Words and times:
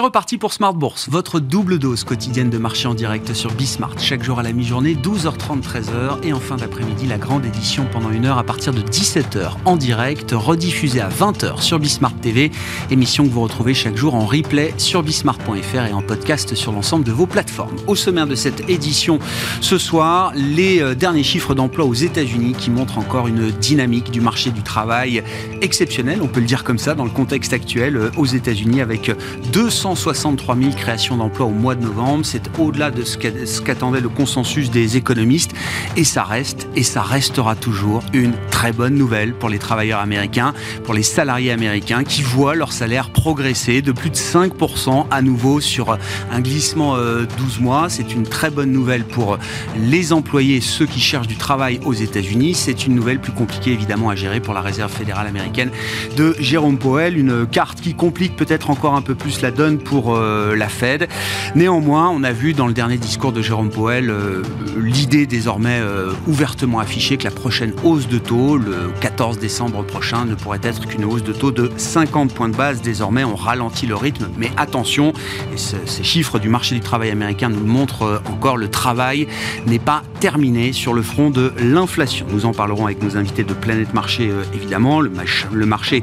C'est 0.00 0.04
reparti 0.04 0.38
pour 0.38 0.54
Smart 0.54 0.72
Bourse, 0.72 1.10
votre 1.10 1.40
double 1.40 1.78
dose 1.78 2.04
quotidienne 2.04 2.48
de 2.48 2.56
marché 2.56 2.88
en 2.88 2.94
direct 2.94 3.34
sur 3.34 3.52
Bismart. 3.52 3.98
Chaque 3.98 4.22
jour 4.22 4.38
à 4.38 4.42
la 4.42 4.54
mi-journée, 4.54 4.94
12h30, 4.94 5.60
13h. 5.60 6.22
Et 6.22 6.32
en 6.32 6.40
fin 6.40 6.56
d'après-midi, 6.56 7.06
la 7.06 7.18
grande 7.18 7.44
édition 7.44 7.84
pendant 7.92 8.08
une 8.08 8.24
heure 8.24 8.38
à 8.38 8.42
partir 8.42 8.72
de 8.72 8.80
17h 8.80 9.56
en 9.66 9.76
direct, 9.76 10.32
rediffusée 10.32 11.02
à 11.02 11.10
20h 11.10 11.60
sur 11.60 11.78
Bismart 11.78 12.14
TV. 12.14 12.50
Émission 12.90 13.24
que 13.24 13.28
vous 13.28 13.42
retrouvez 13.42 13.74
chaque 13.74 13.98
jour 13.98 14.14
en 14.14 14.24
replay 14.24 14.72
sur 14.78 15.02
bismart.fr 15.02 15.84
et 15.86 15.92
en 15.92 16.00
podcast 16.00 16.54
sur 16.54 16.72
l'ensemble 16.72 17.04
de 17.04 17.12
vos 17.12 17.26
plateformes. 17.26 17.76
Au 17.86 17.94
sommaire 17.94 18.26
de 18.26 18.36
cette 18.36 18.70
édition, 18.70 19.18
ce 19.60 19.76
soir, 19.76 20.32
les 20.34 20.80
euh, 20.80 20.94
derniers 20.94 21.24
chiffres 21.24 21.54
d'emploi 21.54 21.84
aux 21.84 21.92
États-Unis 21.92 22.54
qui 22.58 22.70
montrent 22.70 22.96
encore 22.96 23.28
une 23.28 23.50
dynamique 23.50 24.10
du 24.10 24.22
marché 24.22 24.50
du 24.50 24.62
travail 24.62 25.22
exceptionnelle, 25.60 26.20
on 26.22 26.28
peut 26.28 26.40
le 26.40 26.46
dire 26.46 26.64
comme 26.64 26.78
ça, 26.78 26.94
dans 26.94 27.04
le 27.04 27.10
contexte 27.10 27.52
actuel 27.52 27.98
euh, 27.98 28.10
aux 28.16 28.24
États-Unis 28.24 28.80
avec 28.80 29.14
200 29.52 29.89
163 29.96 30.56
000 30.56 30.70
créations 30.76 31.16
d'emplois 31.16 31.46
au 31.46 31.50
mois 31.50 31.74
de 31.74 31.82
novembre. 31.82 32.24
C'est 32.24 32.42
au-delà 32.58 32.92
de 32.92 33.02
ce 33.02 33.60
qu'attendait 33.60 34.00
le 34.00 34.08
consensus 34.08 34.70
des 34.70 34.96
économistes. 34.96 35.50
Et 35.96 36.04
ça 36.04 36.22
reste, 36.22 36.68
et 36.76 36.84
ça 36.84 37.02
restera 37.02 37.56
toujours 37.56 38.04
une 38.12 38.34
très 38.52 38.72
bonne 38.72 38.94
nouvelle 38.94 39.34
pour 39.34 39.48
les 39.48 39.58
travailleurs 39.58 39.98
américains, 39.98 40.54
pour 40.84 40.94
les 40.94 41.02
salariés 41.02 41.50
américains 41.50 42.04
qui 42.04 42.22
voient 42.22 42.54
leur 42.54 42.72
salaire 42.72 43.10
progresser 43.10 43.82
de 43.82 43.90
plus 43.90 44.10
de 44.10 44.16
5% 44.16 45.06
à 45.10 45.22
nouveau 45.22 45.60
sur 45.60 45.98
un 46.30 46.40
glissement 46.40 46.96
12 46.96 47.00
euh, 47.00 47.26
mois. 47.60 47.88
C'est 47.88 48.14
une 48.14 48.22
très 48.22 48.50
bonne 48.50 48.70
nouvelle 48.70 49.04
pour 49.04 49.38
les 49.76 50.12
employés, 50.12 50.60
ceux 50.60 50.86
qui 50.86 51.00
cherchent 51.00 51.28
du 51.28 51.36
travail 51.36 51.80
aux 51.84 51.94
États-Unis. 51.94 52.54
C'est 52.54 52.86
une 52.86 52.94
nouvelle 52.94 53.18
plus 53.18 53.32
compliquée 53.32 53.72
évidemment 53.72 54.10
à 54.10 54.14
gérer 54.14 54.38
pour 54.38 54.54
la 54.54 54.60
Réserve 54.60 54.92
fédérale 54.92 55.26
américaine 55.26 55.70
de 56.16 56.36
Jérôme 56.38 56.78
Powell. 56.78 57.18
Une 57.18 57.46
carte 57.46 57.80
qui 57.80 57.94
complique 57.94 58.36
peut-être 58.36 58.70
encore 58.70 58.94
un 58.94 59.02
peu 59.02 59.14
plus 59.14 59.40
la 59.42 59.50
donne 59.50 59.79
pour 59.80 60.14
euh, 60.14 60.54
la 60.54 60.68
Fed. 60.68 61.08
Néanmoins, 61.54 62.08
on 62.10 62.22
a 62.22 62.32
vu 62.32 62.52
dans 62.52 62.66
le 62.66 62.72
dernier 62.72 62.96
discours 62.96 63.32
de 63.32 63.42
Jérôme 63.42 63.70
Powell 63.70 64.10
euh, 64.10 64.42
l'idée 64.76 65.26
désormais 65.26 65.80
euh, 65.80 66.12
ouvertement 66.26 66.78
affichée 66.78 67.16
que 67.16 67.24
la 67.24 67.30
prochaine 67.30 67.72
hausse 67.84 68.08
de 68.08 68.18
taux, 68.18 68.56
le 68.56 68.92
14 69.00 69.38
décembre 69.38 69.82
prochain, 69.84 70.24
ne 70.24 70.34
pourrait 70.34 70.60
être 70.62 70.86
qu'une 70.86 71.04
hausse 71.04 71.22
de 71.22 71.32
taux 71.32 71.50
de 71.50 71.70
50 71.76 72.32
points 72.32 72.48
de 72.48 72.56
base. 72.56 72.82
Désormais, 72.82 73.24
on 73.24 73.34
ralentit 73.34 73.86
le 73.86 73.96
rythme, 73.96 74.28
mais 74.36 74.50
attention, 74.56 75.12
et 75.52 75.56
ces 75.56 76.04
chiffres 76.04 76.38
du 76.38 76.48
marché 76.48 76.74
du 76.74 76.80
travail 76.80 77.10
américain 77.10 77.48
nous 77.48 77.64
montrent 77.64 78.22
encore, 78.30 78.56
le 78.56 78.68
travail 78.68 79.26
n'est 79.66 79.78
pas 79.78 80.02
terminé 80.20 80.72
sur 80.72 80.92
le 80.94 81.02
front 81.02 81.30
de 81.30 81.52
l'inflation. 81.58 82.26
Nous 82.30 82.46
en 82.46 82.52
parlerons 82.52 82.84
avec 82.84 83.02
nos 83.02 83.16
invités 83.16 83.44
de 83.44 83.54
Planète 83.54 83.94
Marché, 83.94 84.30
évidemment. 84.54 85.00
Le, 85.00 85.10
le 85.52 85.66
marché 85.66 86.02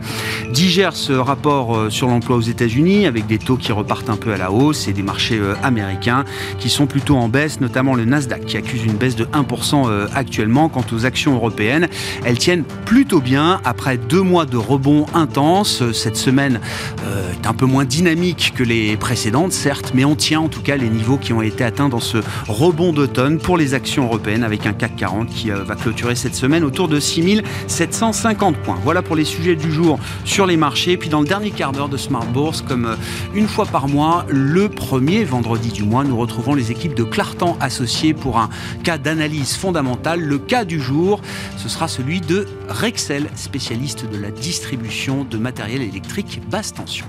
digère 0.51 0.95
ce 0.95 1.13
rapport 1.13 1.91
sur 1.91 2.07
l'emploi 2.07 2.37
aux 2.37 2.41
États-Unis 2.41 3.05
avec 3.05 3.27
des 3.27 3.37
taux 3.37 3.57
qui 3.57 3.66
repartent 3.71 4.09
un 4.09 4.15
peu 4.15 4.33
à 4.33 4.37
la 4.37 4.51
hausse 4.51 4.87
et 4.87 4.93
des 4.93 5.03
marchés 5.03 5.37
euh, 5.37 5.55
américains 5.63 6.25
qui 6.59 6.69
sont 6.69 6.87
plutôt 6.87 7.15
en 7.15 7.29
baisse, 7.29 7.59
notamment 7.61 7.95
le 7.95 8.05
Nasdaq 8.05 8.45
qui 8.45 8.57
accuse 8.57 8.83
une 8.83 8.93
baisse 8.93 9.15
de 9.15 9.25
1% 9.25 9.85
euh, 9.87 10.07
actuellement. 10.13 10.69
Quant 10.69 10.85
aux 10.91 11.05
actions 11.05 11.35
européennes, 11.35 11.87
elles 12.25 12.37
tiennent 12.37 12.63
plutôt 12.85 13.19
bien 13.19 13.59
après 13.63 13.97
deux 13.97 14.21
mois 14.21 14.45
de 14.45 14.57
rebond 14.57 15.05
intense. 15.13 15.83
Cette 15.91 16.17
semaine 16.17 16.59
euh, 17.05 17.31
est 17.31 17.47
un 17.47 17.53
peu 17.53 17.65
moins 17.65 17.85
dynamique 17.85 18.53
que 18.55 18.63
les 18.63 18.97
précédentes, 18.97 19.51
certes, 19.51 19.91
mais 19.93 20.05
on 20.05 20.15
tient 20.15 20.41
en 20.41 20.49
tout 20.49 20.61
cas 20.61 20.77
les 20.77 20.89
niveaux 20.89 21.17
qui 21.17 21.33
ont 21.33 21.41
été 21.41 21.63
atteints 21.63 21.89
dans 21.89 21.99
ce 21.99 22.17
rebond 22.47 22.93
d'automne 22.93 23.39
pour 23.39 23.57
les 23.57 23.73
actions 23.73 24.05
européennes 24.05 24.43
avec 24.43 24.65
un 24.65 24.73
CAC 24.73 24.95
40 24.95 25.29
qui 25.29 25.49
va 25.49 25.75
clôturer 25.75 26.15
cette 26.15 26.35
semaine 26.35 26.63
autour 26.63 26.87
de 26.87 26.99
6750 26.99 28.57
points. 28.57 28.77
Voilà 28.83 29.01
pour 29.01 29.15
les 29.15 29.25
sujets 29.25 29.55
du 29.55 29.71
jour 29.71 29.99
sur 30.25 30.45
les 30.45 30.57
marchés. 30.57 30.97
Puis 30.97 31.09
dans 31.09 31.21
le 31.21 31.27
dernier 31.27 31.51
quart 31.51 31.71
d'heure 31.71 31.89
de 31.89 31.97
Smart 31.97 32.25
Bourse, 32.25 32.61
comme 32.61 32.95
une 33.33 33.47
fois 33.47 33.56
par 33.65 33.87
mois, 33.87 34.25
le 34.29 34.69
premier 34.69 35.23
vendredi 35.23 35.71
du 35.71 35.83
mois, 35.83 36.03
nous 36.03 36.17
retrouvons 36.17 36.53
les 36.53 36.71
équipes 36.71 36.93
de 36.93 37.03
Clartan 37.03 37.57
associées 37.59 38.13
pour 38.13 38.37
un 38.37 38.49
cas 38.83 38.97
d'analyse 38.97 39.55
fondamentale. 39.55 40.21
Le 40.21 40.37
cas 40.37 40.63
du 40.63 40.79
jour, 40.79 41.21
ce 41.57 41.67
sera 41.67 41.87
celui 41.87 42.21
de 42.21 42.45
Rexel, 42.69 43.27
spécialiste 43.35 44.09
de 44.09 44.17
la 44.17 44.31
distribution 44.31 45.23
de 45.23 45.37
matériel 45.37 45.81
électrique 45.81 46.41
basse 46.49 46.73
tension. 46.73 47.05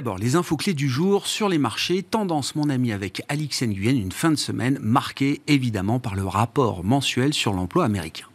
D'abord, 0.00 0.16
les 0.16 0.34
infos 0.34 0.56
clés 0.56 0.72
du 0.72 0.88
jour 0.88 1.26
sur 1.26 1.50
les 1.50 1.58
marchés. 1.58 2.02
Tendance, 2.02 2.54
mon 2.54 2.70
ami, 2.70 2.90
avec 2.90 3.22
Alix 3.28 3.62
Nguyen, 3.62 3.98
une 3.98 4.12
fin 4.12 4.30
de 4.30 4.36
semaine 4.36 4.78
marquée 4.80 5.42
évidemment 5.46 5.98
par 5.98 6.14
le 6.14 6.24
rapport 6.24 6.84
mensuel 6.84 7.34
sur 7.34 7.52
l'emploi 7.52 7.84
américain. 7.84 8.29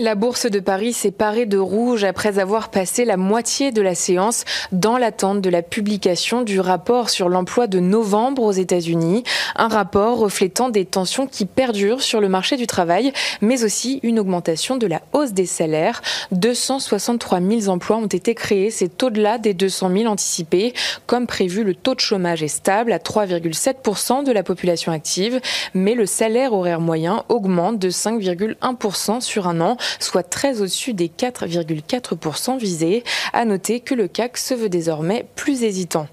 La 0.00 0.14
bourse 0.14 0.46
de 0.48 0.60
Paris 0.60 0.92
s'est 0.92 1.10
parée 1.10 1.44
de 1.44 1.58
rouge 1.58 2.04
après 2.04 2.38
avoir 2.38 2.70
passé 2.70 3.04
la 3.04 3.16
moitié 3.16 3.72
de 3.72 3.82
la 3.82 3.96
séance 3.96 4.44
dans 4.70 4.96
l'attente 4.96 5.40
de 5.40 5.50
la 5.50 5.60
publication 5.60 6.42
du 6.42 6.60
rapport 6.60 7.10
sur 7.10 7.28
l'emploi 7.28 7.66
de 7.66 7.80
novembre 7.80 8.44
aux 8.44 8.52
États-Unis. 8.52 9.24
Un 9.56 9.66
rapport 9.66 10.18
reflétant 10.18 10.68
des 10.68 10.84
tensions 10.84 11.26
qui 11.26 11.46
perdurent 11.46 12.00
sur 12.00 12.20
le 12.20 12.28
marché 12.28 12.56
du 12.56 12.68
travail, 12.68 13.12
mais 13.40 13.64
aussi 13.64 13.98
une 14.04 14.20
augmentation 14.20 14.76
de 14.76 14.86
la 14.86 15.02
hausse 15.12 15.32
des 15.32 15.46
salaires. 15.46 16.00
263 16.30 17.40
000 17.40 17.68
emplois 17.68 17.96
ont 17.96 18.06
été 18.06 18.36
créés, 18.36 18.70
c'est 18.70 19.02
au-delà 19.02 19.38
des 19.38 19.52
200 19.52 19.90
000 19.96 20.04
anticipés. 20.06 20.74
Comme 21.08 21.26
prévu, 21.26 21.64
le 21.64 21.74
taux 21.74 21.96
de 21.96 22.00
chômage 22.00 22.44
est 22.44 22.46
stable 22.46 22.92
à 22.92 22.98
3,7% 22.98 24.22
de 24.22 24.30
la 24.30 24.44
population 24.44 24.92
active, 24.92 25.40
mais 25.74 25.96
le 25.96 26.06
salaire 26.06 26.52
horaire 26.52 26.80
moyen 26.80 27.24
augmente 27.28 27.80
de 27.80 27.90
5,1% 27.90 29.20
sur 29.20 29.48
un 29.48 29.60
an 29.60 29.76
soit 29.98 30.22
très 30.22 30.60
au-dessus 30.60 30.94
des 30.94 31.08
4,4% 31.08 32.58
visés. 32.58 33.04
À 33.32 33.44
noter 33.44 33.80
que 33.80 33.94
le 33.94 34.08
CAC 34.08 34.36
se 34.36 34.54
veut 34.54 34.68
désormais 34.68 35.26
plus 35.34 35.62
hésitant. 35.62 36.08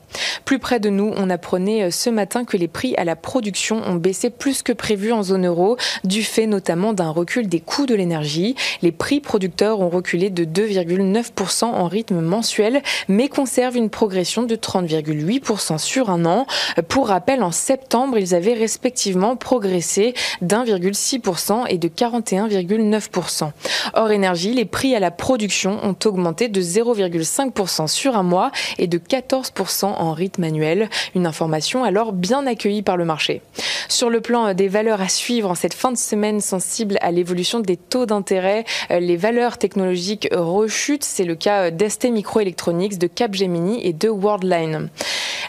Plus 0.45 0.59
près 0.59 0.79
de 0.79 0.89
nous, 0.89 1.13
on 1.15 1.29
apprenait 1.29 1.83
euh, 1.83 1.91
ce 1.91 2.09
matin 2.09 2.45
que 2.45 2.57
les 2.57 2.67
prix 2.67 2.95
à 2.95 3.03
la 3.03 3.15
production 3.15 3.81
ont 3.85 3.95
baissé 3.95 4.29
plus 4.29 4.63
que 4.63 4.73
prévu 4.73 5.11
en 5.11 5.23
zone 5.23 5.45
euro, 5.45 5.77
du 6.03 6.23
fait 6.23 6.47
notamment 6.47 6.93
d'un 6.93 7.09
recul 7.09 7.47
des 7.47 7.59
coûts 7.59 7.85
de 7.85 7.95
l'énergie. 7.95 8.55
Les 8.81 8.91
prix 8.91 9.19
producteurs 9.19 9.79
ont 9.79 9.89
reculé 9.89 10.29
de 10.29 10.45
2,9% 10.45 11.65
en 11.65 11.87
rythme 11.87 12.19
mensuel, 12.21 12.81
mais 13.07 13.29
conservent 13.29 13.77
une 13.77 13.89
progression 13.89 14.43
de 14.43 14.55
30,8% 14.55 15.77
sur 15.77 16.09
un 16.09 16.25
an. 16.25 16.45
Pour 16.87 17.07
rappel, 17.07 17.43
en 17.43 17.51
septembre, 17.51 18.17
ils 18.17 18.35
avaient 18.35 18.53
respectivement 18.53 19.35
progressé 19.35 20.13
d'1,6% 20.41 21.65
et 21.69 21.77
de 21.77 21.87
41,9%. 21.87 23.51
Hors 23.93 24.11
énergie, 24.11 24.53
les 24.53 24.65
prix 24.65 24.95
à 24.95 24.99
la 24.99 25.11
production 25.11 25.79
ont 25.83 25.95
augmenté 26.05 26.47
de 26.47 26.61
0,5% 26.61 27.87
sur 27.87 28.15
un 28.15 28.23
mois 28.23 28.51
et 28.77 28.87
de 28.87 28.97
14% 28.97 29.85
en 29.85 30.04
rythme 30.13 30.43
annuel. 30.43 30.89
Une 31.15 31.27
information 31.27 31.83
alors 31.83 32.13
bien 32.13 32.45
accueillie 32.47 32.81
par 32.81 32.97
le 32.97 33.05
marché. 33.05 33.41
Sur 33.87 34.09
le 34.09 34.21
plan 34.21 34.53
des 34.53 34.67
valeurs 34.67 35.01
à 35.01 35.09
suivre 35.09 35.49
en 35.49 35.55
cette 35.55 35.73
fin 35.73 35.91
de 35.91 35.97
semaine 35.97 36.41
sensible 36.41 36.97
à 37.01 37.11
l'évolution 37.11 37.59
des 37.59 37.77
taux 37.77 38.05
d'intérêt, 38.05 38.65
les 38.89 39.17
valeurs 39.17 39.57
technologiques 39.57 40.27
rechutent. 40.31 41.03
C'est 41.03 41.23
le 41.23 41.35
cas 41.35 41.71
d'ST 41.71 42.05
Microelectronics, 42.05 42.97
de 42.97 43.07
Capgemini 43.07 43.85
et 43.85 43.93
de 43.93 44.09
Worldline. 44.09 44.89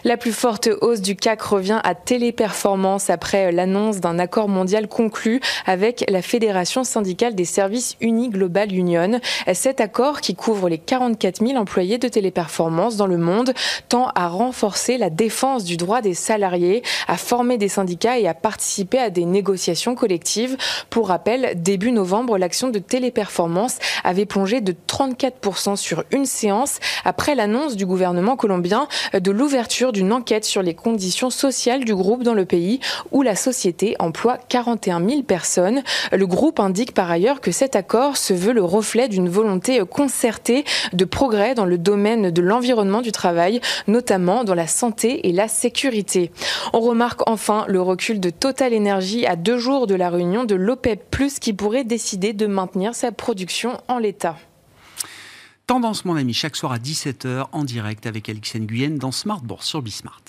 La 0.03 0.15
plus 0.15 0.31
forte 0.31 0.69
hausse 0.81 1.01
du 1.01 1.15
CAC 1.15 1.41
revient 1.41 1.81
à 1.83 1.95
Téléperformance 1.95 3.09
après 3.09 3.51
l'annonce 3.51 3.99
d'un 3.99 4.19
accord 4.19 4.47
mondial 4.47 4.87
conclu 4.87 5.41
avec 5.65 6.05
la 6.09 6.21
Fédération 6.21 6.83
syndicale 6.83 7.35
des 7.35 7.45
services 7.45 7.97
Uni 7.99 8.29
Global 8.29 8.71
Union. 8.73 9.19
Cet 9.53 9.81
accord, 9.81 10.21
qui 10.21 10.35
couvre 10.35 10.69
les 10.69 10.77
44 10.77 11.45
000 11.45 11.59
employés 11.59 11.97
de 11.97 12.07
Téléperformance 12.07 12.95
dans 12.95 13.07
le 13.07 13.17
monde, 13.17 13.53
tend 13.89 14.09
à 14.15 14.27
renforcer 14.47 14.97
la 14.97 15.09
défense 15.09 15.65
du 15.65 15.75
droit 15.75 16.01
des 16.01 16.13
salariés, 16.13 16.81
à 17.09 17.17
former 17.17 17.57
des 17.57 17.67
syndicats 17.67 18.17
et 18.17 18.29
à 18.29 18.33
participer 18.33 18.97
à 18.97 19.09
des 19.09 19.25
négociations 19.25 19.93
collectives. 19.93 20.55
Pour 20.89 21.09
rappel, 21.09 21.61
début 21.61 21.91
novembre, 21.91 22.37
l'action 22.37 22.69
de 22.69 22.79
Téléperformance 22.79 23.77
avait 24.05 24.25
plongé 24.25 24.61
de 24.61 24.73
34% 24.87 25.75
sur 25.75 26.05
une 26.11 26.25
séance 26.25 26.79
après 27.03 27.35
l'annonce 27.35 27.75
du 27.75 27.85
gouvernement 27.85 28.37
colombien 28.37 28.87
de 29.13 29.31
l'ouverture 29.31 29.91
d'une 29.91 30.13
enquête 30.13 30.45
sur 30.45 30.61
les 30.61 30.73
conditions 30.73 31.29
sociales 31.29 31.83
du 31.83 31.93
groupe 31.93 32.23
dans 32.23 32.33
le 32.33 32.45
pays 32.45 32.79
où 33.11 33.23
la 33.23 33.35
société 33.35 33.95
emploie 33.99 34.37
41 34.47 35.05
000 35.05 35.23
personnes. 35.23 35.83
Le 36.13 36.25
groupe 36.25 36.61
indique 36.61 36.93
par 36.93 37.11
ailleurs 37.11 37.41
que 37.41 37.51
cet 37.51 37.75
accord 37.75 38.15
se 38.15 38.33
veut 38.33 38.53
le 38.53 38.63
reflet 38.63 39.09
d'une 39.09 39.27
volonté 39.27 39.81
concertée 39.89 40.63
de 40.93 41.03
progrès 41.03 41.53
dans 41.53 41.65
le 41.65 41.77
domaine 41.77 42.31
de 42.31 42.41
l'environnement 42.41 43.01
du 43.01 43.11
travail, 43.11 43.59
notamment 43.87 44.26
dans 44.27 44.53
la 44.53 44.67
santé 44.67 45.27
et 45.27 45.31
la 45.31 45.47
sécurité. 45.47 46.31
On 46.73 46.81
remarque 46.81 47.27
enfin 47.29 47.65
le 47.67 47.81
recul 47.81 48.19
de 48.19 48.29
Total 48.29 48.75
Energy 48.75 49.25
à 49.25 49.35
deux 49.35 49.57
jours 49.57 49.87
de 49.87 49.95
la 49.95 50.09
réunion 50.09 50.43
de 50.43 50.55
l'OPEP+, 50.55 51.15
qui 51.39 51.53
pourrait 51.53 51.83
décider 51.83 52.33
de 52.33 52.45
maintenir 52.45 52.93
sa 52.93 53.11
production 53.11 53.79
en 53.87 53.99
l'état. 53.99 54.37
Tendance, 55.65 56.05
mon 56.05 56.15
ami, 56.15 56.33
chaque 56.33 56.55
soir 56.55 56.71
à 56.71 56.77
17h 56.77 57.47
en 57.51 57.63
direct 57.63 58.05
avec 58.05 58.29
Alix 58.29 58.55
Nguyen 58.55 58.97
dans 58.97 59.11
Smart 59.11 59.41
Bourse 59.41 59.67
sur 59.67 59.81
Bismart. 59.81 60.21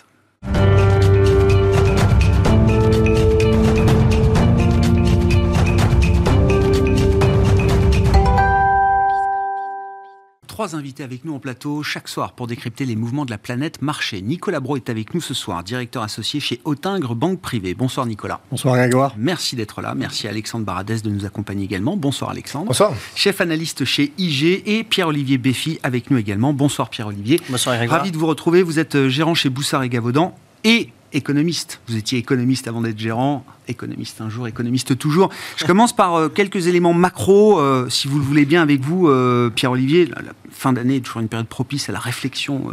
Trois 10.58 10.74
invités 10.74 11.04
avec 11.04 11.24
nous 11.24 11.34
en 11.34 11.38
plateau 11.38 11.84
chaque 11.84 12.08
soir 12.08 12.32
pour 12.32 12.48
décrypter 12.48 12.84
les 12.84 12.96
mouvements 12.96 13.24
de 13.24 13.30
la 13.30 13.38
planète 13.38 13.80
marché. 13.80 14.20
Nicolas 14.22 14.58
Bro 14.58 14.74
est 14.74 14.90
avec 14.90 15.14
nous 15.14 15.20
ce 15.20 15.32
soir, 15.32 15.62
directeur 15.62 16.02
associé 16.02 16.40
chez 16.40 16.60
Autingre 16.64 17.14
Banque 17.14 17.40
Privée. 17.40 17.74
Bonsoir 17.74 18.06
Nicolas. 18.06 18.40
Bonsoir 18.50 18.74
Grégoire. 18.74 19.14
Merci 19.16 19.54
d'être 19.54 19.80
là. 19.82 19.94
Merci 19.94 20.26
à 20.26 20.30
Alexandre 20.30 20.64
Baradès 20.64 21.00
de 21.00 21.10
nous 21.10 21.24
accompagner 21.24 21.62
également. 21.62 21.96
Bonsoir 21.96 22.30
Alexandre. 22.30 22.66
Bonsoir. 22.66 22.92
Chef 23.14 23.40
analyste 23.40 23.84
chez 23.84 24.12
IG 24.18 24.64
et 24.66 24.82
Pierre-Olivier 24.82 25.38
Béfi 25.38 25.78
avec 25.84 26.10
nous 26.10 26.18
également. 26.18 26.52
Bonsoir 26.52 26.90
Pierre-Olivier. 26.90 27.40
Bonsoir 27.48 27.76
Grégoire. 27.76 28.00
Ravi 28.00 28.10
de 28.10 28.16
vous 28.16 28.26
retrouver. 28.26 28.64
Vous 28.64 28.80
êtes 28.80 28.96
euh, 28.96 29.08
gérant 29.08 29.36
chez 29.36 29.50
Boussard 29.50 29.84
et 29.84 29.88
Gavaudan 29.88 30.36
et 30.64 30.90
économiste. 31.12 31.80
Vous 31.88 31.96
étiez 31.96 32.18
économiste 32.18 32.68
avant 32.68 32.80
d'être 32.80 32.98
gérant, 32.98 33.44
économiste 33.66 34.20
un 34.20 34.28
jour, 34.28 34.48
économiste 34.48 34.98
toujours. 34.98 35.30
Je 35.56 35.64
commence 35.64 35.94
par 35.94 36.14
euh, 36.14 36.28
quelques 36.28 36.66
éléments 36.66 36.92
macro, 36.94 37.58
euh, 37.58 37.88
si 37.88 38.08
vous 38.08 38.18
le 38.18 38.24
voulez 38.24 38.44
bien, 38.44 38.62
avec 38.62 38.80
vous, 38.80 39.08
euh, 39.08 39.50
Pierre-Olivier. 39.50 40.06
La, 40.06 40.32
fin 40.50 40.72
d'année 40.72 40.96
est 40.96 41.00
toujours 41.00 41.20
une 41.20 41.28
période 41.28 41.46
propice 41.46 41.88
à 41.88 41.92
la 41.92 42.00
réflexion 42.00 42.72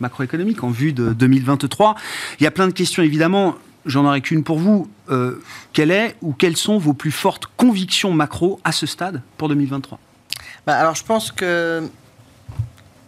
macroéconomique 0.00 0.62
en 0.62 0.68
vue 0.68 0.92
de 0.92 1.14
2023. 1.14 1.94
Il 2.38 2.44
y 2.44 2.46
a 2.46 2.50
plein 2.50 2.66
de 2.66 2.72
questions, 2.72 3.02
évidemment. 3.02 3.54
J'en 3.86 4.04
aurais 4.04 4.20
qu'une 4.20 4.44
pour 4.44 4.58
vous. 4.58 4.90
quelle 5.72 5.90
est 5.90 6.16
ou 6.20 6.34
quelles 6.34 6.58
sont 6.58 6.76
vos 6.76 6.92
plus 6.92 7.10
fortes 7.10 7.46
convictions 7.56 8.12
macro 8.12 8.60
à 8.64 8.72
ce 8.72 8.84
stade 8.84 9.22
pour 9.38 9.48
2023 9.48 9.98
bah 10.66 10.76
Alors, 10.76 10.94
je 10.94 11.04
pense 11.04 11.32
que 11.32 11.88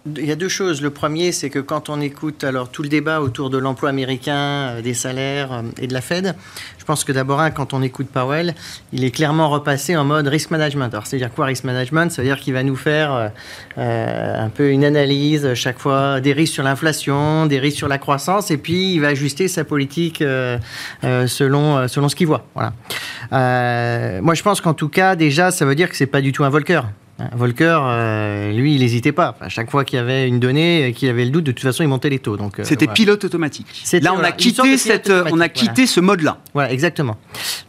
il 0.07 0.27
y 0.27 0.33
a 0.33 0.37
deux 0.37 0.49
choses. 0.49 0.83
Le 0.83 0.91
premier, 0.91 1.33
c'est 1.33 1.49
que 1.49 1.59
quand 1.59 1.89
on 1.89 2.01
écoute 2.01 2.45
alors 2.45 2.69
tout 2.69 2.83
le 2.83 2.89
débat 2.89 3.21
autour 3.21 3.49
de 3.49 3.57
l'emploi 3.57 3.89
américain, 3.89 4.37
euh, 4.37 4.83
des 4.83 4.93
salaires 4.93 5.53
euh, 5.53 5.63
et 5.79 5.87
de 5.87 5.95
la 5.95 6.03
Fed, 6.03 6.35
je 6.79 6.85
pense 6.85 7.05
que 7.05 7.13
d'abord, 7.13 7.43
quand 7.55 7.73
on 7.73 7.83
écoute 7.83 8.09
Powell, 8.09 8.55
il 8.93 9.05
est 9.05 9.11
clairement 9.11 9.49
repassé 9.49 9.97
en 9.97 10.05
mode 10.05 10.29
risk 10.29 10.51
management. 10.51 10.93
Alors, 10.93 11.07
c'est-à-dire 11.07 11.33
quoi 11.33 11.47
risk 11.47 11.65
management? 11.65 12.13
Ça 12.13 12.21
veut 12.21 12.29
dire 12.29 12.39
qu'il 12.39 12.53
va 12.53 12.63
nous 12.63 12.77
faire 12.77 13.33
euh, 13.79 14.45
un 14.45 14.49
peu 14.51 14.71
une 14.71 14.85
analyse 14.85 15.55
chaque 15.55 15.79
fois 15.79 16.21
des 16.21 16.35
risques 16.35 16.53
sur 16.53 16.63
l'inflation, 16.63 17.47
des 17.47 17.59
risques 17.59 17.79
sur 17.79 17.89
la 17.89 17.99
croissance, 17.99 18.51
et 18.51 18.59
puis 18.59 18.95
il 18.95 19.01
va 19.01 19.09
ajuster 19.09 19.49
sa 19.49 19.65
politique 19.65 20.19
selon, 21.03 21.89
selon 21.89 22.09
ce 22.09 22.17
qu'il 22.17 22.27
voit. 22.27 22.47
Voilà. 22.55 22.73
moi, 24.21 24.35
je 24.35 24.43
pense 24.43 24.61
qu'en 24.61 24.75
tout 24.75 24.89
cas, 24.89 25.17
déjà, 25.17 25.51
ça 25.51 25.65
veut 25.65 25.75
dire 25.75 25.89
que 25.89 25.97
c'est 25.97 26.07
pas 26.07 26.21
du 26.21 26.33
tout 26.33 26.45
un 26.45 26.51
Volcker. 26.51 26.83
Volcker, 27.19 27.79
euh, 27.81 28.53
lui, 28.53 28.75
il 28.75 28.81
n'hésitait 28.81 29.13
pas. 29.13 29.37
À 29.41 29.49
chaque 29.49 29.71
fois 29.71 29.85
qu'il 29.85 29.99
y 29.99 30.03
avait 30.03 30.27
une 30.27 30.41
donnée, 30.41 30.93
qu'il 30.97 31.09
avait 31.09 31.25
le 31.25 31.31
doute, 31.31 31.45
de 31.45 31.53
toute 31.53 31.63
façon, 31.63 31.85
il 31.85 31.89
montait 31.89 32.11
les 32.11 32.19
taux. 32.19 32.37
Donc 32.37 32.59
euh, 32.59 32.65
c'était 32.65 32.89
pilote 32.89 33.25
automatique. 33.25 33.67
Là, 34.03 34.13
on 34.15 34.25
a 34.25 34.33
quitté 34.33 34.77
cette, 34.77 35.13
on 35.31 35.39
a 35.39 35.49
quitté 35.49 35.87
ce 35.87 36.01
mode-là. 36.01 36.39
Voilà, 36.55 36.73
exactement. 36.73 37.17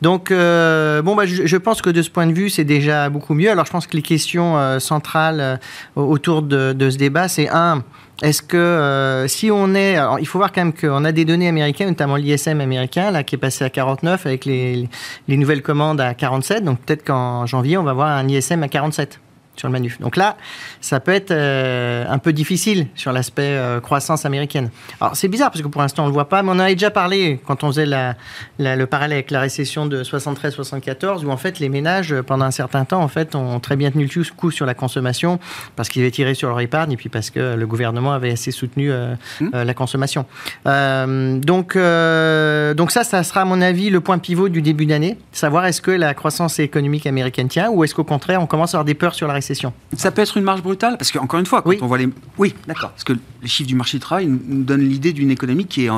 Donc 0.01 0.31
euh, 0.31 1.03
bon, 1.03 1.15
bah, 1.15 1.25
je, 1.27 1.57
pense 1.57 1.81
que 1.83 1.91
de 1.91 2.01
ce 2.01 2.09
point 2.09 2.25
de 2.25 2.33
vue, 2.33 2.49
c'est 2.49 2.63
déjà 2.63 3.09
beaucoup 3.09 3.35
mieux. 3.35 3.51
Alors, 3.51 3.65
je 3.65 3.71
pense 3.71 3.85
que 3.85 3.95
les 3.95 4.01
questions 4.01 4.79
centrales 4.79 5.59
autour 5.95 6.41
de, 6.41 6.75
ce 6.89 6.97
débat, 6.97 7.27
c'est 7.27 7.49
un. 7.49 7.83
Est-ce 8.23 8.41
que 8.41 9.25
si 9.27 9.51
on 9.51 9.75
est, 9.75 9.97
alors, 9.97 10.19
il 10.19 10.25
faut 10.25 10.39
voir 10.39 10.51
quand 10.53 10.61
même 10.61 10.73
qu'on 10.73 11.05
a 11.05 11.11
des 11.11 11.25
données 11.25 11.49
américaines, 11.49 11.89
notamment 11.89 12.15
l'ISM 12.15 12.61
américain, 12.61 13.11
là, 13.11 13.23
qui 13.23 13.35
est 13.35 13.37
passé 13.37 13.63
à 13.63 13.69
49 13.69 14.25
avec 14.25 14.45
les, 14.45 14.89
les 15.27 15.37
nouvelles 15.37 15.61
commandes 15.61 16.01
à 16.01 16.15
47. 16.15 16.63
Donc 16.63 16.79
peut-être 16.79 17.05
qu'en 17.05 17.45
janvier, 17.45 17.77
on 17.77 17.83
va 17.83 17.93
voir 17.93 18.07
un 18.07 18.27
ISM 18.27 18.63
à 18.63 18.69
47 18.69 19.19
sur 19.55 19.67
le 19.67 19.71
manuf. 19.71 19.99
Donc 19.99 20.17
là, 20.17 20.37
ça 20.81 20.99
peut 20.99 21.11
être 21.11 21.31
euh, 21.31 22.05
un 22.07 22.17
peu 22.17 22.33
difficile 22.33 22.87
sur 22.95 23.11
l'aspect 23.11 23.43
euh, 23.43 23.79
croissance 23.79 24.25
américaine. 24.25 24.69
Alors 24.99 25.15
c'est 25.15 25.27
bizarre 25.27 25.51
parce 25.51 25.61
que 25.61 25.67
pour 25.67 25.81
l'instant 25.81 26.03
on 26.03 26.07
le 26.07 26.13
voit 26.13 26.29
pas, 26.29 26.43
mais 26.43 26.49
on 26.49 26.53
en 26.53 26.59
avait 26.59 26.75
déjà 26.75 26.91
parlé 26.91 27.39
quand 27.45 27.63
on 27.63 27.67
faisait 27.67 27.85
la, 27.85 28.15
le 28.59 28.85
parallèle 28.85 29.13
avec 29.13 29.31
la 29.31 29.39
récession 29.39 29.85
de 29.85 30.03
73-74, 30.03 31.25
où 31.25 31.29
en 31.29 31.37
fait 31.37 31.59
les 31.59 31.69
ménages 31.69 32.13
euh, 32.13 32.23
pendant 32.23 32.45
un 32.45 32.51
certain 32.51 32.85
temps 32.85 33.01
en 33.01 33.07
fait 33.07 33.35
ont 33.35 33.59
très 33.59 33.75
bien 33.75 33.91
tenu 33.91 34.09
le 34.13 34.35
coup 34.35 34.51
sur 34.51 34.65
la 34.65 34.73
consommation 34.73 35.39
parce 35.75 35.89
qu'ils 35.89 36.01
avaient 36.01 36.11
tiré 36.11 36.33
sur 36.33 36.49
leur 36.49 36.59
épargne 36.59 36.91
et 36.91 36.97
puis 36.97 37.09
parce 37.09 37.29
que 37.29 37.55
le 37.55 37.67
gouvernement 37.67 38.13
avait 38.13 38.31
assez 38.31 38.51
soutenu 38.51 38.91
mmh. 38.91 39.49
la 39.53 39.73
consommation. 39.73 40.25
donc 40.65 41.75
donc 41.75 42.91
ça, 42.91 43.03
ça 43.03 43.23
sera 43.23 43.41
à 43.41 43.45
mon 43.45 43.61
avis 43.61 43.89
le 43.89 43.99
point 43.99 44.17
pivot 44.17 44.49
du 44.49 44.61
début 44.61 44.85
d'année, 44.85 45.17
savoir 45.31 45.65
est-ce 45.65 45.81
que 45.81 45.91
la 45.91 46.13
croissance 46.13 46.59
économique 46.59 47.07
américaine 47.07 47.47
tient 47.47 47.69
ou 47.69 47.83
est-ce 47.83 47.95
qu'au 47.95 48.03
contraire 48.03 48.41
on 48.41 48.47
commence 48.47 48.73
à 48.73 48.77
avoir 48.77 48.85
des 48.85 48.93
peurs 48.93 49.15
sur 49.15 49.27
la 49.27 49.33
récession 49.33 49.44
ça 49.95 50.11
peut 50.11 50.21
être 50.21 50.37
une 50.37 50.43
marge 50.43 50.63
brutale 50.63 50.97
Parce 50.97 51.11
qu'encore 51.11 51.39
une 51.39 51.45
fois, 51.45 51.61
quand 51.61 51.73
on 51.81 51.87
voit 51.87 51.97
les. 51.97 52.09
Oui, 52.37 52.55
d'accord. 52.67 52.91
Parce 52.91 53.03
que 53.03 53.13
les 53.13 53.47
chiffres 53.47 53.67
du 53.67 53.75
marché 53.75 53.97
du 53.97 54.01
travail 54.01 54.27
nous 54.27 54.63
donnent 54.63 54.87
l'idée 54.87 55.13
d'une 55.13 55.31
économie 55.31 55.65
qui 55.65 55.85
est, 55.85 55.89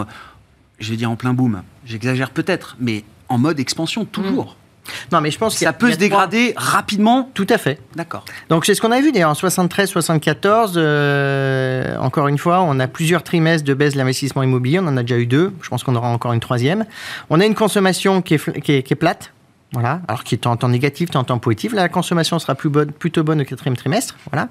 je 0.80 0.90
vais 0.90 0.98
dire, 0.98 1.10
en 1.10 1.16
plein 1.16 1.34
boom. 1.34 1.62
J'exagère 1.86 2.32
peut-être, 2.32 2.76
mais 2.80 3.04
en 3.30 3.38
mode 3.38 3.60
expansion, 3.60 4.06
toujours. 4.06 4.46
Mmh. 4.46 4.68
Non, 5.12 5.22
mais 5.22 5.32
je 5.32 5.38
pense 5.38 5.54
que 5.54 5.60
ça 5.60 5.74
peut 5.74 5.92
se 5.92 5.98
dégrader 5.98 6.54
rapidement. 6.56 7.30
Tout 7.34 7.48
à 7.50 7.58
fait. 7.58 7.80
D'accord. 7.96 8.26
Donc 8.50 8.66
c'est 8.66 8.76
ce 8.76 8.82
qu'on 8.82 8.92
a 8.92 9.02
vu 9.02 9.12
d'ailleurs 9.12 9.32
en 9.32 9.34
73-74. 9.34 10.74
Euh, 10.76 11.98
encore 11.98 12.28
une 12.28 12.38
fois, 12.38 12.62
on 12.62 12.80
a 12.80 12.88
plusieurs 12.88 13.24
trimestres 13.24 13.66
de 13.66 13.74
baisse 13.74 13.94
de 13.94 13.98
l'investissement 13.98 14.44
immobilier. 14.44 14.80
On 14.80 14.88
en 14.88 14.98
a 14.98 15.02
déjà 15.02 15.18
eu 15.18 15.26
deux. 15.26 15.54
Je 15.62 15.70
pense 15.70 15.84
qu'on 15.84 15.96
aura 15.96 16.10
encore 16.10 16.34
une 16.34 16.40
troisième. 16.40 16.86
On 17.30 17.40
a 17.40 17.46
une 17.46 17.56
consommation 17.56 18.22
qui 18.22 18.36
est, 18.36 18.62
qui 18.62 18.72
est 18.74 18.96
plate. 18.96 19.32
Voilà. 19.74 20.02
Alors 20.08 20.24
qui 20.24 20.36
est 20.36 20.48
en 20.48 20.56
temps 20.56 20.70
négatif, 20.70 21.10
en 21.16 21.24
temps 21.24 21.40
positif. 21.40 21.74
La 21.74 21.90
consommation 21.90 22.40
sera 22.40 22.56
plus 22.56 22.70
bonne, 22.70 22.92
plutôt 22.92 23.24
bonne 23.24 23.42
au 23.42 23.46
quatrième 23.46 23.76
trimestre. 23.76 24.16
Voilà. 24.32 24.50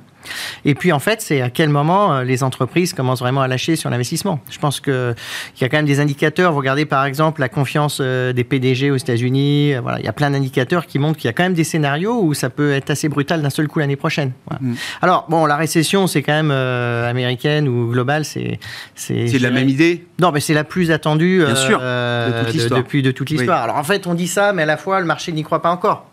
Et 0.65 0.75
puis 0.75 0.93
en 0.93 0.99
fait, 0.99 1.21
c'est 1.21 1.41
à 1.41 1.51
quel 1.51 1.69
moment 1.69 2.15
euh, 2.15 2.25
les 2.25 2.43
entreprises 2.43 2.93
commencent 2.93 3.21
vraiment 3.21 3.43
à 3.43 3.49
lâcher 3.49 3.77
sur 3.77 3.91
l'investissement? 3.91 4.41
Je 4.51 4.59
pense 4.59 4.81
qu'il 4.81 5.15
y 5.61 5.65
a 5.65 5.69
quand 5.69 5.77
même 5.77 5.87
des 5.87 6.01
indicateurs. 6.01 6.53
Vous 6.53 6.59
regardez 6.59 6.87
par 6.87 7.05
exemple 7.05 7.41
la 7.41 7.49
confiance 7.49 7.99
euh, 8.01 8.33
des 8.33 8.45
PDG 8.45 8.91
aux 8.91 8.97
États-Unis. 8.97 9.75
Euh, 9.75 9.81
voilà, 9.81 9.99
il 9.99 10.05
y 10.05 10.09
a 10.09 10.13
plein 10.13 10.31
d'indicateurs 10.31 10.87
qui 10.87 10.99
montrent 10.99 11.19
qu'il 11.19 11.29
y 11.29 11.31
a 11.31 11.33
quand 11.33 11.43
même 11.43 11.55
des 11.55 11.65
scénarios 11.65 12.21
où 12.23 12.35
ça 12.35 12.51
peut 12.51 12.73
être 12.73 12.91
assez 12.91 13.09
brutal 13.09 13.43
d'un 13.43 13.51
seul 13.51 13.69
coup 13.69 13.79
l'année 13.79 13.97
prochaine. 13.97 14.33
Mm. 14.61 14.75
Alors 15.03 15.27
bon, 15.29 15.47
la 15.47 15.57
récession, 15.57 16.07
c'est 16.07 16.23
quand 16.23 16.33
même 16.33 16.51
américaine 16.51 17.69
ou 17.69 17.91
globale, 17.91 18.25
c'est 18.25 18.59
c'est 18.95 19.39
la 19.39 19.51
même 19.51 19.69
idée? 19.69 20.07
Non, 20.21 20.33
mais 20.33 20.41
c'est 20.41 20.55
la 20.55 20.65
plus 20.65 20.91
attendue 20.91 21.43
Bien 21.45 21.55
sûr, 21.55 21.81
de 21.81 22.75
depuis 22.77 23.03
de 23.03 23.11
toute 23.11 23.31
l'histoire. 23.31 23.63
Alors 23.63 23.77
en 23.77 23.85
fait, 23.85 24.07
on 24.07 24.15
dit 24.15 24.29
ça, 24.29 24.53
mais 24.53 24.63
à 24.63 24.67
la 24.67 24.77
fois 24.77 25.01
le 25.01 25.07
marché 25.07 25.33
n'y 25.33 25.43
croit 25.43 25.63
pas 25.63 25.71
encore. 25.71 26.07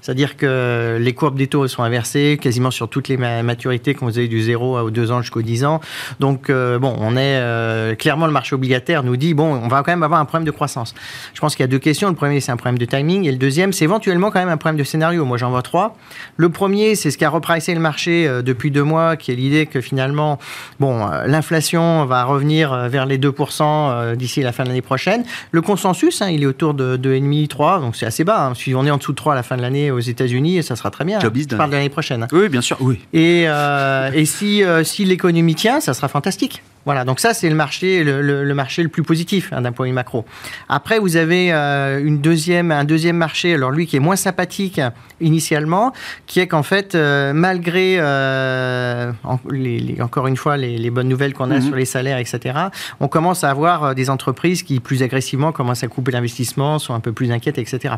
C'est-à-dire 0.00 0.36
que 0.36 0.98
les 1.00 1.12
courbes 1.14 1.36
des 1.36 1.46
taux 1.46 1.68
sont 1.68 1.82
inversées 1.82 2.38
quasiment 2.40 2.70
sur 2.70 2.88
toutes 2.88 3.08
les 3.08 3.16
maturités 3.16 3.94
qu'on 3.94 4.06
faisait 4.06 4.28
du 4.28 4.40
0 4.42 4.78
aux 4.80 4.90
2 4.90 5.12
ans 5.12 5.20
jusqu'aux 5.20 5.42
10 5.42 5.64
ans. 5.64 5.80
Donc, 6.20 6.50
euh, 6.50 6.78
bon, 6.78 6.94
on 6.98 7.16
est 7.16 7.38
euh, 7.38 7.94
clairement 7.94 8.26
le 8.26 8.32
marché 8.32 8.54
obligataire 8.54 9.02
nous 9.02 9.16
dit 9.16 9.34
bon, 9.34 9.54
on 9.54 9.68
va 9.68 9.82
quand 9.82 9.92
même 9.92 10.02
avoir 10.02 10.20
un 10.20 10.24
problème 10.24 10.46
de 10.46 10.50
croissance. 10.50 10.94
Je 11.34 11.40
pense 11.40 11.54
qu'il 11.54 11.62
y 11.62 11.64
a 11.64 11.68
deux 11.68 11.78
questions. 11.78 12.08
Le 12.08 12.14
premier, 12.14 12.40
c'est 12.40 12.52
un 12.52 12.56
problème 12.56 12.78
de 12.78 12.84
timing. 12.84 13.26
Et 13.26 13.32
le 13.32 13.38
deuxième, 13.38 13.72
c'est 13.72 13.84
éventuellement 13.84 14.30
quand 14.30 14.40
même 14.40 14.48
un 14.48 14.56
problème 14.56 14.78
de 14.78 14.84
scénario. 14.84 15.24
Moi, 15.24 15.38
j'en 15.38 15.50
vois 15.50 15.62
trois. 15.62 15.96
Le 16.36 16.48
premier, 16.48 16.94
c'est 16.94 17.10
ce 17.10 17.18
qui 17.18 17.24
a 17.24 17.30
repricé 17.30 17.74
le 17.74 17.80
marché 17.80 18.26
euh, 18.26 18.42
depuis 18.42 18.70
deux 18.70 18.82
mois, 18.82 19.16
qui 19.16 19.32
est 19.32 19.36
l'idée 19.36 19.66
que 19.66 19.80
finalement, 19.80 20.38
bon, 20.80 21.06
l'inflation 21.26 22.04
va 22.04 22.24
revenir 22.24 22.88
vers 22.88 23.06
les 23.06 23.18
2% 23.18 24.16
d'ici 24.16 24.42
la 24.42 24.52
fin 24.52 24.64
de 24.64 24.68
l'année 24.68 24.82
prochaine. 24.82 25.24
Le 25.50 25.62
consensus, 25.62 26.22
hein, 26.22 26.30
il 26.30 26.42
est 26.42 26.46
autour 26.46 26.74
de 26.74 26.96
2,5, 26.96 27.48
3, 27.48 27.80
donc 27.80 27.96
c'est 27.96 28.06
assez 28.06 28.24
bas. 28.24 28.46
Hein. 28.46 28.54
Si 28.54 28.74
on 28.74 28.84
est 28.86 28.90
en 28.90 28.96
dessous 28.96 29.12
de 29.12 29.16
3 29.16 29.32
à 29.32 29.36
la 29.36 29.42
fin 29.44 29.56
de 29.56 29.62
l'année 29.62 29.90
aux 29.90 30.00
États-Unis, 30.00 30.62
ça 30.62 30.74
sera 30.76 30.90
très 30.90 31.04
bien. 31.04 31.20
Je 31.20 31.56
parle 31.56 31.70
de 31.70 31.76
l'année 31.76 31.88
prochaine. 31.88 32.26
Oui, 32.32 32.48
bien 32.48 32.60
sûr, 32.60 32.76
oui. 32.80 33.00
Et, 33.12 33.44
euh, 33.46 34.10
et 34.12 34.24
si, 34.24 34.64
euh, 34.64 34.82
si 34.82 35.04
l'économie 35.04 35.54
tient, 35.54 35.80
ça 35.80 35.94
sera 35.94 36.08
fantastique. 36.08 36.62
Voilà, 36.84 37.04
donc 37.04 37.20
ça 37.20 37.32
c'est 37.32 37.48
le 37.48 37.54
marché, 37.54 38.04
le, 38.04 38.54
marché 38.54 38.82
le 38.82 38.88
plus 38.88 39.02
positif 39.02 39.52
hein, 39.52 39.62
d'un 39.62 39.72
point 39.72 39.86
de 39.86 39.90
vue 39.90 39.94
macro. 39.94 40.24
Après, 40.68 40.98
vous 40.98 41.16
avez 41.16 41.52
euh, 41.52 42.04
une 42.04 42.20
deuxième, 42.20 42.70
un 42.70 42.84
deuxième 42.84 43.16
marché, 43.16 43.54
alors 43.54 43.70
lui 43.70 43.86
qui 43.86 43.96
est 43.96 44.00
moins 44.00 44.16
sympathique 44.16 44.80
initialement, 45.20 45.92
qui 46.26 46.40
est 46.40 46.46
qu'en 46.46 46.62
fait, 46.62 46.94
euh, 46.94 47.32
malgré 47.32 47.96
euh, 47.98 49.12
les, 49.50 49.96
encore 50.00 50.26
une 50.26 50.36
fois 50.36 50.56
les, 50.56 50.90
bonnes 50.90 51.08
nouvelles 51.08 51.32
qu'on 51.32 51.50
a 51.50 51.56
mhm. 51.56 51.62
sur 51.62 51.76
les 51.76 51.86
salaires, 51.86 52.18
etc., 52.18 52.58
on 53.00 53.08
commence 53.08 53.44
à 53.44 53.50
avoir 53.50 53.94
des 53.94 54.10
entreprises 54.10 54.62
qui 54.62 54.78
plus 54.80 55.02
agressivement 55.02 55.52
commencent 55.52 55.82
à 55.82 55.88
couper 55.88 56.12
l'investissement, 56.12 56.78
sont 56.78 56.94
un 56.94 57.00
peu 57.00 57.12
plus 57.12 57.32
inquiètes, 57.32 57.58
etc. 57.58 57.94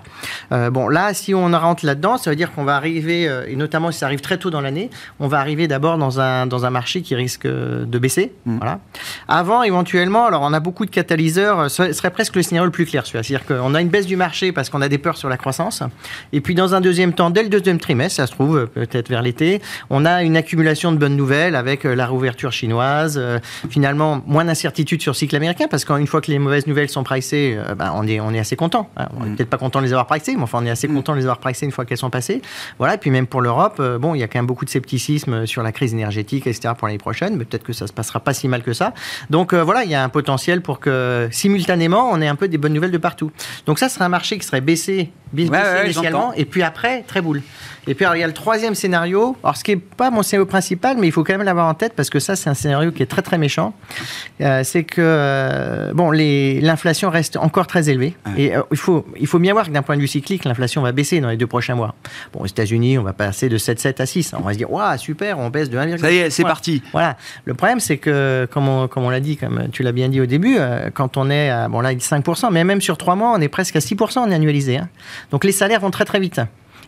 bon, 0.51 0.89
là, 0.89 1.13
si 1.13 1.35
on 1.35 1.51
rentre 1.51 1.85
là-dedans, 1.85 2.17
ça 2.17 2.31
veut 2.31 2.37
dire 2.37 2.53
qu'on 2.53 2.65
va 2.65 2.77
arriver, 2.77 3.25
et 3.49 3.57
notamment 3.57 3.91
si 3.91 3.99
ça 3.99 4.07
arrive 4.07 4.21
très 4.21 4.39
tôt 4.39 4.51
dans 4.51 4.61
l'année, 4.61 4.91
on 5.19 5.29
va 5.29 5.41
arriver 5.41 5.69
d'abord 5.69 5.99
dans 5.99 6.21
un, 6.21 6.47
dans 6.47 6.65
un 6.65 6.71
marché 6.71 7.03
qui 7.03 7.15
risque 7.15 7.47
de 7.47 7.99
baisser. 7.99 8.33
Mhm. 8.47 8.59
Voilà 8.59 8.76
Voilà. 9.27 9.41
Avant, 9.41 9.63
éventuellement, 9.63 10.27
alors 10.27 10.43
on 10.43 10.53
a 10.53 10.61
beaucoup 10.61 10.87
de 10.87 10.91
catalyseurs, 10.91 11.71
ce 11.71 11.93
serait 11.93 12.11
presque 12.11 12.37
le 12.37 12.43
scénario 12.43 12.67
le 12.67 12.73
plus 12.73 12.87
clair, 12.87 13.07
c'est-à-dire 13.07 13.45
qu'on 13.45 13.75
a 13.75 13.81
une 13.81 13.89
baisse 13.89 14.07
du 14.07 14.17
marché 14.17 14.53
parce 14.53 14.71
qu'on 14.71 14.83
a 14.83 14.89
des 14.89 14.99
peurs 14.99 15.17
sur 15.17 15.29
la 15.29 15.37
croissance, 15.37 15.83
et 16.33 16.41
puis 16.41 16.55
dans 16.55 16.75
un 16.75 16.81
deuxième 16.81 17.13
temps, 17.13 17.31
dès 17.31 17.43
le 17.43 17.49
deuxième 17.49 17.79
trimestre, 17.79 18.17
ça 18.17 18.27
se 18.27 18.33
trouve 18.33 18.67
peut-être 18.67 19.09
vers 19.09 19.23
l'été, 19.23 19.61
on 19.91 20.05
a 20.05 20.23
une 20.23 20.37
accumulation 20.37 20.93
de 20.93 20.99
bonnes 20.99 21.17
nouvelles 21.17 21.57
avec 21.57 21.85
la 21.85 22.07
rouverture 22.07 22.53
chinoise, 22.53 23.21
finalement 23.71 24.23
moins 24.27 24.45
d'incertitude 24.45 25.03
sur 25.03 25.13
le 25.13 25.17
cycle 25.17 25.37
américain, 25.37 25.67
parce 25.69 25.85
qu'une 25.85 26.07
fois 26.07 26.21
que 26.21 26.31
les 26.31 26.39
mauvaises 26.39 26.67
nouvelles 26.67 26.91
sont 26.91 27.05
pricées, 27.05 27.59
on, 27.79 28.07
est, 28.07 28.21
on 28.21 28.33
est 28.33 28.39
assez 28.39 28.57
content. 28.57 28.89
Hein. 28.97 29.09
On 29.19 29.25
n'est 29.25 29.31
mm. 29.31 29.37
peut-être 29.37 29.51
pas 29.51 29.59
content 29.59 29.81
de 29.81 29.85
les 29.85 29.93
avoir 29.93 30.07
pricées, 30.07 30.37
mais 30.37 30.43
enfin 30.43 30.59
on 30.63 30.67
est 30.67 30.71
assez 30.71 30.89
mm. 30.89 30.95
content 30.95 31.13
de 31.13 31.19
les 31.19 31.25
avoir 31.25 31.39
pricées 31.39 31.67
une 31.67 31.73
fois 31.73 31.85
qu'elles 31.85 31.99
sont 31.99 32.11
passées. 32.11 32.43
Voilà, 32.79 32.95
et 32.95 32.99
puis 32.99 33.11
même 33.11 33.27
pour 33.27 33.41
l'Europe, 33.41 33.81
bon, 34.01 34.15
il 34.15 34.21
y 34.21 34.23
a 34.23 34.29
quand 34.29 34.39
même 34.39 34.47
beaucoup 34.47 34.65
de 34.65 34.71
scepticisme 34.71 35.47
sur 35.47 35.63
la 35.63 35.73
crise 35.73 35.93
énergétique, 35.93 36.47
etc. 36.47 36.75
pour 36.77 36.89
l'année 36.89 36.99
prochaine, 36.99 37.37
mais 37.37 37.45
peut-être 37.45 37.65
que 37.65 37.73
ça 37.73 37.87
se 37.87 37.93
passera 37.93 38.21
pas 38.21 38.35
si 38.35 38.49
mal 38.49 38.63
que 38.67 38.73
ça. 38.73 38.93
Donc 39.31 39.53
euh, 39.53 39.63
voilà, 39.63 39.85
il 39.85 39.91
y 39.91 39.95
a 39.95 40.03
un 40.03 40.09
potentiel 40.09 40.61
pour 40.61 40.81
que 40.81 41.29
simultanément, 41.31 42.11
on 42.13 42.21
ait 42.21 42.29
un 42.29 42.35
peu 42.35 42.49
des 42.49 42.59
bonnes 42.59 42.75
nouvelles 42.75 42.91
de 42.91 42.99
partout. 42.99 43.31
Donc 43.65 43.79
ça 43.79 43.89
serait 43.89 44.05
un 44.05 44.11
marché 44.11 44.37
qui 44.39 44.45
serait 44.45 44.61
baissé, 44.61 45.13
baissé 45.33 45.51
initialement, 45.85 46.35
et 46.35 46.45
puis 46.45 46.63
après, 46.63 47.03
très 47.03 47.23
boule. 47.23 47.43
Et 47.89 47.95
puis, 47.95 48.05
il 48.15 48.21
y 48.21 48.25
a 48.25 48.27
le 48.27 48.33
troisième 48.33 48.75
scénario. 48.75 49.37
Alors, 49.43 49.57
ce 49.57 49.63
qui 49.63 49.71
n'est 49.71 49.77
pas 49.77 50.11
mon 50.11 50.23
scénario 50.23 50.47
principal, 50.47 50.97
mais 50.99 51.07
il 51.07 51.13
faut 51.13 51.23
quand 51.23 51.35
même 51.35 51.45
l'avoir 51.45 51.69
en 51.69 51.75
tête 51.75 51.93
parce 51.95 52.11
que 52.11 52.19
ça, 52.19 52.35
c'est 52.35 52.51
un 52.51 52.55
scénario 52.55 52.91
qui 52.91 53.03
est 53.03 53.07
très, 53.07 53.23
très 53.23 53.39
méchant. 53.39 53.75
Euh, 54.41 54.63
c'est 54.65 54.83
que, 54.83 55.01
euh, 55.01 55.93
bon, 55.95 56.11
l'inflation 56.11 57.11
reste 57.11 57.37
encore 57.37 57.67
très 57.67 57.89
élevée. 57.89 58.17
Et 58.37 58.57
euh, 58.57 58.63
il, 58.73 58.77
faut, 58.77 59.07
il 59.19 59.27
faut 59.27 59.39
bien 59.39 59.53
voir 59.53 59.67
que 59.67 59.71
d'un 59.71 59.83
point 59.83 59.97
de 59.97 60.01
vue 60.01 60.09
cyclique, 60.09 60.45
l'inflation 60.45 60.83
va 60.83 60.91
baisser 60.93 61.21
dans 61.21 61.29
les 61.29 61.37
deux 61.37 61.47
prochains 61.47 61.77
mois. 61.77 61.95
Bon, 62.33 62.41
aux 62.41 62.47
États-Unis, 62.47 62.99
on 62.99 63.05
va 63.05 63.13
passer 63.13 63.49
de 63.49 63.57
7,7 63.57 64.03
à 64.03 64.07
6. 64.07 64.35
On 64.37 64.43
va 64.43 64.53
se 64.53 64.59
dire, 64.59 64.71
waouh, 64.73 64.99
super, 64.99 65.39
on 65.39 65.51
baisse 65.51 65.71
de 65.71 65.79
1,5. 65.79 65.99
Ça 65.99 66.11
y 66.11 66.17
est, 66.17 66.31
c'est 66.31 66.43
parti. 66.43 66.83
Voilà. 66.93 67.17
Le 67.45 67.55
problème, 67.55 67.79
c'est 67.79 67.99
que, 67.99 68.49
comme 68.51 68.69
on, 68.69 68.89
comme 68.89 69.05
on 69.05 69.11
l'a 69.11 69.21
dit, 69.21 69.37
comme 69.37 69.69
tu 69.71 69.85
l'as 69.85 69.93
bien 69.93 70.09
dit 70.09 70.21
au 70.21 70.27
début, 70.27 70.59
quand 70.95 71.17
on 71.17 71.31
est 71.31 71.51
à, 71.51 71.69
bon, 71.69 71.81
là, 71.81 71.95
5%, 71.95 72.49
mais 72.51 72.65
même 72.65 72.81
sur 72.81 72.99
trois 72.99 73.15
mois, 73.15 73.33
on 73.37 73.41
est 73.41 73.49
presque 73.49 73.77
à 73.77 73.81
6% 73.81 74.19
en 74.19 74.33
annualisé. 74.33 74.79
Hein. 74.79 74.89
Donc, 75.31 75.45
les 75.45 75.53
salaires 75.53 75.81
vont 75.81 75.91
très, 75.91 76.05
très 76.05 76.19
vite 76.19 76.41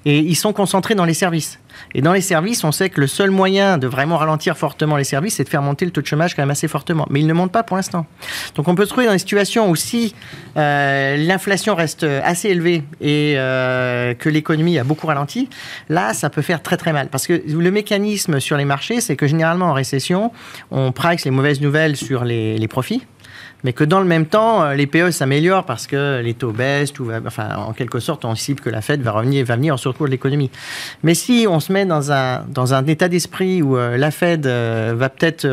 et 0.05 0.19
ils 0.19 0.37
sont 0.37 0.53
concentrés 0.53 0.95
dans 0.95 1.05
les 1.05 1.15
services. 1.15 1.59
Et 1.95 2.03
dans 2.03 2.13
les 2.13 2.21
services, 2.21 2.65
on 2.65 2.73
sait 2.73 2.91
que 2.91 3.01
le 3.01 3.07
seul 3.07 3.31
moyen 3.31 3.79
de 3.79 3.87
vraiment 3.87 4.17
ralentir 4.17 4.57
fortement 4.57 4.97
les 4.97 5.05
services, 5.05 5.37
c'est 5.37 5.45
de 5.45 5.49
faire 5.49 5.63
monter 5.63 5.85
le 5.85 5.91
taux 5.91 6.01
de 6.01 6.07
chômage 6.07 6.35
quand 6.35 6.43
même 6.43 6.51
assez 6.51 6.67
fortement. 6.67 7.07
Mais 7.09 7.21
il 7.21 7.27
ne 7.27 7.33
monte 7.33 7.53
pas 7.53 7.63
pour 7.63 7.77
l'instant. 7.77 8.07
Donc 8.57 8.69
on 8.69 8.75
peut 8.75 8.85
se 8.85 8.91
trouver 8.91 9.07
dans 9.07 9.13
des 9.13 9.19
situations 9.19 9.71
où 9.71 9.77
si 9.77 10.15
euh, 10.57 11.17
l'inflation 11.17 11.75
reste 11.75 12.05
assez 12.05 12.49
élevée 12.49 12.83
et 13.01 13.35
euh, 13.37 14.15
que 14.15 14.29
l'économie 14.29 14.79
a 14.79 14.85
beaucoup 14.85 15.07
ralenti, 15.07 15.49
là, 15.89 16.15
ça 16.15 16.31
peut 16.31 16.43
faire 16.43 16.63
très 16.63 16.77
très 16.77 16.93
mal. 16.93 17.09
Parce 17.09 17.27
que 17.27 17.41
le 17.47 17.71
mécanisme 17.71 18.41
sur 18.41 18.57
les 18.57 18.65
marchés, 18.65 19.01
c'est 19.01 19.17
que 19.17 19.27
généralement 19.27 19.67
en 19.67 19.75
récession, 19.75 20.33
on 20.71 20.91
price 20.93 21.25
les 21.25 21.31
mauvaises 21.31 21.61
nouvelles 21.61 21.97
sur 21.97 22.25
les, 22.25 22.59
les 22.59 22.69
profits 22.69 23.03
mais 23.65 23.73
que 23.73 23.85
dans 23.85 24.01
le 24.01 24.07
même 24.07 24.27
temps, 24.27 24.63
euh, 24.63 24.75
les 24.75 24.87
PE 24.87 25.11
s'améliorent 25.11 25.65
parce 25.65 25.87
que 25.87 26.21
les 26.23 26.35
taux 26.35 26.53
baissent, 26.53 26.93
enfin, 27.27 27.57
en 27.57 27.73
quelque 27.73 28.01
sorte, 28.01 28.25
on 28.25 28.31
anticipe 28.31 28.61
que 28.61 28.71
la 28.71 28.83
Fed 28.83 29.03
va 29.03 29.13
revenir, 29.13 29.45
va 29.45 29.57
venir 29.57 29.75
en 29.75 29.77
secours 29.77 30.07
de 30.07 30.11
l'économie. 30.11 30.51
Mais 31.03 31.15
si 31.15 31.47
on 31.49 31.61
se 31.61 31.73
met 31.73 31.85
dans 31.85 32.13
un, 32.13 32.45
dans 32.49 32.75
un 32.75 32.87
état 32.87 33.09
d'esprit 33.09 33.63
où 33.63 33.77
euh, 33.77 33.97
la 33.97 34.11
Fed 34.11 34.47
euh, 34.47 34.95
va 34.97 35.09
peut-être, 35.09 35.47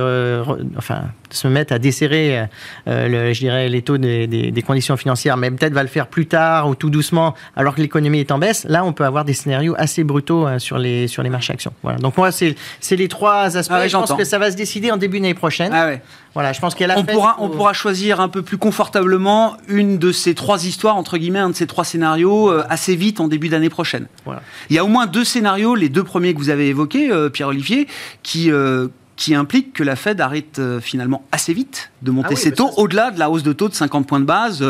enfin, 0.77 1.03
se 1.35 1.47
mettre 1.47 1.73
à 1.73 1.79
desserrer, 1.79 2.45
le, 2.85 3.33
je 3.33 3.39
dirais, 3.39 3.69
les 3.69 3.81
taux 3.81 3.97
des, 3.97 4.27
des, 4.27 4.61
conditions 4.61 4.97
financières, 4.97 5.37
mais 5.37 5.51
peut-être 5.51 5.73
va 5.73 5.83
le 5.83 5.89
faire 5.89 6.07
plus 6.07 6.27
tard 6.27 6.67
ou 6.69 6.75
tout 6.75 6.89
doucement, 6.89 7.35
alors 7.55 7.75
que 7.75 7.81
l'économie 7.81 8.19
est 8.19 8.31
en 8.31 8.39
baisse, 8.39 8.65
là, 8.69 8.83
on 8.83 8.93
peut 8.93 9.05
avoir 9.05 9.25
des 9.25 9.33
scénarios 9.33 9.75
assez 9.77 10.03
brutaux 10.03 10.47
sur, 10.59 10.77
les, 10.77 11.07
sur 11.07 11.23
les 11.23 11.29
marchés 11.29 11.53
actions. 11.53 11.73
Voilà. 11.83 11.99
Donc 11.99 12.17
moi, 12.17 12.31
c'est 12.31 12.55
les 12.91 13.07
trois 13.07 13.57
aspects. 13.57 13.73
Ah 13.75 13.87
je 13.87 13.97
pense 13.97 14.13
que 14.13 14.23
ça 14.23 14.39
va 14.39 14.51
se 14.51 14.55
décider 14.55 14.91
en 14.91 14.97
début 14.97 15.19
d'année 15.19 15.33
prochaine. 15.33 15.71
Ah 15.73 15.87
ouais. 15.87 16.01
Voilà, 16.35 16.51
je 16.51 16.59
pense 16.59 16.75
qu'elle 16.75 16.93
on 16.97 17.05
pourra, 17.05 17.37
on 17.39 17.47
pourra 17.47 17.71
choisir 17.71 18.19
un 18.19 18.27
peu 18.27 18.41
plus 18.41 18.57
confortablement 18.57 19.55
une 19.69 19.97
de 19.97 20.11
ces 20.11 20.35
trois 20.35 20.65
histoires, 20.65 20.97
entre 20.97 21.17
guillemets, 21.17 21.39
un 21.39 21.49
de 21.49 21.55
ces 21.55 21.65
trois 21.65 21.85
scénarios 21.85 22.51
euh, 22.51 22.65
assez 22.69 22.97
vite 22.97 23.21
en 23.21 23.29
début 23.29 23.47
d'année 23.47 23.69
prochaine. 23.69 24.07
Voilà. 24.25 24.41
Il 24.69 24.75
y 24.75 24.79
a 24.79 24.83
au 24.83 24.89
moins 24.89 25.05
deux 25.05 25.23
scénarios, 25.23 25.75
les 25.75 25.87
deux 25.87 26.03
premiers 26.03 26.33
que 26.33 26.39
vous 26.39 26.49
avez 26.49 26.67
évoqués, 26.67 27.09
euh, 27.09 27.29
Pierre-Olivier, 27.29 27.87
qui, 28.21 28.51
euh, 28.51 28.89
qui 29.15 29.35
impliquent 29.35 29.73
que 29.73 29.83
la 29.83 29.95
Fed 29.95 30.19
arrête 30.21 30.61
finalement 30.81 31.25
assez 31.31 31.53
vite 31.53 31.91
de 32.01 32.11
monter 32.11 32.33
ah 32.33 32.35
ses 32.35 32.51
taux, 32.51 32.71
au-delà 32.77 33.11
de 33.11 33.19
la 33.19 33.29
hausse 33.29 33.43
de 33.43 33.53
taux 33.53 33.69
de 33.69 33.73
50 33.73 34.07
points 34.07 34.19
de 34.19 34.25
base 34.25 34.63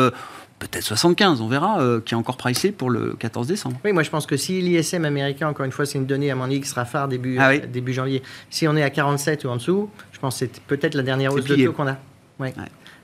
peut-être 0.58 0.84
75, 0.84 1.40
on 1.40 1.48
verra, 1.48 1.80
qui 2.04 2.14
est 2.14 2.16
encore 2.16 2.36
pricé 2.36 2.72
pour 2.72 2.90
le 2.90 3.14
14 3.18 3.46
décembre. 3.46 3.78
Oui, 3.84 3.92
moi 3.92 4.02
je 4.02 4.10
pense 4.10 4.26
que 4.26 4.36
si 4.36 4.60
l'ISM 4.60 5.04
américain, 5.04 5.48
encore 5.48 5.66
une 5.66 5.72
fois, 5.72 5.86
c'est 5.86 5.98
une 5.98 6.06
donnée 6.06 6.30
à 6.30 6.34
mon 6.34 6.44
avis 6.44 6.60
qui 6.60 6.68
sera 6.68 6.84
phare 6.84 7.08
début, 7.08 7.36
ah 7.38 7.58
début 7.58 7.92
janvier, 7.92 8.22
si 8.50 8.66
on 8.66 8.76
est 8.76 8.82
à 8.82 8.90
47 8.90 9.44
ou 9.44 9.48
en 9.48 9.56
dessous, 9.56 9.90
je 10.12 10.18
pense 10.18 10.34
que 10.34 10.46
c'est 10.46 10.60
peut-être 10.62 10.94
la 10.94 11.02
dernière 11.02 11.32
hausse 11.32 11.44
de 11.44 11.64
taux 11.64 11.72
qu'on 11.72 11.88
a. 11.88 11.96
Ouais. 12.38 12.54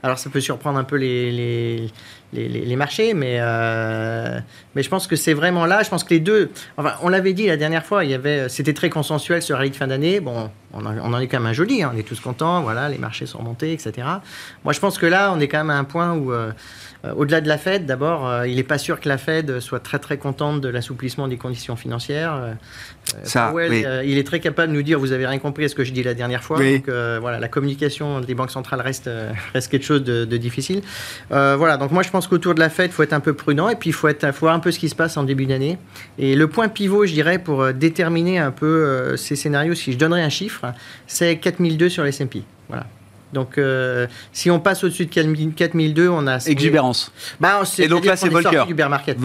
Alors 0.02 0.18
ça 0.18 0.30
peut 0.30 0.40
surprendre 0.40 0.78
un 0.78 0.84
peu 0.84 0.96
les, 0.96 1.30
les, 1.30 1.90
les, 2.32 2.76
marchés, 2.76 3.14
mais, 3.14 3.36
euh, 3.40 4.38
mais 4.74 4.82
je 4.82 4.88
pense 4.88 5.06
que 5.06 5.16
c'est 5.16 5.34
vraiment 5.34 5.66
là. 5.66 5.82
Je 5.82 5.90
pense 5.90 6.04
que 6.04 6.14
les 6.14 6.20
deux, 6.20 6.50
enfin, 6.76 6.94
on 7.02 7.08
l'avait 7.08 7.34
dit 7.34 7.46
la 7.46 7.56
dernière 7.56 7.84
fois, 7.84 8.04
il 8.04 8.10
y 8.10 8.14
avait, 8.14 8.48
c'était 8.48 8.72
très 8.72 8.90
consensuel 8.90 9.42
ce 9.42 9.52
rallye 9.52 9.70
de 9.70 9.76
fin 9.76 9.86
d'année. 9.86 10.20
Bon, 10.20 10.50
on, 10.72 10.86
en 10.86 11.20
est 11.20 11.26
quand 11.26 11.38
même 11.38 11.50
un 11.50 11.52
joli, 11.52 11.82
hein, 11.82 11.92
on 11.94 11.98
est 11.98 12.02
tous 12.02 12.20
contents, 12.20 12.62
voilà, 12.62 12.88
les 12.88 12.98
marchés 12.98 13.26
sont 13.26 13.42
montés, 13.42 13.72
etc. 13.72 14.06
Moi, 14.64 14.72
je 14.72 14.80
pense 14.80 14.98
que 14.98 15.06
là, 15.06 15.32
on 15.34 15.40
est 15.40 15.48
quand 15.48 15.58
même 15.58 15.70
à 15.70 15.76
un 15.76 15.84
point 15.84 16.14
où 16.14 16.32
euh, 17.04 17.12
au-delà 17.16 17.40
de 17.40 17.48
la 17.48 17.58
Fed, 17.58 17.84
d'abord, 17.84 18.28
euh, 18.28 18.46
il 18.46 18.56
n'est 18.56 18.62
pas 18.62 18.78
sûr 18.78 19.00
que 19.00 19.08
la 19.08 19.18
Fed 19.18 19.60
soit 19.60 19.80
très 19.80 19.98
très 19.98 20.18
contente 20.18 20.60
de 20.60 20.68
l'assouplissement 20.68 21.26
des 21.28 21.36
conditions 21.36 21.76
financières. 21.76 22.56
Ça, 23.24 23.52
il 24.04 24.18
est 24.18 24.26
très 24.26 24.40
capable 24.40 24.72
de 24.72 24.76
nous 24.76 24.82
dire, 24.82 24.98
vous 24.98 25.12
avez 25.12 25.26
rien 25.26 25.38
compris 25.38 25.64
à 25.64 25.68
ce 25.68 25.74
que 25.74 25.84
je 25.84 25.92
dis 25.92 26.02
la 26.02 26.14
dernière 26.14 26.44
fois. 26.44 26.58
Donc 26.58 26.88
voilà, 26.88 27.38
la 27.38 27.48
communication 27.48 28.20
des 28.20 28.34
banques 28.34 28.50
centrales 28.50 28.80
reste, 28.80 29.10
reste 29.52 29.70
quelque 29.70 29.84
chose 29.84 30.04
de, 30.04 30.36
difficile. 30.36 30.82
voilà, 31.30 31.76
donc 31.76 31.90
moi 31.90 32.02
je 32.02 32.10
pense 32.10 32.21
qu'autour 32.28 32.54
de 32.54 32.60
la 32.60 32.70
Fed, 32.70 32.90
il 32.90 32.92
faut 32.92 33.02
être 33.02 33.12
un 33.12 33.20
peu 33.20 33.32
prudent 33.32 33.68
et 33.68 33.76
puis 33.76 33.90
il 33.90 33.92
faut, 33.92 34.08
être, 34.08 34.32
faut 34.32 34.46
voir 34.46 34.54
un 34.54 34.60
peu 34.60 34.70
ce 34.70 34.78
qui 34.78 34.88
se 34.88 34.94
passe 34.94 35.16
en 35.16 35.24
début 35.24 35.46
d'année. 35.46 35.78
Et 36.18 36.34
le 36.34 36.46
point 36.48 36.68
pivot, 36.68 37.06
je 37.06 37.12
dirais, 37.12 37.38
pour 37.38 37.72
déterminer 37.72 38.38
un 38.38 38.50
peu 38.50 39.16
ces 39.16 39.36
scénarios, 39.36 39.74
si 39.74 39.92
je 39.92 39.98
donnerais 39.98 40.22
un 40.22 40.28
chiffre, 40.28 40.66
c'est 41.06 41.36
4002 41.36 41.88
sur 41.88 42.02
les 42.04 42.10
S&P. 42.10 42.42
Voilà. 42.68 42.86
Donc, 43.32 43.56
euh, 43.56 44.06
si 44.32 44.50
on 44.50 44.60
passe 44.60 44.84
au-dessus 44.84 45.06
de 45.06 45.10
4002, 45.10 46.08
on 46.08 46.26
a. 46.26 46.38
Exubérance. 46.46 47.12
Bah, 47.40 47.62
Et 47.78 47.88
donc 47.88 48.04
là, 48.04 48.16
c'est 48.16 48.28
Volcker. 48.28 48.64
du 48.66 48.74
bear 48.74 48.90
market. 48.90 49.16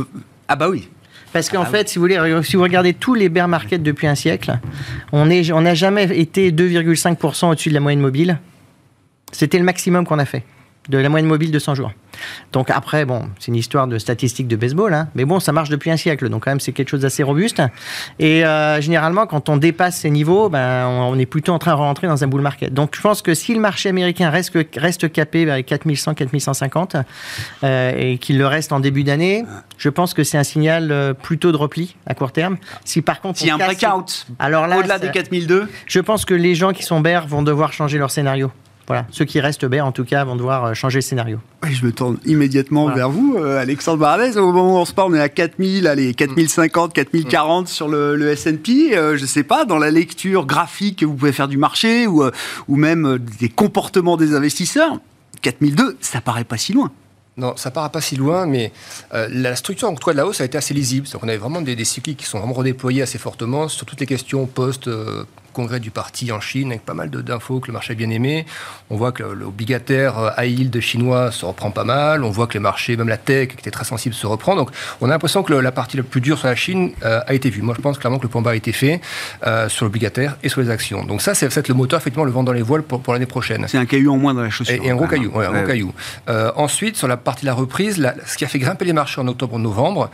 Ah, 0.48 0.56
bah 0.56 0.70
oui. 0.70 0.90
Parce 1.34 1.50
qu'en 1.50 1.64
ah 1.64 1.66
fait, 1.66 1.90
si 1.90 2.00
vous, 2.00 2.04
voulez, 2.04 2.42
si 2.44 2.56
vous 2.56 2.64
regardez 2.64 2.94
tous 2.94 3.14
les 3.14 3.28
bear 3.28 3.48
markets 3.48 3.84
depuis 3.84 4.08
un 4.08 4.16
siècle, 4.16 4.58
on 5.12 5.26
n'a 5.26 5.54
on 5.54 5.76
jamais 5.76 6.06
été 6.18 6.52
2,5% 6.52 7.52
au-dessus 7.52 7.70
de 7.70 7.74
la 7.74 7.82
moyenne 7.82 8.00
mobile. 8.00 8.40
C'était 9.34 9.58
le 9.58 9.66
maximum 9.66 10.06
qu'on 10.06 10.20
a 10.20 10.26
fait 10.26 10.44
de 10.90 10.98
la 10.98 11.10
moyenne 11.10 11.28
mobile 11.28 11.52
de 11.52 11.60
100 11.60 11.76
jours. 11.76 11.92
Donc 12.52 12.70
après, 12.70 13.06
bon, 13.06 13.30
c'est 13.40 13.50
une 13.50 13.56
histoire 13.56 13.88
de 13.88 13.98
statistiques 13.98 14.48
de 14.48 14.56
baseball, 14.56 14.94
hein, 14.94 15.10
mais 15.16 15.26
bon, 15.26 15.40
ça 15.40 15.52
marche 15.52 15.70
depuis 15.70 15.92
un 15.92 15.98
siècle, 15.98 16.30
donc 16.30 16.46
quand 16.46 16.52
même 16.52 16.60
c'est 16.60 16.72
quelque 16.72 16.90
chose 16.90 17.02
d'assez 17.02 17.24
robuste. 17.24 17.62
Et 18.20 18.46
euh, 18.46 18.82
généralement, 18.82 19.28
quand 19.28 19.50
on 19.50 19.58
dépasse 19.58 19.98
ces 19.98 20.10
niveaux, 20.10 20.50
ben, 20.50 20.88
on, 20.88 21.18
est 21.18 21.26
plutôt 21.26 21.54
en 21.54 21.60
train 21.60 21.72
de 21.72 21.78
rentrer 21.78 22.08
dans 22.08 22.24
un 22.24 22.28
bull 22.28 22.42
market. 22.42 22.74
Donc 22.74 22.96
je 22.96 23.02
pense 23.02 23.22
que 23.22 23.34
si 23.34 23.54
le 23.54 23.60
marché 23.60 23.90
américain 23.90 24.30
reste, 24.30 24.58
reste 24.76 25.12
capé 25.12 25.46
vers 25.46 25.64
4100, 25.64 26.14
4150, 26.16 26.96
euh, 27.64 27.92
et 27.96 28.18
qu'il 28.18 28.38
le 28.38 28.48
reste 28.48 28.72
en 28.72 28.80
début 28.80 29.04
d'année, 29.04 29.46
je 29.78 29.90
pense 29.90 30.14
que 30.14 30.24
c'est 30.24 30.38
un 30.38 30.44
signal 30.44 30.92
euh, 30.92 31.14
plutôt 31.14 31.52
de 31.52 31.58
repli 31.58 31.96
à 32.06 32.14
court 32.14 32.32
terme. 32.32 32.58
Si 32.86 33.02
par 33.02 33.22
contre... 33.22 33.40
S'il 33.40 33.48
y 33.48 33.52
a 33.52 33.56
un 33.56 33.58
breakout, 33.58 34.28
alors 34.40 34.66
au-delà 34.78 35.00
des 35.00 35.12
4002 35.12 35.70
Je 35.86 36.00
pense 36.00 36.26
que 36.26 36.34
les 36.34 36.56
gens 36.56 36.74
qui 36.74 36.84
sont 36.84 37.02
bears 37.02 37.28
vont 37.28 37.44
devoir 37.44 37.74
changer 37.74 37.98
leur 37.98 38.12
scénario. 38.12 38.52
Voilà, 38.88 39.06
ceux 39.12 39.26
qui 39.26 39.42
restent 39.42 39.66
bêtes, 39.66 39.82
en 39.82 39.92
tout 39.92 40.06
cas, 40.06 40.24
vont 40.24 40.38
devoir 40.38 40.64
euh, 40.64 40.74
changer 40.74 41.00
le 41.00 41.02
scénario. 41.02 41.40
je 41.70 41.86
me 41.86 41.92
tourne 41.92 42.20
immédiatement 42.26 42.90
vers 42.90 43.10
vous, 43.10 43.36
euh, 43.38 43.60
Alexandre 43.60 43.98
Baradez. 43.98 44.38
Au 44.38 44.54
moment 44.54 44.76
où 44.76 44.78
on 44.78 44.86
se 44.86 44.94
parle, 44.94 45.12
on 45.12 45.16
est 45.16 45.22
à 45.22 45.28
4000, 45.28 45.88
allez, 45.88 46.14
4050, 46.14 46.94
4040 46.94 47.68
sur 47.68 47.90
le, 47.90 48.16
le 48.16 48.30
S&P. 48.30 48.98
Euh, 48.98 49.18
je 49.18 49.24
ne 49.24 49.28
sais 49.28 49.44
pas, 49.44 49.66
dans 49.66 49.78
la 49.78 49.92
lecture 49.92 50.46
graphique 50.46 51.00
que 51.00 51.06
vous 51.06 51.16
pouvez 51.16 51.34
faire 51.34 51.50
du 51.50 51.58
marché 51.58 52.08
ou, 52.08 52.24
ou 52.70 52.76
même 52.78 53.18
des 53.40 53.50
comportements 53.50 54.16
des 54.16 54.34
investisseurs, 54.34 55.00
4002, 55.42 55.98
ça 56.00 56.22
paraît 56.22 56.46
pas 56.46 56.58
si 56.58 56.72
loin. 56.72 56.90
Non, 57.36 57.58
ça 57.58 57.72
paraît 57.72 57.90
pas 57.90 58.02
si 58.02 58.16
loin, 58.16 58.46
mais 58.46 58.72
la 59.12 59.56
structure 59.56 59.90
en 59.90 59.94
tout 59.94 60.04
cas 60.04 60.14
de 60.14 60.18
la 60.18 60.26
hausse 60.26 60.42
a 60.42 60.46
été 60.46 60.58
assez 60.58 60.74
lisible. 60.74 61.08
On 61.22 61.28
avait 61.28 61.38
vraiment 61.38 61.62
des, 61.62 61.76
des 61.76 61.86
cycles 61.86 62.16
qui 62.16 62.26
sont 62.26 62.40
vraiment 62.40 62.54
redéployés 62.54 63.04
assez 63.04 63.20
fortement 63.20 63.68
sur 63.68 63.86
toutes 63.86 64.00
les 64.00 64.08
questions 64.08 64.48
post 64.48 64.90
congrès 65.58 65.80
du 65.80 65.90
parti 65.90 66.32
en 66.32 66.40
Chine 66.40 66.70
avec 66.70 66.86
pas 66.86 66.94
mal 66.94 67.10
d'infos 67.10 67.60
que 67.60 67.68
le 67.68 67.74
marché 67.74 67.94
a 67.94 67.96
bien 67.96 68.12
aimé. 68.12 68.46
On 68.92 68.96
voit 68.96 69.12
que 69.12 69.24
l'obligataire 69.24 70.20
euh, 70.20 70.30
high 70.38 70.60
yield 70.60 70.80
chinois 70.80 71.32
se 71.32 71.46
reprend 71.48 71.72
pas 71.72 71.84
mal. 71.84 72.24
On 72.24 72.30
voit 72.30 72.46
que 72.46 72.54
les 72.54 72.60
marchés, 72.60 72.96
même 72.96 73.08
la 73.08 73.18
tech, 73.18 73.48
qui 73.50 73.56
était 73.56 73.72
très 73.72 73.84
sensible, 73.86 74.14
se 74.14 74.28
reprend. 74.28 74.56
Donc 74.56 74.70
on 75.02 75.08
a 75.08 75.10
l'impression 75.10 75.42
que 75.42 75.54
la 75.54 75.72
partie 75.72 75.98
la 75.98 76.04
plus 76.04 76.22
dure 76.22 76.38
sur 76.38 76.48
la 76.48 76.56
Chine 76.56 76.92
euh, 77.04 77.22
a 77.26 77.34
été 77.34 77.50
vue. 77.50 77.64
Moi, 77.64 77.74
je 77.76 77.82
pense 77.82 77.98
clairement 77.98 78.20
que 78.20 78.24
le 78.24 78.30
point 78.30 78.44
bas 78.44 78.52
a 78.52 78.56
été 78.56 78.72
fait 78.72 79.02
euh, 79.48 79.68
sur 79.68 79.86
l'obligataire 79.86 80.38
et 80.44 80.50
sur 80.50 80.62
les 80.62 80.70
actions. 80.70 81.04
Donc 81.06 81.24
ça, 81.24 81.34
c'est 81.34 81.50
peut-être 81.50 81.70
le 81.70 81.74
moteur, 81.74 82.00
effectivement, 82.00 82.26
le 82.26 82.32
vent 82.32 82.44
dans 82.44 82.54
les 82.54 82.62
voiles 82.62 82.84
pour, 82.84 83.02
pour 83.02 83.14
l'année 83.14 83.26
prochaine. 83.26 83.66
C'est 83.68 83.80
un 83.80 83.88
caillou 83.88 84.14
en 84.14 84.18
moins 84.18 84.36
dans 84.36 84.44
la 84.44 84.52
chaussure. 84.52 84.80
Et, 84.84 84.92
un 84.92 84.96
gros 84.96 85.08
caillou. 85.08 85.32
un 85.40 85.52
gros 85.52 85.66
caillou. 85.66 85.92
ensuite, 86.56 86.98
sur 86.98 87.08
la 87.08 87.18
partie 87.18 87.42
de 87.42 87.48
la 87.48 87.56
reprise, 87.56 87.96
ce 88.28 88.38
qui 88.38 88.46
a 88.46 88.48
fait 88.48 88.60
grimper 88.60 88.86
les 88.86 88.94
marchés 88.94 89.20
en 89.22 89.28
octobre-novembre, 89.28 90.12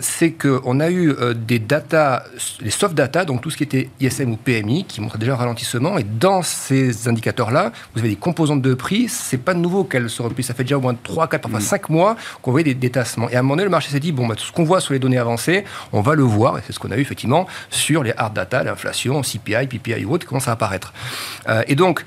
c'est 0.00 0.30
qu'on 0.30 0.80
a 0.80 0.90
eu 0.90 1.14
des 1.34 1.58
data, 1.58 2.24
les 2.62 2.70
soft 2.70 2.94
data, 2.94 3.26
donc 3.26 3.42
tout 3.42 3.50
ce 3.50 3.58
qui 3.58 3.64
était 3.64 3.90
ISM 4.00 4.30
ou 4.30 4.36
PM, 4.36 4.53
PMI 4.54 4.84
qui 4.84 5.00
montrent 5.00 5.18
déjà 5.18 5.32
un 5.32 5.36
ralentissement. 5.36 5.98
Et 5.98 6.04
dans 6.04 6.42
ces 6.42 7.08
indicateurs-là, 7.08 7.72
vous 7.94 8.00
avez 8.00 8.10
des 8.10 8.16
composantes 8.16 8.62
de 8.62 8.74
prix. 8.74 9.08
C'est 9.08 9.38
pas 9.38 9.54
nouveau 9.54 9.84
qu'elles 9.84 10.10
se 10.10 10.22
replient. 10.22 10.44
Ça 10.44 10.54
fait 10.54 10.64
déjà 10.64 10.78
au 10.78 10.80
moins 10.80 10.94
3, 10.94 11.28
4, 11.28 11.42
parfois 11.42 11.60
5 11.60 11.88
mois 11.88 12.16
qu'on 12.42 12.52
voit 12.52 12.62
des 12.62 12.74
détassements. 12.74 13.28
Et 13.30 13.36
à 13.36 13.40
un 13.40 13.42
moment 13.42 13.54
donné, 13.54 13.64
le 13.64 13.70
marché 13.70 13.90
s'est 13.90 14.00
dit 14.00 14.12
bon, 14.12 14.26
bah, 14.26 14.36
tout 14.36 14.44
ce 14.44 14.52
qu'on 14.52 14.64
voit 14.64 14.80
sur 14.80 14.92
les 14.92 14.98
données 14.98 15.18
avancées, 15.18 15.64
on 15.92 16.00
va 16.00 16.14
le 16.14 16.22
voir. 16.22 16.58
Et 16.58 16.62
c'est 16.66 16.72
ce 16.72 16.78
qu'on 16.78 16.90
a 16.90 16.96
eu 16.96 17.00
effectivement 17.00 17.46
sur 17.70 18.02
les 18.02 18.12
hard 18.16 18.34
data, 18.34 18.62
l'inflation, 18.62 19.22
CPI, 19.22 19.66
PPI 19.66 20.04
ou 20.04 20.12
autres 20.12 20.24
qui 20.24 20.28
commencent 20.28 20.48
à 20.48 20.52
apparaître. 20.52 20.92
Euh, 21.48 21.62
et 21.66 21.74
donc, 21.74 22.04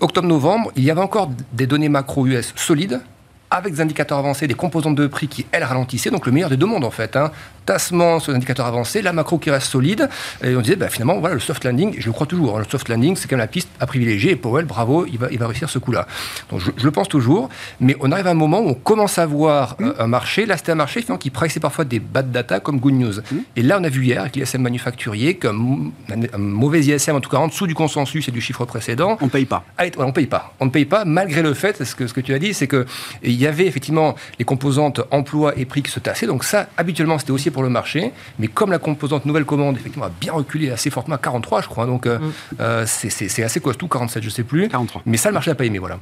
octobre-novembre, 0.00 0.70
il 0.76 0.84
y 0.84 0.90
avait 0.90 1.00
encore 1.00 1.30
des 1.52 1.66
données 1.66 1.88
macro 1.88 2.26
US 2.26 2.52
solides 2.56 3.00
avec 3.50 3.74
des 3.74 3.80
indicateurs 3.80 4.18
avancés, 4.18 4.46
des 4.46 4.54
composantes 4.54 4.94
de 4.94 5.06
prix 5.06 5.28
qui, 5.28 5.46
elles, 5.52 5.64
ralentissaient, 5.64 6.10
donc 6.10 6.26
le 6.26 6.32
meilleur 6.32 6.50
des 6.50 6.56
deux 6.56 6.66
mondes 6.66 6.84
en 6.84 6.90
fait. 6.90 7.16
Hein. 7.16 7.32
Tassement 7.68 8.18
sur 8.18 8.32
les 8.32 8.36
indicateurs 8.36 8.64
avancés, 8.64 9.02
la 9.02 9.12
macro 9.12 9.36
qui 9.36 9.50
reste 9.50 9.66
solide, 9.66 10.08
et 10.42 10.56
on 10.56 10.62
disait 10.62 10.76
bah, 10.76 10.88
finalement, 10.88 11.20
voilà, 11.20 11.34
le 11.34 11.40
soft 11.40 11.64
landing, 11.64 11.96
je 11.98 12.06
le 12.06 12.12
crois 12.12 12.26
toujours, 12.26 12.56
hein, 12.56 12.60
le 12.60 12.70
soft 12.70 12.88
landing, 12.88 13.14
c'est 13.14 13.28
quand 13.28 13.36
même 13.36 13.44
la 13.44 13.46
piste 13.46 13.68
à 13.78 13.86
privilégier, 13.86 14.30
et 14.30 14.36
Powell, 14.36 14.64
bravo, 14.64 15.04
il 15.04 15.18
va, 15.18 15.28
il 15.30 15.38
va 15.38 15.46
réussir 15.46 15.68
ce 15.68 15.78
coup-là. 15.78 16.06
Donc 16.50 16.60
je, 16.60 16.82
le 16.82 16.90
pense 16.90 17.08
toujours, 17.08 17.50
mais 17.78 17.94
on 18.00 18.10
arrive 18.10 18.26
à 18.26 18.30
un 18.30 18.34
moment 18.34 18.60
où 18.60 18.68
on 18.68 18.74
commence 18.74 19.18
à 19.18 19.26
voir 19.26 19.76
mmh. 19.78 19.84
euh, 19.84 19.92
un 19.98 20.06
marché, 20.06 20.46
là 20.46 20.56
c'était 20.56 20.72
un 20.72 20.76
marché 20.76 21.02
finalement, 21.02 21.18
qui 21.18 21.28
pressait 21.28 21.60
parfois 21.60 21.84
des 21.84 22.00
bad 22.00 22.32
data 22.32 22.58
comme 22.58 22.80
good 22.80 22.94
news. 22.94 23.20
Mmh. 23.20 23.36
Et 23.56 23.62
là, 23.62 23.78
on 23.78 23.84
a 23.84 23.90
vu 23.90 24.02
hier 24.02 24.22
avec 24.22 24.36
l'ISM 24.36 24.62
manufacturier 24.62 25.34
comme 25.34 25.92
un, 26.10 26.38
mauvais 26.38 26.80
ISM, 26.80 27.16
en 27.16 27.20
tout 27.20 27.28
cas 27.28 27.36
en 27.36 27.48
dessous 27.48 27.66
du 27.66 27.74
consensus 27.74 28.28
et 28.28 28.32
du 28.32 28.40
chiffre 28.40 28.64
précédent. 28.64 29.18
On 29.20 29.26
ne 29.26 29.30
paye 29.30 29.44
pas. 29.44 29.64
Ah, 29.76 29.84
on 29.98 30.06
ne 30.06 30.12
paye 30.12 30.26
pas. 30.26 30.54
On 30.60 30.64
ne 30.64 30.70
paye 30.70 30.86
pas, 30.86 31.04
malgré 31.04 31.42
le 31.42 31.52
fait, 31.52 31.84
ce 31.84 31.94
que, 31.94 32.06
ce 32.06 32.14
que 32.14 32.22
tu 32.22 32.32
as 32.32 32.38
dit, 32.38 32.54
c'est 32.54 32.66
que 32.66 32.86
il 33.22 33.34
y 33.34 33.46
avait 33.46 33.66
effectivement 33.66 34.14
les 34.38 34.46
composantes 34.46 35.00
emploi 35.10 35.52
et 35.58 35.66
prix 35.66 35.82
qui 35.82 35.90
se 35.90 36.00
tassaient. 36.00 36.26
Donc 36.26 36.44
ça, 36.44 36.68
habituellement, 36.78 37.18
c'était 37.18 37.32
aussi 37.32 37.50
pour 37.50 37.57
le 37.62 37.68
marché. 37.68 38.12
Mais 38.38 38.48
comme 38.48 38.70
la 38.70 38.78
composante 38.78 39.24
nouvelle 39.26 39.44
commande, 39.44 39.76
effectivement, 39.76 40.06
a 40.06 40.10
bien 40.20 40.32
reculé 40.32 40.70
assez 40.70 40.90
fortement 40.90 41.16
à 41.16 41.18
43, 41.18 41.62
je 41.62 41.68
crois. 41.68 41.86
Donc 41.86 42.06
euh, 42.06 42.18
mm. 42.18 42.32
euh, 42.60 42.84
c'est 42.86 43.42
assez 43.42 43.60
costaud, 43.60 43.88
47, 43.88 44.22
je 44.22 44.30
sais 44.30 44.44
plus. 44.44 44.68
43. 44.68 45.02
Mais 45.06 45.16
ça, 45.16 45.28
le 45.28 45.34
marché 45.34 45.50
n'a 45.50 45.54
pas 45.54 45.64
aimé, 45.64 45.78
voilà. 45.78 45.98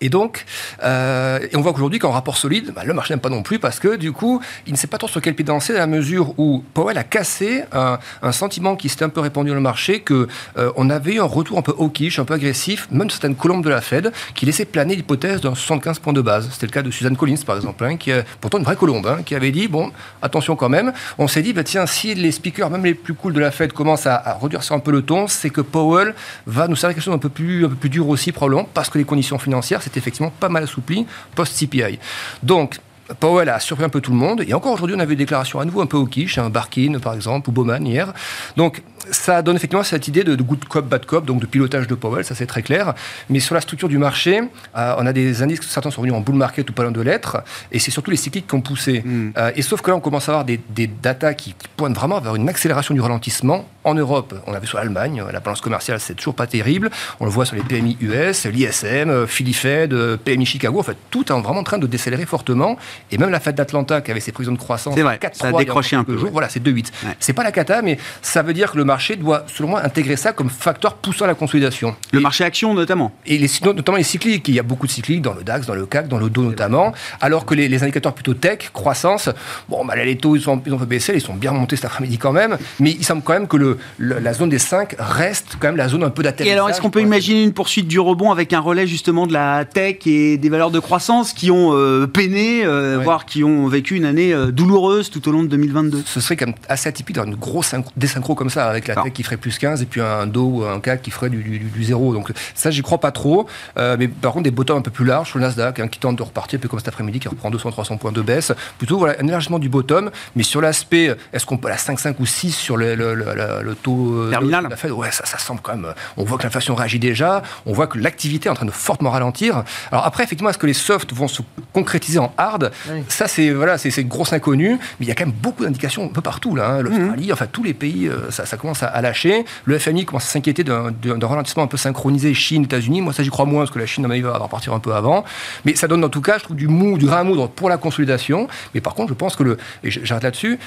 Et 0.00 0.08
donc, 0.08 0.44
euh, 0.82 1.38
et 1.40 1.56
on 1.56 1.60
voit 1.60 1.72
qu'aujourd'hui, 1.72 1.98
quand 1.98 2.10
rapport 2.10 2.36
solide, 2.36 2.72
bah, 2.74 2.82
le 2.84 2.94
marché 2.94 3.14
n'aime 3.14 3.20
pas 3.20 3.28
non 3.28 3.42
plus 3.42 3.58
parce 3.58 3.78
que 3.78 3.96
du 3.96 4.12
coup, 4.12 4.40
il 4.66 4.72
ne 4.72 4.78
sait 4.78 4.86
pas 4.86 4.98
trop 4.98 5.08
sur 5.08 5.20
quel 5.20 5.34
pied 5.34 5.44
danser 5.44 5.72
dans 5.72 5.78
la 5.78 5.86
mesure 5.86 6.38
où 6.38 6.64
Powell 6.74 6.98
a 6.98 7.04
cassé 7.04 7.64
un, 7.72 7.98
sentiment 8.32 8.74
qui 8.74 8.88
s'était 8.88 9.04
un 9.04 9.10
peu 9.10 9.20
répandu 9.20 9.50
dans 9.50 9.54
le 9.54 9.60
marché 9.60 10.00
que 10.00 10.26
euh, 10.56 10.72
on 10.76 10.90
avait 10.90 11.14
eu 11.14 11.20
un 11.20 11.24
retour 11.24 11.58
un 11.58 11.62
peu 11.62 11.74
hawkish, 11.78 12.18
un 12.18 12.24
peu 12.24 12.34
agressif, 12.34 12.88
même 12.90 13.08
certaines 13.10 13.36
colombes 13.36 13.64
de 13.64 13.70
la 13.70 13.80
Fed, 13.80 14.12
qui 14.34 14.44
laissaient 14.44 14.64
planer 14.64 14.96
l'hypothèse 14.96 15.40
d'un 15.40 15.54
75 15.54 16.00
points 16.00 16.12
de 16.12 16.20
base. 16.20 16.48
C'était 16.50 16.66
le 16.66 16.72
cas 16.72 16.82
de 16.82 16.90
Suzanne 16.90 17.16
Collins, 17.16 17.42
par 17.46 17.56
exemple, 17.56 17.84
hein, 17.84 17.96
qui 17.96 18.10
est 18.10 18.24
pourtant 18.40 18.58
une 18.58 18.64
vraie 18.64 18.76
colombe, 18.76 19.06
hein, 19.06 19.22
qui 19.24 19.34
avait 19.34 19.52
dit 19.52 19.68
bon, 19.68 19.92
attention 20.22 20.56
quand 20.56 20.68
même. 20.68 20.92
On 21.18 21.28
s'est 21.28 21.42
dit 21.42 21.52
bah, 21.52 21.64
tiens, 21.64 21.86
si 21.86 22.14
les 22.14 22.32
speakers, 22.32 22.70
même 22.70 22.84
les 22.84 22.94
plus 22.94 23.14
cools 23.14 23.32
de 23.32 23.40
la 23.40 23.50
Fed, 23.50 23.72
commencent 23.72 24.06
à, 24.06 24.16
à 24.16 24.38
réduire 24.38 24.60
un 24.70 24.78
peu 24.78 24.90
le 24.90 25.02
ton, 25.02 25.28
c'est 25.28 25.50
que 25.50 25.60
Powell 25.60 26.14
va 26.46 26.68
nous 26.68 26.76
servir 26.76 26.94
quelque 26.94 27.04
chose 27.04 27.14
un 27.14 27.18
peu 27.18 27.28
plus, 27.28 27.64
un 27.64 27.68
peu 27.68 27.74
plus 27.74 27.90
dur 27.90 28.08
aussi 28.08 28.32
probablement 28.32 28.64
parce 28.72 28.90
que 28.90 28.98
les 28.98 29.04
conditions 29.04 29.38
financières, 29.38 29.82
c'est 29.82 29.93
effectivement 29.98 30.32
pas 30.38 30.48
mal 30.48 30.64
assoupli 30.64 31.06
post-CPI. 31.34 31.98
Donc, 32.42 32.78
Powell 33.20 33.48
a 33.48 33.60
surpris 33.60 33.84
un 33.84 33.88
peu 33.88 34.00
tout 34.00 34.12
le 34.12 34.16
monde. 34.16 34.42
Et 34.46 34.54
encore 34.54 34.72
aujourd'hui, 34.72 34.96
on 34.96 35.00
avait 35.00 35.14
des 35.14 35.24
déclarations 35.24 35.60
à 35.60 35.64
nouveau 35.64 35.80
un 35.82 35.86
peu 35.86 35.96
au 35.96 36.06
quiche, 36.06 36.38
un 36.38 36.50
Barkin 36.50 36.98
par 37.02 37.14
exemple, 37.14 37.50
ou 37.50 37.52
Bowman 37.52 37.86
hier. 37.86 38.12
Donc 38.56 38.82
ça 39.10 39.42
donne 39.42 39.56
effectivement 39.56 39.84
cette 39.84 40.08
idée 40.08 40.24
de, 40.24 40.34
good 40.34 40.64
cop, 40.64 40.86
bad 40.86 41.04
cop, 41.04 41.26
donc 41.26 41.40
de 41.40 41.46
pilotage 41.46 41.86
de 41.86 41.94
Powell, 41.94 42.24
ça 42.24 42.34
c'est 42.34 42.46
très 42.46 42.62
clair. 42.62 42.94
Mais 43.28 43.40
sur 43.40 43.54
la 43.54 43.60
structure 43.60 43.88
du 43.88 43.98
marché, 43.98 44.40
euh, 44.76 44.94
on 44.98 45.06
a 45.06 45.12
des 45.12 45.42
indices 45.42 45.60
que 45.60 45.66
certains 45.66 45.90
sont 45.90 46.00
venus 46.00 46.14
en 46.14 46.20
bull 46.20 46.36
market 46.36 46.68
ou 46.70 46.72
pas 46.72 46.84
loin 46.84 46.92
de 46.92 47.00
l'être, 47.02 47.42
et 47.70 47.78
c'est 47.78 47.90
surtout 47.90 48.10
les 48.10 48.16
cycliques 48.16 48.46
qui 48.46 48.54
ont 48.54 48.62
poussé. 48.62 49.02
Hmm. 49.04 49.32
Euh, 49.36 49.52
et 49.56 49.62
sauf 49.62 49.82
que 49.82 49.90
là, 49.90 49.96
on 49.96 50.00
commence 50.00 50.28
à 50.28 50.32
avoir 50.32 50.44
des, 50.44 50.58
des 50.70 50.86
datas 50.86 51.34
qui, 51.34 51.54
pointent 51.76 51.96
vraiment 51.96 52.20
vers 52.20 52.34
une 52.36 52.48
accélération 52.48 52.94
du 52.94 53.00
ralentissement. 53.00 53.68
En 53.84 53.94
Europe, 53.94 54.34
on 54.46 54.54
a 54.54 54.58
vu 54.58 54.66
sur 54.66 54.78
l'Allemagne, 54.78 55.22
la 55.30 55.40
balance 55.40 55.60
commerciale, 55.60 56.00
c'est 56.00 56.14
toujours 56.14 56.34
pas 56.34 56.46
terrible. 56.46 56.90
On 57.20 57.26
le 57.26 57.30
voit 57.30 57.44
sur 57.44 57.54
les 57.54 57.62
PMI 57.62 57.98
US, 58.00 58.46
l'ISM, 58.46 59.26
Philly 59.26 59.52
Fed, 59.52 59.94
PMI 60.24 60.46
Chicago. 60.46 60.80
En 60.80 60.82
fait, 60.82 60.96
tout 61.10 61.30
est 61.30 61.40
vraiment 61.40 61.60
en 61.60 61.64
train 61.64 61.76
de 61.76 61.86
décélérer 61.86 62.24
fortement. 62.24 62.78
Et 63.10 63.18
même 63.18 63.30
la 63.30 63.40
Fed 63.40 63.54
d'Atlanta, 63.54 64.00
qui 64.00 64.10
avait 64.10 64.20
ses 64.20 64.32
prévisions 64.32 64.54
de 64.54 64.58
croissance, 64.58 64.96
vrai, 64.96 65.18
4, 65.18 65.36
ça 65.36 65.48
a 65.48 65.52
décroché 65.52 65.96
un 65.96 66.04
peu. 66.04 66.16
Jours, 66.16 66.30
Voilà, 66.32 66.48
c'est 66.48 66.62
2,8. 66.62 66.90
C'est 67.20 67.32
pas 67.32 67.44
la 67.44 67.52
cata, 67.52 67.82
mais 67.82 67.98
ça 68.22 68.42
veut 68.42 68.54
dire 68.54 68.72
que 68.72 68.78
le 68.78 68.84
marché 68.84 69.16
doit, 69.16 69.44
selon 69.46 69.68
moi, 69.68 69.84
intégrer 69.84 70.16
ça 70.16 70.32
comme 70.32 70.50
facteur 70.50 70.94
poussant 70.94 71.26
la 71.26 71.34
consolidation. 71.34 71.94
Le 72.12 72.20
marché 72.20 72.44
action, 72.44 72.74
notamment. 72.74 73.12
Et 73.26 73.38
les, 73.38 73.48
notamment 73.62 73.98
les 73.98 74.04
cycliques. 74.04 74.48
Il 74.48 74.54
y 74.54 74.58
a 74.58 74.62
beaucoup 74.62 74.86
de 74.86 74.92
cycliques 74.92 75.22
dans 75.22 75.34
le 75.34 75.42
DAX, 75.42 75.66
dans 75.66 75.74
le 75.74 75.86
CAC, 75.86 76.08
dans 76.08 76.18
le 76.18 76.30
DO 76.30 76.42
notamment. 76.42 76.92
Alors 77.20 77.44
que 77.44 77.54
les, 77.54 77.82
indicateurs 77.82 78.14
plutôt 78.14 78.34
tech, 78.34 78.70
croissance, 78.72 79.28
bon, 79.68 79.84
bah, 79.84 79.94
les 79.96 80.16
taux, 80.16 80.36
ils, 80.36 80.42
sont, 80.42 80.62
ils 80.64 80.72
ont 80.72 80.78
peu 80.78 80.86
baissé, 80.86 81.12
ils 81.14 81.20
sont 81.20 81.34
bien 81.34 81.50
remontés 81.50 81.76
cet 81.76 81.84
après-midi 81.84 82.18
quand 82.18 82.32
même. 82.32 82.56
Mais 82.80 82.92
il 82.92 83.04
semble 83.04 83.22
quand 83.22 83.34
même 83.34 83.48
que 83.48 83.56
le, 83.56 83.73
la 83.98 84.32
zone 84.32 84.48
des 84.48 84.58
5 84.58 84.96
reste 84.98 85.56
quand 85.60 85.68
même 85.68 85.76
la 85.76 85.88
zone 85.88 86.04
un 86.04 86.10
peu 86.10 86.22
d'atterrissage. 86.22 86.48
Et 86.48 86.52
alors, 86.52 86.70
est-ce 86.70 86.80
qu'on 86.80 86.90
peut 86.90 87.00
imaginer 87.00 87.42
une 87.42 87.52
poursuite 87.52 87.88
du 87.88 88.00
rebond 88.00 88.30
avec 88.30 88.52
un 88.52 88.60
relais 88.60 88.86
justement 88.86 89.26
de 89.26 89.32
la 89.32 89.64
tech 89.64 90.06
et 90.06 90.38
des 90.38 90.48
valeurs 90.48 90.70
de 90.70 90.78
croissance 90.78 91.32
qui 91.32 91.50
ont 91.50 91.72
euh, 91.72 92.06
peiné, 92.06 92.64
euh, 92.64 92.98
voire 93.02 93.26
qui 93.26 93.44
ont 93.44 93.66
vécu 93.66 93.96
une 93.96 94.04
année 94.04 94.32
euh, 94.32 94.50
douloureuse 94.50 95.10
tout 95.10 95.28
au 95.28 95.32
long 95.32 95.42
de 95.42 95.48
2022 95.48 96.02
Ce 96.06 96.20
serait 96.20 96.36
quand 96.36 96.46
même 96.46 96.54
assez 96.68 96.88
atypique 96.88 97.16
d'avoir 97.16 97.32
une 97.32 97.38
grosse 97.38 97.74
désynchro 97.96 98.34
comme 98.34 98.50
ça, 98.50 98.66
avec 98.66 98.88
la 98.88 98.96
tech 98.96 99.12
qui 99.12 99.22
ferait 99.22 99.36
plus 99.36 99.58
15 99.58 99.82
et 99.82 99.86
puis 99.86 100.00
un 100.00 100.26
dos 100.26 100.44
ou 100.44 100.64
un 100.64 100.80
CAC 100.80 101.02
qui 101.02 101.10
ferait 101.10 101.30
du, 101.30 101.42
du, 101.42 101.84
zéro. 101.84 102.14
Donc 102.14 102.32
ça, 102.54 102.70
j'y 102.70 102.82
crois 102.82 102.98
pas 102.98 103.12
trop. 103.12 103.46
mais 103.76 104.08
par 104.08 104.32
contre, 104.32 104.44
des 104.44 104.50
bottoms 104.50 104.78
un 104.78 104.82
peu 104.82 104.90
plus 104.90 105.04
larges 105.04 105.30
sur 105.30 105.38
le 105.38 105.44
Nasdaq, 105.44 105.80
hein, 105.80 105.88
qui 105.88 105.98
tente 105.98 106.16
de 106.16 106.22
repartir, 106.22 106.58
un 106.58 106.62
peu 106.62 106.68
comme 106.68 106.78
cet 106.78 106.88
après-midi, 106.88 107.20
qui 107.20 107.28
reprend 107.28 107.50
200-300 107.50 107.98
points 107.98 108.12
de 108.12 108.22
baisse. 108.22 108.52
Plutôt 108.78 108.98
voilà, 108.98 109.16
un 109.20 109.26
élargissement 109.26 109.58
du 109.58 109.68
bottom, 109.68 110.10
mais 110.36 110.42
sur 110.42 110.60
l'aspect, 110.60 111.14
est-ce 111.32 111.46
qu'on 111.46 111.56
peut 111.56 111.68
la 111.68 111.78
5, 111.78 111.98
5 111.98 112.20
ou 112.20 112.26
6 112.26 112.52
sur 112.52 112.76
le, 112.76 112.94
le, 112.94 113.63
taux 113.72 114.28
terminal 114.30 114.68
la 114.68 114.76
Fed, 114.76 114.90
ouais, 114.92 115.10
ça, 115.10 115.24
ça 115.24 115.38
semble 115.38 115.60
quand 115.62 115.74
même. 115.74 115.94
On 116.16 116.24
voit 116.24 116.38
que 116.38 116.42
l'inflation 116.42 116.74
réagit 116.74 116.98
déjà, 116.98 117.42
on 117.66 117.72
voit 117.72 117.86
que 117.86 117.98
l'activité 117.98 118.48
est 118.48 118.52
en 118.52 118.54
train 118.54 118.66
de 118.66 118.70
fortement 118.70 119.10
ralentir. 119.10 119.64
Alors 119.90 120.04
après, 120.04 120.24
effectivement, 120.24 120.50
est-ce 120.50 120.58
que 120.58 120.66
les 120.66 120.74
softs 120.74 121.12
vont 121.12 121.28
se 121.28 121.42
concrétiser 121.72 122.18
en 122.18 122.32
hard? 122.36 122.72
Ça, 123.08 123.28
c'est 123.28 123.50
voilà, 123.50 123.78
c'est 123.78 123.96
une 123.96 124.08
grosse 124.08 124.32
inconnue, 124.32 124.78
mais 124.98 125.06
il 125.06 125.08
y 125.08 125.12
a 125.12 125.14
quand 125.14 125.26
même 125.26 125.34
beaucoup 125.34 125.64
d'indications 125.64 126.04
un 126.04 126.08
peu 126.08 126.20
partout 126.20 126.56
là. 126.56 126.68
Hein. 126.68 126.82
L'Australie, 126.82 127.26
mhm. 127.26 127.32
enfin 127.32 127.46
tous 127.50 127.62
les 127.62 127.74
pays, 127.74 128.08
euh, 128.08 128.30
ça, 128.30 128.46
ça, 128.46 128.56
commence 128.56 128.82
à, 128.82 129.00
lâcher. 129.00 129.44
Le 129.64 129.78
FMI 129.78 130.04
commence 130.04 130.24
à 130.24 130.28
s'inquiéter 130.28 130.64
d'un 130.64 130.92
ralentissement 131.22 131.62
un 131.62 131.68
peu 131.68 131.76
synchronisé 131.76 132.34
Chine, 132.34 132.64
États-Unis. 132.64 133.00
Moi, 133.00 133.12
ça, 133.12 133.22
j'y 133.22 133.30
crois 133.30 133.46
moins 133.46 133.62
parce 133.62 133.70
que 133.70 133.78
la 133.78 133.86
Chine, 133.86 134.04
à 134.04 134.20
va 134.20 134.38
repartir 134.38 134.72
un 134.72 134.80
peu 134.80 134.94
avant. 134.94 135.24
Mais 135.64 135.74
ça 135.74 135.88
donne 135.88 136.04
en 136.04 136.08
tout 136.08 136.20
cas, 136.20 136.38
je 136.38 136.44
trouve, 136.44 136.56
du 136.56 136.68
mou, 136.68 136.98
du 136.98 137.06
grain 137.06 137.20
à 137.20 137.24
moudre 137.24 137.48
pour 137.48 137.68
la 137.68 137.76
consolidation. 137.76 138.48
Mais 138.74 138.80
par 138.80 138.94
contre, 138.94 139.10
je 139.10 139.14
pense 139.14 139.36
que 139.36 139.42
le, 139.42 139.58
et 139.82 139.90
j'arrête 139.90 140.24
là-dessus, 140.24 140.58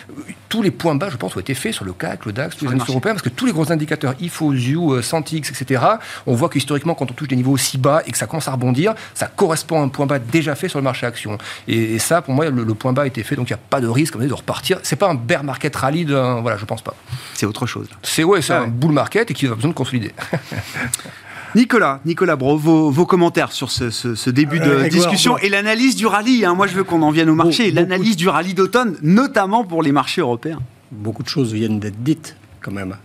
tous 0.50 0.62
les 0.62 0.72
points 0.72 0.96
bas, 0.96 1.10
je 1.10 1.18
pense, 1.18 1.36
ont 1.36 1.40
été 1.40 1.54
faits 1.54 1.74
sur 1.74 1.86
le 1.86 1.94
CAC, 1.94 2.26
le 2.26 2.34
DAX, 2.34 2.56
tous 2.58 2.66
les 2.66 2.72
indices 2.88 2.89
européens, 2.89 3.13
parce 3.13 3.23
que 3.23 3.30
tous 3.30 3.45
les 3.45 3.52
gros 3.52 3.71
indicateurs, 3.71 4.15
IFO, 4.19 4.56
ZU, 4.56 5.02
Santix, 5.02 5.50
etc., 5.50 5.84
on 6.26 6.36
voit 6.36 6.50
que 6.50 6.58
historiquement, 6.58 6.95
quand 6.95 7.10
on 7.12 7.13
touche 7.13 7.28
des 7.28 7.36
niveaux 7.36 7.54
aussi 7.54 7.78
bas 7.78 8.02
et 8.06 8.12
que 8.12 8.17
ça 8.17 8.28
commence 8.28 8.47
à 8.47 8.52
rebondir, 8.52 8.93
ça 9.13 9.28
correspond 9.28 9.82
à 9.82 9.84
un 9.84 9.89
point 9.89 10.06
bas 10.06 10.19
déjà 10.19 10.56
fait 10.56 10.69
sur 10.69 10.80
le 10.80 10.84
marché 10.84 11.06
action. 11.06 11.38
Et, 11.67 12.00
ça, 12.00 12.21
pour 12.21 12.34
moi, 12.34 12.50
le, 12.50 12.73
point 12.73 12.93
bas 12.93 13.04
a 13.04 13.08
été 13.08 13.23
fait, 13.23 13.36
donc 13.36 13.50
il 13.50 13.54
n'y 13.54 13.60
a 13.60 13.63
pas 13.69 13.82
de 13.82 13.88
risque 13.88 14.17
de 14.17 14.34
repartir. 14.34 14.80
C'est 14.84 14.95
pas 14.95 15.10
un 15.10 15.15
bear 15.15 15.43
market 15.43 15.76
rally, 15.76 16.06
voilà, 16.06 16.58
je 16.58 16.65
pense 16.65 16.82
pas. 16.82 16.95
C'est 17.34 17.45
autre 17.45 17.65
chose. 17.65 17.88
C'est 18.04 18.23
ouais, 18.23 18.41
c'est 18.41 18.54
ah 18.54 18.62
un 18.62 18.67
bull 18.67 18.91
market 18.91 19.32
et 19.32 19.34
qui 19.34 19.47
a 19.47 19.56
besoin 19.56 19.69
de 19.69 19.76
consolider. 19.76 20.12
Nicolas, 21.56 22.02
Nicolas 22.06 22.36
Bro, 22.36 22.58
vos, 22.58 23.06
commentaires 23.06 23.52
sur 23.52 23.71
ce, 23.71 24.30
début 24.30 24.60
de 24.60 24.88
discussion 24.89 25.38
et 25.38 25.50
l'analyse 25.50 25.95
du 25.95 26.06
rallye. 26.06 26.45
Hein. 26.45 26.54
moi, 26.54 26.67
je 26.67 26.76
veux 26.76 26.84
qu'on 26.84 27.02
en 27.02 27.12
vienne 27.12 27.30
au 27.30 27.36
marché. 27.36 27.71
l'analyse 27.71 28.15
du 28.15 28.30
rallye 28.30 28.54
d'automne, 28.54 28.97
notamment 29.02 29.63
pour 29.63 29.82
les 29.82 29.91
marchés 29.91 30.21
européens. 30.21 30.60
Beaucoup 30.91 31.23
de 31.23 31.30
choses 31.30 31.54
viennent 31.54 31.80
d'être 31.80 32.02
dites, 32.02 32.36
quand 32.67 32.73
même. 32.73 32.97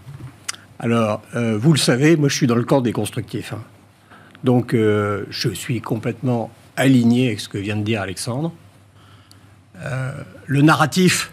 Alors, 0.81 1.23
euh, 1.37 1.57
vous 1.57 1.73
le 1.73 1.79
savez, 1.79 2.17
moi, 2.17 2.29
je 2.29 2.35
suis 2.35 2.49
dans 2.49 2.57
le 2.57 2.65
camp 2.65 2.81
des 2.81 2.93
constructifs. 2.93 3.53
Hein. 3.53 3.63
Donc, 4.43 4.75
euh, 4.75 5.25
je 5.31 5.49
suis 5.51 5.81
complètement 5.81 6.51
aligné 6.77 7.29
avec 7.29 7.39
ce 7.39 7.49
que 7.49 7.59
vient 7.59 7.77
de 7.77 7.85
dire 7.85 8.01
Alexandre. 8.01 8.53
Euh, 9.79 10.13
le 10.47 10.63
narratif 10.63 11.31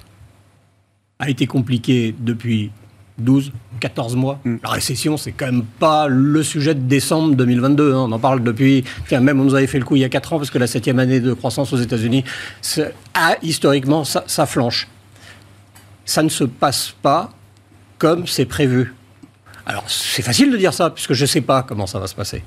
a 1.18 1.30
été 1.30 1.48
compliqué 1.48 2.14
depuis 2.20 2.72
12, 3.18 3.52
14 3.80 4.16
mois. 4.16 4.40
Mm. 4.46 4.58
La 4.62 4.70
récession, 4.70 5.18
c'est 5.18 5.32
quand 5.32 5.48
même 5.48 5.64
pas 5.64 6.08
le 6.08 6.44
sujet 6.44 6.76
de 6.76 6.82
décembre 6.82 7.36
2022. 7.36 7.94
Hein. 7.94 8.06
On 8.10 8.12
en 8.12 8.20
parle 8.20 8.44
depuis. 8.44 8.84
Tiens, 9.08 9.22
même 9.22 9.40
on 9.40 9.44
nous 9.44 9.56
avait 9.56 9.66
fait 9.66 9.80
le 9.80 9.86
coup 9.86 9.96
il 9.96 10.02
y 10.02 10.06
a 10.06 10.10
4 10.10 10.34
ans 10.34 10.38
parce 10.38 10.52
que 10.52 10.60
la 10.60 10.68
septième 10.68 11.00
année 11.00 11.20
de 11.20 11.34
croissance 11.34 11.74
aux 11.74 11.78
États-Unis, 11.78 12.24
ah, 13.16 13.38
historiquement, 13.42 14.04
ça, 14.04 14.24
ça 14.28 14.46
flanche. 14.46 14.88
Ça 16.06 16.22
ne 16.22 16.30
se 16.30 16.44
passe 16.44 16.94
pas 17.02 17.32
comme 18.00 18.26
c'est 18.26 18.46
prévu. 18.46 18.96
Alors, 19.68 19.84
c'est 19.88 20.24
facile 20.24 20.52
de 20.52 20.58
dire 20.58 20.74
ça, 20.74 20.90
puisque 20.90 21.14
je 21.14 21.22
ne 21.22 21.28
sais 21.28 21.42
pas 21.42 21.62
comment 21.62 21.86
ça 21.86 22.00
va 22.00 22.08
se 22.08 22.16
passer. 22.16 22.42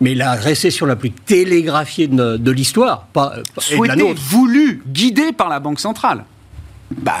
Mais 0.00 0.14
la 0.14 0.34
récession 0.34 0.86
la 0.86 0.94
plus 0.94 1.10
télégraphiée 1.10 2.06
de, 2.06 2.50
l'histoire, 2.50 3.06
pas, 3.12 3.34
Souhaitée, 3.58 4.14
voulue, 4.14 4.82
guidée 4.86 5.32
par 5.32 5.48
la 5.48 5.58
Banque 5.58 5.80
centrale? 5.80 6.24
Bah, 6.98 7.14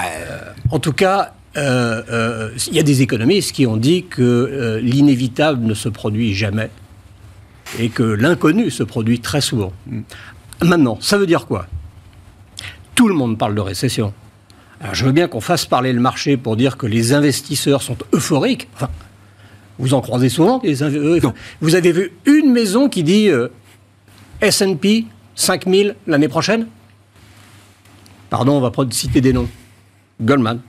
en 0.70 0.78
tout 0.78 0.92
cas, 0.92 1.32
euh, 1.56 2.02
euh, 2.10 2.50
il 2.68 2.74
y 2.74 2.78
a 2.78 2.82
des 2.82 3.02
économistes 3.02 3.52
qui 3.52 3.66
ont 3.66 3.78
dit 3.78 4.04
que 4.04 4.22
euh, 4.22 4.80
l'inévitable 4.80 5.64
ne 5.64 5.74
se 5.74 5.88
produit 5.88 6.34
jamais 6.34 6.70
et 7.78 7.88
que 7.88 8.02
l'inconnu 8.02 8.70
se 8.70 8.82
produit 8.82 9.20
très 9.20 9.40
souvent. 9.40 9.72
Mm. 9.86 10.00
Maintenant, 10.62 10.98
ça 11.00 11.18
veut 11.18 11.26
dire 11.26 11.46
quoi? 11.46 11.66
Tout 12.94 13.08
le 13.08 13.14
monde 13.14 13.38
parle 13.38 13.54
de 13.54 13.60
récession. 13.60 14.12
Alors, 14.80 14.94
je 14.94 15.04
veux 15.04 15.12
bien 15.12 15.26
qu'on 15.28 15.40
fasse 15.40 15.64
parler 15.64 15.92
le 15.92 16.00
marché 16.00 16.36
pour 16.36 16.56
dire 16.56 16.76
que 16.76 16.86
les 16.86 17.12
investisseurs 17.12 17.82
sont 17.82 17.96
euphoriques. 18.12 18.68
Enfin, 18.74 18.90
Vous 19.78 19.94
en 19.94 20.00
croisez 20.00 20.28
souvent 20.28 20.60
euh, 20.64 21.20
Vous 21.60 21.74
avez 21.74 21.92
vu 21.92 22.12
une 22.26 22.52
maison 22.52 22.88
qui 22.88 23.02
dit 23.02 23.28
euh, 23.28 23.48
S&P 24.40 25.06
5000 25.34 25.96
l'année 26.06 26.28
prochaine? 26.28 26.66
Pardon, 28.28 28.52
on 28.52 28.60
va 28.60 28.70
pas 28.70 28.84
citer 28.90 29.20
des 29.20 29.32
noms. 29.32 29.48
Goldman, 30.20 30.60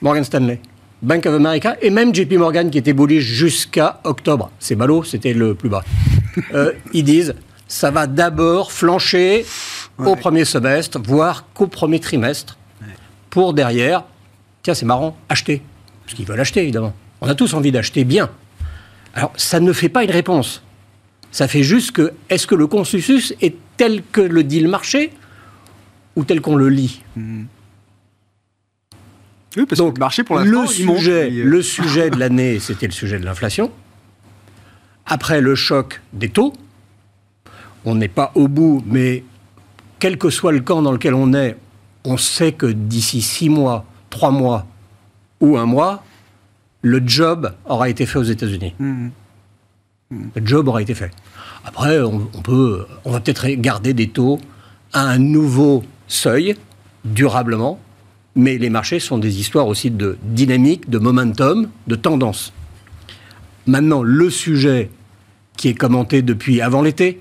Morgan 0.00 0.24
Stanley, 0.24 0.60
Bank 1.02 1.26
of 1.26 1.34
America 1.34 1.76
et 1.80 1.90
même 1.90 2.14
JP 2.14 2.32
Morgan 2.34 2.70
qui 2.70 2.78
était 2.78 2.92
bullish 2.92 3.24
jusqu'à 3.24 4.00
octobre. 4.04 4.50
C'est 4.58 4.74
ballot, 4.74 5.04
c'était 5.04 5.34
le 5.34 5.54
plus 5.54 5.68
bas. 5.68 5.84
Euh, 6.52 6.72
ils 6.92 7.04
disent 7.04 7.34
ça 7.68 7.92
va 7.92 8.08
d'abord 8.08 8.72
flancher 8.72 9.46
au 9.98 10.16
premier 10.16 10.44
semestre, 10.44 10.98
voire 11.00 11.46
qu'au 11.54 11.68
premier 11.68 12.00
trimestre, 12.00 12.58
pour 13.34 13.52
derrière, 13.52 14.04
tiens 14.62 14.74
c'est 14.74 14.86
marrant, 14.86 15.16
acheter. 15.28 15.60
Parce 16.04 16.14
qu'ils 16.14 16.24
veulent 16.24 16.38
acheter 16.38 16.62
évidemment. 16.62 16.94
On 17.20 17.28
a 17.28 17.34
tous 17.34 17.52
envie 17.52 17.72
d'acheter 17.72 18.04
bien. 18.04 18.30
Alors 19.12 19.32
ça 19.36 19.58
ne 19.58 19.72
fait 19.72 19.88
pas 19.88 20.04
une 20.04 20.12
réponse. 20.12 20.62
Ça 21.32 21.48
fait 21.48 21.64
juste 21.64 21.90
que 21.90 22.12
est-ce 22.30 22.46
que 22.46 22.54
le 22.54 22.68
consensus 22.68 23.34
est 23.40 23.56
tel 23.76 24.04
que 24.12 24.20
le 24.20 24.44
dit 24.44 24.60
le 24.60 24.68
marché 24.68 25.10
ou 26.14 26.22
tel 26.24 26.40
qu'on 26.40 26.54
le 26.54 26.68
lit? 26.68 27.02
Mmh. 27.16 27.42
Oui, 29.56 29.66
parce 29.66 29.78
Donc, 29.78 29.94
que 29.94 29.98
le 29.98 30.00
marché, 30.00 30.22
pour 30.22 30.36
l'instant, 30.36 30.62
le, 30.62 30.66
sujet, 30.68 31.30
le 31.30 31.62
sujet 31.62 32.10
de 32.10 32.16
l'année, 32.16 32.60
c'était 32.60 32.86
le 32.86 32.92
sujet 32.92 33.18
de 33.18 33.24
l'inflation. 33.24 33.70
Après 35.06 35.40
le 35.40 35.54
choc 35.56 36.02
des 36.12 36.28
taux, 36.28 36.52
on 37.84 37.96
n'est 37.96 38.08
pas 38.08 38.30
au 38.36 38.46
bout, 38.46 38.82
mais 38.86 39.24
quel 39.98 40.18
que 40.18 40.30
soit 40.30 40.52
le 40.52 40.60
camp 40.60 40.82
dans 40.82 40.92
lequel 40.92 41.14
on 41.14 41.34
est, 41.34 41.56
on 42.04 42.16
sait 42.16 42.52
que 42.52 42.66
d'ici 42.66 43.22
six 43.22 43.48
mois, 43.48 43.84
trois 44.10 44.30
mois 44.30 44.66
ou 45.40 45.56
un 45.56 45.66
mois, 45.66 46.04
le 46.82 47.02
job 47.04 47.52
aura 47.66 47.88
été 47.88 48.06
fait 48.06 48.18
aux 48.18 48.24
États-Unis. 48.24 48.74
Mmh. 48.78 49.08
Le 50.10 50.46
job 50.46 50.68
aura 50.68 50.82
été 50.82 50.94
fait. 50.94 51.10
Après, 51.64 52.00
on, 52.00 52.26
peut, 52.42 52.86
on 53.04 53.10
va 53.10 53.20
peut-être 53.20 53.48
garder 53.48 53.94
des 53.94 54.08
taux 54.08 54.38
à 54.92 55.02
un 55.02 55.18
nouveau 55.18 55.82
seuil, 56.06 56.56
durablement, 57.04 57.80
mais 58.36 58.58
les 58.58 58.70
marchés 58.70 59.00
sont 59.00 59.18
des 59.18 59.40
histoires 59.40 59.66
aussi 59.66 59.90
de 59.90 60.18
dynamique, 60.22 60.90
de 60.90 60.98
momentum, 60.98 61.68
de 61.86 61.94
tendance. 61.94 62.52
Maintenant, 63.66 64.02
le 64.02 64.28
sujet 64.28 64.90
qui 65.56 65.68
est 65.68 65.74
commenté 65.74 66.20
depuis 66.20 66.60
avant 66.60 66.82
l'été, 66.82 67.20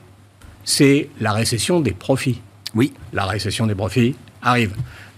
c'est 0.65 1.09
la 1.19 1.31
récession 1.31 1.79
des 1.79 1.91
profits. 1.91 2.41
Oui. 2.75 2.93
La 3.13 3.25
récession 3.25 3.65
des 3.65 3.75
profits 3.75 4.15
arrive. 4.43 4.71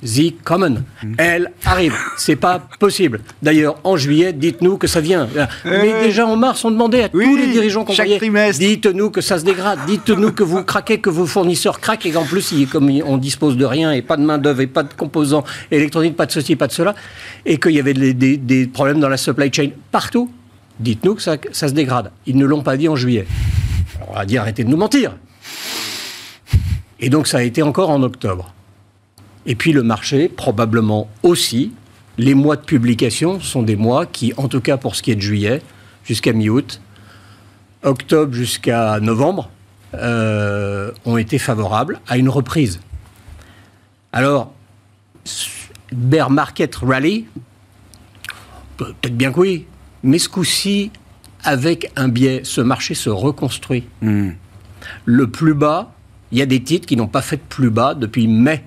The 0.06 0.34
Common. 0.44 0.84
Elle 1.18 1.52
arrive. 1.66 1.96
C'est 2.18 2.36
pas 2.36 2.60
possible. 2.80 3.22
D'ailleurs, 3.42 3.78
en 3.84 3.98
juillet, 3.98 4.34
dites-nous 4.34 4.78
que 4.78 4.88
ça 4.88 5.02
vient. 5.02 5.28
Mais 5.66 6.04
déjà 6.04 6.28
en 6.28 6.36
mars, 6.36 6.64
on 6.64 6.72
demandait 6.72 7.04
à 7.04 7.10
tous 7.10 7.20
les 7.20 7.48
dirigeants 7.48 7.84
qu'on 7.86 7.94
voyait, 7.94 8.20
dites-nous 8.52 9.10
que 9.10 9.22
ça 9.22 9.40
se 9.40 9.46
dégrade, 9.46 9.80
dites-nous 9.88 10.32
que 10.32 10.44
vous 10.44 10.64
craquez, 10.64 11.00
que 11.00 11.10
vos 11.10 11.26
fournisseurs 11.26 11.80
craquent, 11.80 12.06
et 12.06 12.12
qu'en 12.12 12.26
plus, 12.26 12.54
comme 12.72 12.92
on 13.06 13.18
dispose 13.18 13.58
de 13.58 13.66
rien, 13.66 13.92
et 13.94 14.02
pas 14.02 14.18
de 14.18 14.24
main-d'œuvre, 14.24 14.62
et 14.62 14.68
pas 14.68 14.84
de 14.84 14.94
composants 14.94 15.44
électroniques, 15.72 16.16
pas 16.16 16.26
de 16.26 16.32
ceci, 16.32 16.56
pas 16.56 16.68
de 16.68 16.74
cela, 16.74 16.94
et 17.46 17.58
qu'il 17.58 17.72
y 17.72 17.80
avait 17.80 17.94
des, 17.94 18.68
problèmes 18.68 19.00
dans 19.00 19.10
la 19.10 19.18
supply 19.18 19.52
chain 19.52 19.70
partout, 19.92 20.30
dites-nous 20.80 21.16
que 21.16 21.22
ça, 21.22 21.38
ça 21.52 21.68
se 21.68 21.74
dégrade. 21.74 22.12
Ils 22.28 22.38
ne 22.38 22.46
l'ont 22.46 22.62
pas 22.62 22.78
dit 22.78 22.90
en 22.90 22.96
juillet. 22.96 23.26
on 24.08 24.14
va 24.14 24.26
dire 24.26 24.42
arrêtez 24.42 24.64
de 24.64 24.70
nous 24.70 24.78
mentir. 24.78 25.16
Et 27.00 27.10
donc 27.10 27.28
ça 27.28 27.40
a 27.40 27.42
été 27.42 27.62
encore 27.62 27.90
en 27.90 28.04
octobre. 28.04 28.55
Et 29.46 29.56
puis 29.56 29.72
le 29.74 29.84
marché, 29.84 30.28
probablement 30.28 31.10
aussi, 31.24 31.72
les 32.18 32.34
mois 32.34 32.56
de 32.56 32.62
publication 32.62 33.40
sont 33.40 33.64
des 33.64 33.76
mois 33.76 34.06
qui, 34.06 34.34
en 34.38 34.48
tout 34.48 34.62
cas 34.62 34.78
pour 34.78 34.96
ce 34.96 35.04
qui 35.04 35.12
est 35.12 35.16
de 35.16 35.22
juillet, 35.22 35.62
jusqu'à 36.04 36.34
mi-août, 36.34 36.82
octobre 37.84 38.34
jusqu'à 38.34 39.00
novembre, 39.00 39.50
euh, 39.94 40.92
ont 41.06 41.18
été 41.18 41.38
favorables 41.38 42.00
à 42.08 42.18
une 42.18 42.30
reprise. 42.30 42.80
Alors, 44.12 44.54
bear 45.92 46.30
market 46.30 46.76
rally, 46.76 47.26
peut-être 48.78 49.16
bien 49.16 49.32
que 49.32 49.40
oui, 49.40 49.66
mais 50.04 50.20
ce 50.20 50.30
coup-ci, 50.30 50.92
avec 51.44 51.92
un 51.96 52.08
biais, 52.08 52.42
ce 52.44 52.62
marché 52.62 52.96
se 52.96 53.10
reconstruit. 53.10 53.88
Hmm. 54.02 54.32
Le 55.06 55.30
plus 55.30 55.54
bas, 55.54 55.94
il 56.32 56.40
y 56.40 56.42
a 56.42 56.46
des 56.46 56.62
titres 56.62 56.88
qui 56.88 56.96
n'ont 56.96 57.08
pas 57.08 57.22
fait 57.22 57.38
de 57.38 57.42
plus 57.48 57.70
bas 57.70 57.94
depuis 57.94 58.28
mai 58.28 58.64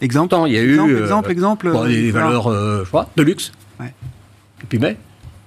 Exemple 0.00 0.34
Il 0.46 0.52
y 0.52 0.58
a 0.58 0.62
exemple, 0.62 0.90
eu. 0.90 1.02
Exemple, 1.02 1.30
exemple. 1.30 1.86
des 1.88 2.10
valeurs, 2.10 2.46
euh, 2.48 2.84
je 2.84 2.88
crois, 2.88 3.08
de 3.16 3.22
luxe. 3.22 3.52
Ouais. 3.80 3.92
Depuis 4.60 4.78
mai. 4.78 4.96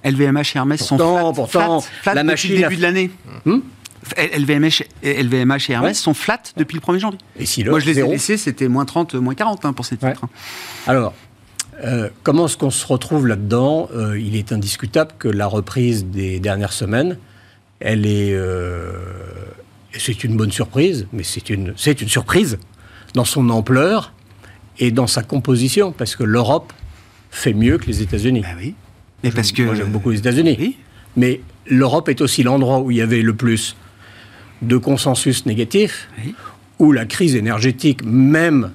LVMH 0.04 0.40
et 0.54 0.56
Hermès 0.56 0.82
sont 0.82 0.96
flat, 0.98 1.32
pourtant, 1.34 1.80
flat, 1.80 2.14
la 2.14 2.24
machine 2.24 2.50
depuis 2.50 2.62
le 2.62 2.68
début 2.68 2.76
de 2.76 2.82
l'année. 2.82 3.10
Hmm 3.44 3.60
LVMH, 4.16 4.82
LVMH, 5.04 5.70
et 5.70 5.72
Hermès 5.72 5.96
sont 5.96 6.12
flat 6.12 6.42
depuis 6.56 6.74
le 6.76 6.80
1er 6.80 6.98
janvier. 6.98 7.20
Et 7.38 7.46
si 7.46 7.62
Moi, 7.62 7.78
je 7.78 7.86
les 7.86 8.00
ai 8.00 8.02
laissés, 8.06 8.36
c'était 8.36 8.66
moins 8.66 8.84
30, 8.84 9.14
moins 9.14 9.36
40 9.36 9.64
hein, 9.64 9.72
pour 9.72 9.84
ces 9.84 9.96
titres. 9.96 10.24
Hein. 10.24 10.28
Alors, 10.88 11.14
euh, 11.84 12.08
comment 12.24 12.46
est-ce 12.46 12.56
qu'on 12.56 12.72
se 12.72 12.84
retrouve 12.84 13.28
là-dedans 13.28 13.88
euh, 13.94 14.18
Il 14.18 14.34
est 14.34 14.50
indiscutable 14.50 15.12
que 15.20 15.28
la 15.28 15.46
reprise 15.46 16.04
des 16.04 16.40
dernières 16.40 16.72
semaines, 16.72 17.16
elle 17.78 18.04
est. 18.04 18.36
c'est 19.96 20.24
une 20.24 20.36
bonne 20.36 20.52
surprise, 20.52 21.06
mais 21.12 21.22
c'est 21.22 21.48
une, 21.48 21.72
c'est 21.76 22.02
une 22.02 22.08
surprise 22.08 22.58
dans 23.14 23.24
son 23.24 23.50
ampleur 23.50 24.12
et 24.82 24.90
dans 24.90 25.06
sa 25.06 25.22
composition, 25.22 25.92
parce 25.92 26.16
que 26.16 26.24
l'Europe 26.24 26.72
fait 27.30 27.54
mieux 27.54 27.78
que 27.78 27.86
les 27.86 28.02
États-Unis. 28.02 28.40
Ben 28.40 28.56
oui. 28.58 28.74
Mais 29.22 29.30
parce 29.30 29.52
que 29.52 29.62
moi 29.62 29.76
j'aime 29.76 29.92
beaucoup 29.92 30.10
les 30.10 30.18
États-Unis. 30.18 30.56
Oui. 30.58 30.76
Mais 31.16 31.40
l'Europe 31.68 32.08
est 32.08 32.20
aussi 32.20 32.42
l'endroit 32.42 32.80
où 32.80 32.90
il 32.90 32.96
y 32.96 33.00
avait 33.00 33.22
le 33.22 33.32
plus 33.32 33.76
de 34.60 34.76
consensus 34.76 35.46
négatif, 35.46 36.08
où 36.80 36.90
la 36.90 37.04
crise 37.04 37.36
énergétique, 37.36 38.04
même 38.04 38.72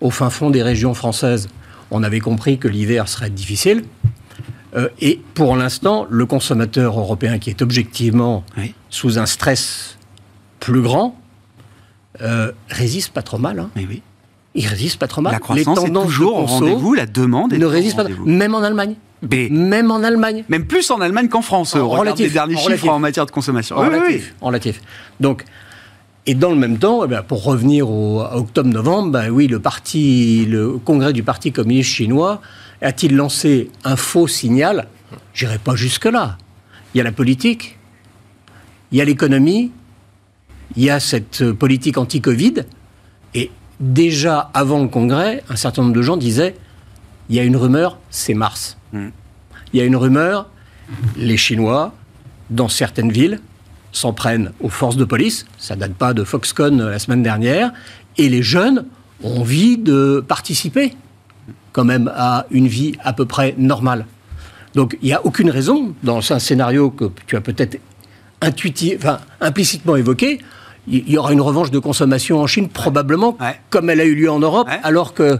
au 0.00 0.10
fin 0.10 0.30
fond 0.30 0.50
des 0.50 0.64
régions 0.64 0.94
françaises, 0.94 1.48
on 1.92 2.02
avait 2.02 2.18
compris 2.18 2.58
que 2.58 2.66
l'hiver 2.66 3.06
serait 3.08 3.30
difficile. 3.30 3.84
Euh, 4.74 4.88
et 5.00 5.20
pour 5.34 5.54
l'instant, 5.56 6.08
le 6.10 6.26
consommateur 6.26 6.98
européen 6.98 7.38
qui 7.38 7.50
est 7.50 7.62
objectivement 7.62 8.44
sous 8.88 9.18
un 9.18 9.26
stress 9.26 9.96
plus 10.58 10.82
grand 10.82 11.16
euh, 12.20 12.50
résiste 12.68 13.12
pas 13.12 13.22
trop 13.22 13.38
mal. 13.38 13.60
Hein. 13.60 13.70
Mais 13.76 13.86
oui. 13.88 14.02
Il 14.54 14.66
résiste 14.66 14.98
pas 14.98 15.06
trop 15.06 15.20
mal. 15.20 15.32
La 15.32 15.38
croissance 15.38 15.84
est 15.84 15.92
toujours 15.92 16.36
au 16.36 16.46
rendez-vous, 16.46 16.94
la 16.94 17.06
demande 17.06 17.52
est 17.52 17.58
ne 17.58 17.66
résiste 17.66 17.96
pas, 17.96 18.04
même 18.24 18.54
en 18.54 18.62
Allemagne. 18.62 18.96
Même 19.22 19.90
en 19.90 20.02
Allemagne. 20.02 20.44
Même 20.48 20.66
plus 20.66 20.90
en 20.90 21.00
Allemagne 21.00 21.28
qu'en 21.28 21.42
France. 21.42 21.76
En 21.76 21.88
relatif, 21.88 22.26
les 22.26 22.32
derniers 22.32 22.56
chiffres 22.56 22.88
en 22.88 22.98
matière 22.98 23.26
de 23.26 23.30
consommation. 23.30 23.76
En, 23.76 23.80
relatif, 23.80 24.34
en 24.40 24.46
relatif. 24.46 24.80
Donc, 25.20 25.44
et 26.26 26.34
dans 26.34 26.50
le 26.50 26.56
même 26.56 26.78
temps, 26.78 27.04
eh 27.04 27.22
pour 27.26 27.44
revenir 27.44 27.88
au 27.88 28.22
octobre-novembre, 28.22 29.10
ben 29.10 29.30
oui, 29.30 29.46
le 29.46 29.60
parti, 29.60 30.46
le 30.46 30.78
congrès 30.78 31.12
du 31.12 31.22
Parti 31.22 31.52
communiste 31.52 31.90
chinois 31.90 32.40
a-t-il 32.82 33.14
lancé 33.14 33.70
un 33.84 33.96
faux 33.96 34.26
signal? 34.26 34.88
J'irai 35.34 35.58
pas 35.58 35.76
jusque 35.76 36.06
là. 36.06 36.38
Il 36.94 36.98
y 36.98 37.00
a 37.00 37.04
la 37.04 37.12
politique, 37.12 37.78
il 38.90 38.98
y 38.98 39.00
a 39.00 39.04
l'économie, 39.04 39.70
il 40.76 40.82
y 40.82 40.90
a 40.90 41.00
cette 41.00 41.52
politique 41.52 41.98
anti-Covid, 41.98 42.64
et 43.34 43.50
déjà 43.80 44.50
avant 44.54 44.82
le 44.82 44.88
congrès, 44.88 45.42
un 45.48 45.56
certain 45.56 45.82
nombre 45.82 45.94
de 45.94 46.02
gens 46.02 46.16
disaient 46.16 46.54
il 47.28 47.36
y 47.36 47.40
a 47.40 47.44
une 47.44 47.56
rumeur, 47.56 47.98
c'est 48.10 48.34
Mars. 48.34 48.76
Hmm. 48.92 49.08
Il 49.72 49.78
y 49.78 49.82
a 49.82 49.84
une 49.84 49.96
rumeur, 49.96 50.48
les 51.16 51.36
Chinois, 51.36 51.94
dans 52.50 52.68
certaines 52.68 53.12
villes, 53.12 53.40
s'en 53.92 54.12
prennent 54.12 54.52
aux 54.60 54.68
forces 54.68 54.96
de 54.96 55.04
police, 55.04 55.46
ça 55.58 55.76
date 55.76 55.94
pas 55.94 56.12
de 56.12 56.24
Foxconn 56.24 56.88
la 56.88 56.98
semaine 56.98 57.22
dernière, 57.22 57.72
et 58.18 58.28
les 58.28 58.42
jeunes 58.42 58.84
ont 59.22 59.40
envie 59.40 59.78
de 59.78 60.24
participer 60.26 60.94
quand 61.72 61.84
même 61.84 62.10
à 62.14 62.46
une 62.50 62.66
vie 62.66 62.96
à 63.02 63.12
peu 63.12 63.26
près 63.26 63.54
normale. 63.58 64.06
Donc 64.74 64.96
il 65.02 65.06
n'y 65.06 65.12
a 65.12 65.24
aucune 65.24 65.50
raison, 65.50 65.94
dans 66.02 66.32
un 66.32 66.38
scénario 66.38 66.90
que 66.90 67.06
tu 67.26 67.36
as 67.36 67.40
peut-être 67.40 67.80
enfin, 68.42 69.20
implicitement 69.40 69.96
évoqué, 69.96 70.40
il 70.90 71.10
y 71.10 71.16
aura 71.16 71.32
une 71.32 71.40
revanche 71.40 71.70
de 71.70 71.78
consommation 71.78 72.40
en 72.40 72.46
Chine, 72.46 72.68
probablement, 72.68 73.36
comme 73.70 73.90
elle 73.90 74.00
a 74.00 74.04
eu 74.04 74.14
lieu 74.14 74.30
en 74.30 74.40
Europe, 74.40 74.68
alors 74.82 75.14
que 75.14 75.38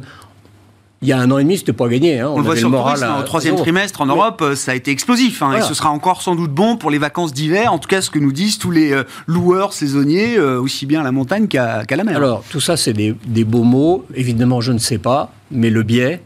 il 1.02 1.08
y 1.08 1.12
a 1.12 1.18
un 1.18 1.30
an 1.30 1.38
et 1.38 1.44
demi, 1.44 1.56
c'était 1.56 1.72
pas 1.72 1.88
gagné. 1.88 2.20
Hein. 2.20 2.28
On, 2.28 2.38
le 2.38 2.44
voit 2.44 2.56
sur 2.56 2.68
le 2.68 2.76
moral 2.76 2.98
au 3.18 3.22
troisième 3.22 3.56
trimestre 3.56 4.02
en 4.02 4.06
Europe, 4.06 4.42
euh, 4.42 4.54
ça 4.54 4.72
a 4.72 4.74
été 4.74 4.90
explosif. 4.90 5.42
Hein, 5.42 5.56
Et 5.56 5.62
ce 5.62 5.72
sera 5.72 5.88
encore 5.88 6.20
sans 6.20 6.34
doute 6.34 6.50
bon 6.50 6.76
pour 6.76 6.90
les 6.90 6.98
vacances 6.98 7.32
d'hiver. 7.32 7.72
En 7.72 7.78
tout 7.78 7.88
cas, 7.88 8.02
ce 8.02 8.10
que 8.10 8.18
nous 8.18 8.32
disent 8.32 8.58
tous 8.58 8.70
les 8.70 8.92
euh, 8.92 9.04
loueurs 9.26 9.72
saisonniers, 9.72 10.36
euh, 10.36 10.60
aussi 10.60 10.84
bien 10.84 11.00
à 11.00 11.04
la 11.04 11.12
montagne 11.12 11.48
qu'à 11.48 11.84
la 11.88 12.04
mer. 12.04 12.16
Alors, 12.16 12.44
tout 12.50 12.60
ça, 12.60 12.76
c'est 12.76 12.92
des, 12.92 13.16
des, 13.26 13.44
beaux 13.44 13.62
mots. 13.62 14.04
Évidemment, 14.14 14.60
je 14.60 14.72
ne 14.72 14.78
sais 14.78 14.98
pas. 14.98 15.32
Mais 15.50 15.70
le 15.70 15.82
biais, 15.82 16.20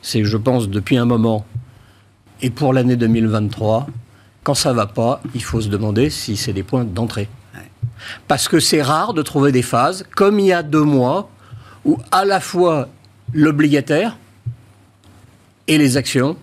c'est, 0.00 0.24
je 0.24 0.36
pense, 0.38 0.70
depuis 0.70 0.96
un 0.96 1.04
moment. 1.04 1.44
Et 2.40 2.48
pour 2.48 2.72
l'année 2.72 2.96
2023, 2.96 3.86
quand 4.44 4.54
ça 4.54 4.72
va 4.72 4.86
pas, 4.86 5.20
il 5.34 5.42
faut 5.42 5.60
se 5.60 5.68
demander 5.68 6.08
si 6.08 6.38
c'est 6.38 6.54
des 6.54 6.62
points 6.62 6.84
d'entrée. 6.84 7.28
Parce 8.28 8.48
que 8.48 8.60
c'est 8.60 8.82
rare 8.82 9.14
de 9.14 9.22
trouver 9.22 9.52
des 9.52 9.62
phases, 9.62 10.04
comme 10.14 10.38
il 10.38 10.46
y 10.46 10.52
a 10.52 10.62
deux 10.62 10.82
mois, 10.82 11.30
où 11.84 11.98
à 12.10 12.24
la 12.24 12.40
fois 12.40 12.88
l'obligataire 13.32 14.16
et 15.68 15.78
les 15.78 15.96
actions 15.96 16.36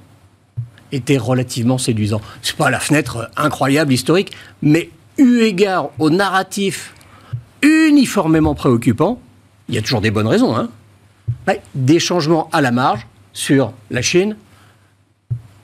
était 0.92 1.18
relativement 1.18 1.78
séduisant. 1.78 2.22
C'est 2.42 2.56
pas 2.56 2.70
la 2.70 2.80
fenêtre 2.80 3.30
incroyable 3.36 3.94
historique, 3.94 4.32
mais 4.62 4.89
eu 5.18 5.42
égard 5.42 5.89
au 6.00 6.10
narratif 6.10 6.94
uniformément 7.62 8.56
préoccupant, 8.56 9.20
il 9.70 9.76
y 9.76 9.78
a 9.78 9.82
toujours 9.82 10.02
des 10.02 10.12
bonnes 10.12 10.28
raisons, 10.28 10.56
hein, 10.56 10.70
des 11.76 12.00
changements 12.00 12.50
à 12.52 12.62
la 12.62 12.72
marge 12.72 13.08
sur 13.32 13.74
la 13.89 14.02
Chine. 14.02 14.36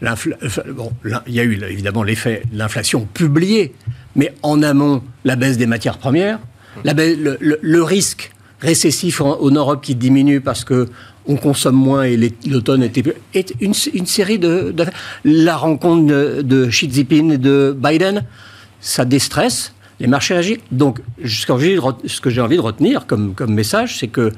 Bon, 0.01 0.91
il 1.27 1.33
y 1.33 1.39
a 1.39 1.43
eu 1.43 1.61
évidemment 1.63 2.03
l'effet 2.03 2.43
de 2.51 2.57
l'inflation 2.57 3.05
publiée, 3.05 3.73
mais 4.15 4.33
en 4.43 4.63
amont, 4.63 5.03
la 5.25 5.35
baisse 5.35 5.57
des 5.57 5.65
matières 5.65 5.97
premières, 5.97 6.39
le, 6.85 7.81
risque 7.81 8.31
récessif 8.61 9.19
en, 9.21 9.37
Europe 9.51 9.81
qui 9.81 9.95
diminue 9.95 10.41
parce 10.41 10.63
que 10.63 10.87
on 11.27 11.35
consomme 11.35 11.75
moins 11.75 12.03
et 12.03 12.17
l'automne 12.47 12.81
était 12.81 13.03
est 13.33 13.53
une, 13.59 13.73
série 13.73 14.39
de, 14.39 14.73
la 15.25 15.57
rencontre 15.57 16.41
de, 16.41 16.65
Xi 16.67 16.89
Jinping 16.91 17.33
et 17.33 17.37
de 17.37 17.75
Biden, 17.77 18.23
ça 18.79 19.05
déstresse 19.05 19.73
les 19.99 20.07
marchés 20.07 20.33
agissent. 20.33 20.59
Donc, 20.71 21.01
ce 21.25 21.45
que 21.45 22.29
j'ai 22.29 22.41
envie 22.41 22.55
de 22.55 22.61
retenir 22.61 23.05
comme 23.05 23.35
message, 23.49 23.99
c'est 23.99 24.07
que 24.07 24.31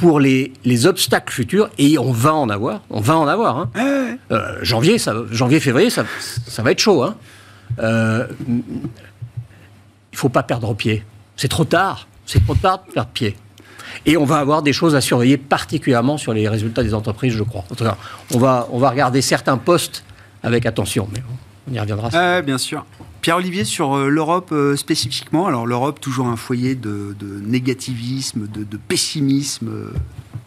pour 0.00 0.18
les, 0.18 0.52
les, 0.64 0.86
obstacles 0.86 1.32
futurs, 1.32 1.68
et 1.76 1.98
on 1.98 2.10
va 2.10 2.32
en 2.32 2.48
avoir, 2.48 2.80
on 2.88 3.00
va 3.00 3.18
en 3.18 3.28
avoir. 3.28 3.58
Hein. 3.58 3.70
Euh, 4.32 4.56
janvier, 4.62 4.98
ça, 4.98 5.14
janvier, 5.30 5.60
février, 5.60 5.90
ça, 5.90 6.04
ça 6.46 6.62
va 6.62 6.72
être 6.72 6.78
chaud. 6.78 7.02
Hein. 7.02 7.16
Euh, 7.80 8.26
il 8.48 10.18
faut 10.18 10.30
pas 10.30 10.42
perdre 10.42 10.74
pied. 10.74 11.04
C'est 11.36 11.48
trop 11.48 11.64
tard. 11.64 12.08
C'est 12.24 12.42
trop 12.42 12.54
tard 12.54 12.82
de 12.86 12.92
perdre 12.92 13.10
pied. 13.10 13.36
Et 14.06 14.16
on 14.16 14.24
va 14.24 14.38
avoir 14.38 14.62
des 14.62 14.72
choses 14.72 14.94
à 14.94 15.02
surveiller, 15.02 15.36
particulièrement 15.36 16.16
sur 16.16 16.32
les 16.32 16.48
résultats 16.48 16.82
des 16.82 16.94
entreprises, 16.94 17.34
je 17.34 17.42
crois. 17.42 17.64
En 17.70 17.74
tout 17.74 17.84
cas, 17.84 17.98
on 18.34 18.38
va, 18.38 18.68
on 18.72 18.78
va 18.78 18.88
regarder 18.88 19.20
certains 19.20 19.58
postes 19.58 20.02
avec 20.42 20.64
attention, 20.64 21.08
mais 21.12 21.22
on 21.70 21.74
y 21.74 21.78
reviendra. 21.78 22.40
bien 22.40 22.56
sûr. 22.56 22.86
Pierre-Olivier, 23.20 23.64
sur 23.64 23.94
euh, 23.94 24.08
l'Europe 24.08 24.50
euh, 24.52 24.76
spécifiquement, 24.76 25.46
alors 25.46 25.66
l'Europe, 25.66 26.00
toujours 26.00 26.28
un 26.28 26.36
foyer 26.36 26.74
de, 26.74 27.14
négativisme, 27.44 28.46
de, 28.46 28.76
pessimisme 28.76 29.68
euh, 29.68 29.90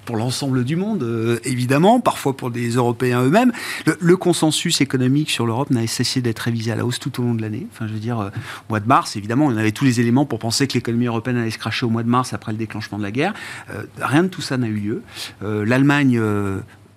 pour 0.05 0.17
l'ensemble 0.17 0.63
du 0.65 0.75
monde, 0.75 1.39
évidemment, 1.45 2.01
parfois 2.01 2.35
pour 2.35 2.51
des 2.51 2.71
Européens 2.71 3.23
eux-mêmes. 3.23 3.53
Le, 3.85 4.17
consensus 4.17 4.81
économique 4.81 5.29
sur 5.29 5.45
l'Europe 5.45 5.69
n'a 5.69 5.87
cessé 5.87 6.21
d'être 6.21 6.39
révisé 6.39 6.71
à 6.71 6.75
la 6.75 6.85
hausse 6.85 6.99
tout 6.99 7.21
au 7.21 7.23
long 7.23 7.33
de 7.33 7.41
l'année. 7.41 7.67
Enfin, 7.71 7.87
je 7.87 7.93
veux 7.93 7.99
dire, 7.99 8.17
au 8.17 8.69
mois 8.69 8.81
de 8.81 8.87
mars, 8.87 9.15
évidemment, 9.15 9.45
on 9.45 9.55
avait 9.55 9.71
tous 9.71 9.85
les 9.85 10.01
éléments 10.01 10.25
pour 10.25 10.39
penser 10.39 10.67
que 10.67 10.73
l'économie 10.73 11.05
européenne 11.05 11.37
allait 11.37 11.51
se 11.51 11.57
cracher 11.57 11.85
au 11.85 11.89
mois 11.89 12.03
de 12.03 12.09
mars 12.09 12.33
après 12.33 12.51
le 12.51 12.57
déclenchement 12.57 12.97
de 12.97 13.03
la 13.03 13.11
guerre. 13.11 13.33
rien 14.01 14.23
de 14.23 14.27
tout 14.27 14.41
ça 14.41 14.57
n'a 14.57 14.67
eu 14.67 14.73
lieu. 14.73 15.01
L'Allemagne 15.41 16.19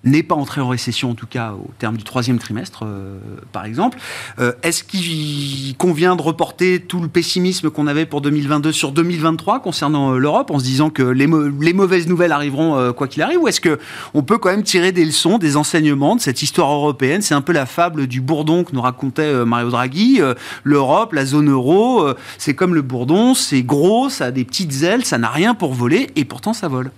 n'est 0.06 0.22
pas 0.22 0.34
entré 0.34 0.60
en 0.60 0.68
récession, 0.68 1.10
en 1.10 1.14
tout 1.14 1.26
cas 1.26 1.52
au 1.52 1.70
terme 1.78 1.96
du 1.96 2.04
troisième 2.04 2.38
trimestre, 2.38 2.84
euh, 2.84 3.18
par 3.52 3.64
exemple. 3.64 3.98
Euh, 4.38 4.52
est-ce 4.62 4.84
qu'il 4.84 5.76
convient 5.76 6.16
de 6.16 6.22
reporter 6.22 6.80
tout 6.80 7.00
le 7.00 7.08
pessimisme 7.08 7.70
qu'on 7.70 7.86
avait 7.86 8.06
pour 8.06 8.20
2022 8.20 8.72
sur 8.72 8.92
2023 8.92 9.60
concernant 9.60 10.14
euh, 10.14 10.18
l'Europe, 10.18 10.50
en 10.50 10.58
se 10.58 10.64
disant 10.64 10.90
que 10.90 11.02
les, 11.02 11.26
mauvaises 11.26 12.06
nouvelles 12.06 12.32
arriveront 12.32 12.92
quoi 12.92 13.08
qu'il 13.08 13.22
arrive, 13.22 13.40
ou 13.40 13.48
est-ce 13.48 13.60
qu'on 13.60 14.22
peut 14.22 14.38
quand 14.38 14.50
même 14.50 14.62
tirer 14.62 14.92
des 14.92 15.04
leçons, 15.04 15.38
des 15.38 15.56
enseignements 15.56 16.16
de 16.16 16.20
cette 16.20 16.42
histoire 16.42 16.70
européenne? 16.72 17.22
C'est 17.22 17.34
un 17.34 17.40
peu 17.40 17.52
la 17.52 17.66
fable 17.66 18.06
du 18.06 18.20
bourdon 18.20 18.64
que 18.64 18.72
nous 18.72 18.80
racontait 18.80 19.44
Mario 19.44 19.70
Draghi. 19.70 20.20
L'Europe, 20.62 21.12
la 21.12 21.26
zone 21.26 21.50
euro, 21.50 22.08
c'est 22.38 22.54
comme 22.54 22.74
le 22.74 22.82
bourdon, 22.82 23.34
c'est 23.34 23.62
gros, 23.62 24.08
ça 24.08 24.26
a 24.26 24.30
des 24.30 24.44
petites 24.44 24.82
ailes, 24.82 25.04
ça 25.04 25.18
n'a 25.18 25.28
rien 25.28 25.54
pour 25.54 25.74
voler, 25.74 26.10
et 26.16 26.24
pourtant 26.24 26.52
ça 26.52 26.68
vole. 26.68 26.90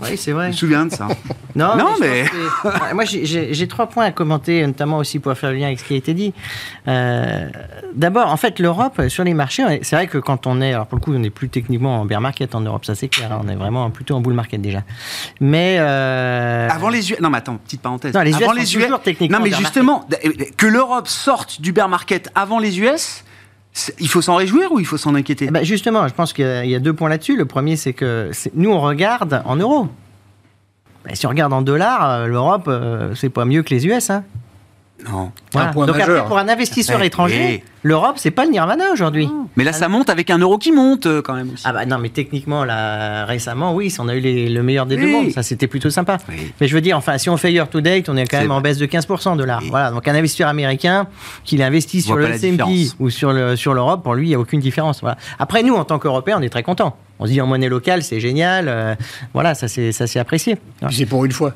Oui, 0.00 0.16
c'est 0.16 0.32
vrai. 0.32 0.46
Je 0.46 0.48
me 0.50 0.56
souviens 0.56 0.86
de 0.86 0.92
ça. 0.92 1.08
non, 1.54 1.76
mais. 2.00 2.24
moi, 2.94 3.04
j'ai 3.04 3.68
trois 3.68 3.86
points 3.86 4.04
à 4.04 4.10
commenter, 4.10 4.66
notamment 4.66 4.98
aussi 4.98 5.18
pour 5.18 5.34
faire 5.34 5.50
le 5.50 5.56
lien 5.56 5.66
avec 5.66 5.80
ce 5.80 5.84
qui 5.84 5.94
a 5.94 5.96
été 5.96 6.14
dit. 6.14 6.32
Euh, 6.88 7.48
d'abord, 7.94 8.28
en 8.28 8.36
fait, 8.36 8.58
l'Europe, 8.58 9.08
sur 9.08 9.24
les 9.24 9.34
marchés, 9.34 9.80
c'est 9.82 9.96
vrai 9.96 10.06
que 10.06 10.18
quand 10.18 10.46
on 10.46 10.60
est. 10.60 10.72
Alors, 10.72 10.86
pour 10.86 10.98
le 10.98 11.02
coup, 11.02 11.14
on 11.14 11.18
n'est 11.18 11.30
plus 11.30 11.48
techniquement 11.48 12.00
en 12.00 12.04
bear 12.04 12.20
market 12.20 12.54
en 12.54 12.60
Europe, 12.60 12.84
ça 12.84 12.94
c'est 12.94 13.08
clair. 13.08 13.32
Hein, 13.32 13.40
on 13.44 13.48
est 13.48 13.56
vraiment 13.56 13.90
plutôt 13.90 14.14
en 14.14 14.20
bull 14.20 14.34
market 14.34 14.60
déjà. 14.60 14.82
Mais. 15.40 15.76
Euh, 15.78 16.68
Avant 16.70 16.88
les 16.88 17.12
US. 17.12 17.20
Non, 17.20 17.30
mais 17.30 17.38
attends, 17.38 17.56
petite 17.56 17.82
parenthèse. 17.82 18.14
Non, 18.14 18.22
les 18.22 18.34
avant 18.34 18.52
les 18.52 18.76
US. 18.76 18.86
techniquement 19.02 19.38
non, 19.38 19.44
mais 19.44 19.50
justement, 19.50 20.06
que 20.56 20.66
l'Europe 20.66 21.08
sorte 21.08 21.60
du 21.60 21.72
bear 21.72 21.88
market 21.88 22.30
avant 22.34 22.58
les 22.58 22.80
US 22.80 23.24
il 23.98 24.08
faut 24.08 24.22
s'en 24.22 24.36
réjouir 24.36 24.72
ou 24.72 24.80
il 24.80 24.86
faut 24.86 24.96
s'en 24.96 25.14
inquiéter? 25.14 25.46
Eh 25.48 25.50
ben, 25.50 25.64
Justement, 25.64 26.08
je 26.08 26.14
pense 26.14 26.32
qu'il 26.32 26.66
y, 26.66 26.74
a 26.74 26.78
deux 26.78 26.92
points 26.92 27.08
là-dessus. 27.08 27.36
Le 27.36 27.44
premier, 27.44 27.76
c'est 27.76 27.92
que 27.92 28.30
nous, 28.54 28.70
on 28.70 28.80
regarde 28.80 29.42
en 29.44 29.56
euros. 29.56 29.88
Ben, 31.04 31.14
si 31.14 31.26
on 31.26 31.30
regarde 31.30 31.52
en 31.52 31.62
dollars, 31.62 32.10
euh, 32.10 32.26
l'Europe, 32.26 32.64
euh, 32.68 33.14
c'est 33.14 33.28
pas 33.28 33.44
mieux 33.44 33.62
que 33.62 33.70
les 33.70 33.86
US. 33.86 34.10
Hein. 34.10 34.24
Non. 35.10 35.30
Un 35.54 35.66
point 35.68 35.86
Donc 35.86 35.98
après, 35.98 36.24
pour 36.26 36.38
un 36.38 36.48
investisseur 36.48 37.02
étranger, 37.02 37.62
l'Europe, 37.82 38.16
c'est 38.16 38.30
pas 38.30 38.44
le 38.44 38.50
nirvana 38.50 38.90
aujourd'hui. 38.92 39.28
Mais 39.56 39.64
là, 39.64 39.72
ça 39.72 39.88
monte 39.88 40.10
avec 40.10 40.30
un 40.30 40.38
euro 40.38 40.58
qui 40.58 40.72
monte 40.72 41.06
euh, 41.06 41.22
quand 41.22 41.34
même. 41.34 41.50
Aussi. 41.52 41.62
Ah 41.66 41.72
bah 41.72 41.86
non, 41.86 41.98
mais 41.98 42.08
techniquement, 42.10 42.64
là, 42.64 43.24
récemment, 43.24 43.74
oui, 43.74 43.94
on 43.98 44.08
a 44.08 44.14
eu 44.14 44.20
le 44.20 44.62
meilleur 44.62 44.86
des 44.86 44.96
deux 44.96 45.10
mondes. 45.10 45.30
Ça, 45.30 45.42
c'était 45.42 45.66
plutôt 45.66 45.90
sympa. 45.90 46.18
Mais 46.60 46.68
je 46.68 46.74
veux 46.74 46.80
dire, 46.80 46.96
enfin, 46.96 47.18
si 47.18 47.30
on 47.30 47.36
fait 47.36 47.52
year 47.52 47.68
to 47.68 47.80
date, 47.80 48.08
on 48.08 48.16
est 48.16 48.26
quand 48.26 48.40
même 48.40 48.50
en 48.50 48.60
baisse 48.60 48.78
de 48.78 48.86
15% 48.86 49.32
de 49.32 49.38
dollars. 49.38 49.62
Voilà. 49.70 49.90
Donc 49.90 50.06
un 50.08 50.14
investisseur 50.14 50.48
américain, 50.48 51.06
qu'il 51.44 51.62
investit 51.62 52.02
sur 52.02 52.16
le 52.16 52.28
S&P 52.30 52.90
ou 52.98 53.10
sur 53.10 53.32
le 53.32 53.56
sur 53.56 53.74
l'Europe, 53.74 54.02
pour 54.02 54.14
lui, 54.14 54.26
il 54.26 54.28
n'y 54.30 54.34
a 54.34 54.40
aucune 54.40 54.60
différence. 54.60 55.00
Voilà. 55.00 55.16
Après, 55.38 55.62
nous, 55.62 55.74
en 55.74 55.84
tant 55.84 55.98
qu'Européens, 55.98 56.38
on 56.38 56.42
est 56.42 56.50
très 56.50 56.62
contents. 56.62 56.96
On 57.18 57.26
se 57.26 57.30
dit 57.30 57.40
en 57.40 57.46
monnaie 57.46 57.68
locale, 57.68 58.02
c'est 58.02 58.20
génial. 58.20 58.66
Euh, 58.68 58.94
voilà, 59.32 59.54
ça 59.54 59.68
c'est 59.68 59.92
ça 59.92 60.06
c'est 60.06 60.18
apprécié. 60.18 60.56
C'est 60.90 61.06
pour 61.06 61.24
une 61.24 61.32
fois. 61.32 61.54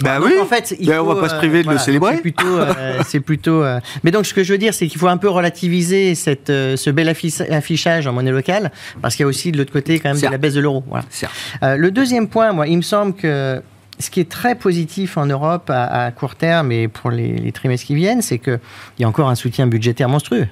Bah 0.00 0.18
oui. 0.20 0.32
En 0.40 0.46
fait, 0.46 0.74
il 0.78 0.90
on 0.92 1.04
va 1.04 1.20
pas 1.20 1.28
se 1.28 1.36
priver 1.36 1.62
de 1.62 1.70
le 1.70 1.78
célébrer. 1.78 2.16
C'est 2.16 2.22
plutôt, 2.22 2.58
euh, 2.58 3.02
c'est 3.06 3.20
plutôt. 3.20 3.62
Euh, 3.62 3.80
mais 4.02 4.10
donc, 4.10 4.26
ce 4.26 4.34
que 4.34 4.42
je 4.42 4.52
veux 4.52 4.58
dire, 4.58 4.74
c'est 4.74 4.86
qu'il 4.86 4.98
faut 4.98 5.08
un 5.08 5.16
peu 5.16 5.28
relativiser 5.28 6.14
cette, 6.14 6.50
euh, 6.50 6.76
ce 6.76 6.90
bel 6.90 7.08
affichage 7.08 8.06
en 8.06 8.12
monnaie 8.12 8.30
locale, 8.30 8.72
parce 9.00 9.14
qu'il 9.14 9.24
y 9.24 9.26
a 9.26 9.28
aussi 9.28 9.52
de 9.52 9.58
l'autre 9.58 9.72
côté 9.72 10.00
quand 10.00 10.10
même 10.10 10.20
de 10.20 10.26
la 10.26 10.38
baisse 10.38 10.54
de 10.54 10.60
l'euro. 10.60 10.84
Voilà. 10.88 11.76
le 11.76 11.90
deuxième 11.90 12.28
point, 12.28 12.52
moi, 12.52 12.66
il 12.66 12.76
me 12.76 12.82
semble 12.82 13.14
que 13.14 13.62
ce 13.98 14.10
qui 14.10 14.20
est 14.20 14.28
très 14.28 14.54
positif 14.54 15.16
en 15.16 15.26
Europe 15.26 15.70
à, 15.70 16.10
court 16.10 16.34
terme 16.34 16.72
et 16.72 16.88
pour 16.88 17.10
les, 17.10 17.36
les 17.36 17.52
trimestres 17.52 17.86
qui 17.86 17.94
viennent, 17.94 18.22
c'est 18.22 18.38
qu'il 18.38 18.58
y 18.98 19.04
a 19.04 19.08
encore 19.08 19.28
un 19.28 19.34
soutien 19.34 19.66
budgétaire 19.66 20.08
monstrueux. 20.08 20.48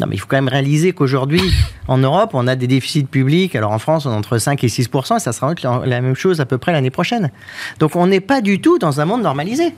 Non, 0.00 0.06
mais 0.08 0.16
il 0.16 0.18
faut 0.18 0.26
quand 0.26 0.36
même 0.36 0.48
réaliser 0.48 0.92
qu'aujourd'hui, 0.92 1.40
en 1.88 1.98
Europe, 1.98 2.30
on 2.34 2.46
a 2.46 2.56
des 2.56 2.66
déficits 2.66 3.04
publics. 3.04 3.54
Alors 3.54 3.72
en 3.72 3.78
France, 3.78 4.06
on 4.06 4.12
est 4.12 4.16
entre 4.16 4.38
5 4.38 4.62
et 4.64 4.68
6 4.68 4.88
et 4.92 5.18
ça 5.20 5.32
sera 5.32 5.54
la 5.84 6.00
même 6.00 6.16
chose 6.16 6.40
à 6.40 6.46
peu 6.46 6.58
près 6.58 6.72
l'année 6.72 6.90
prochaine. 6.90 7.30
Donc 7.78 7.96
on 7.96 8.06
n'est 8.06 8.20
pas 8.20 8.40
du 8.40 8.60
tout 8.60 8.78
dans 8.78 9.00
un 9.00 9.04
monde 9.04 9.22
normalisé. 9.22 9.74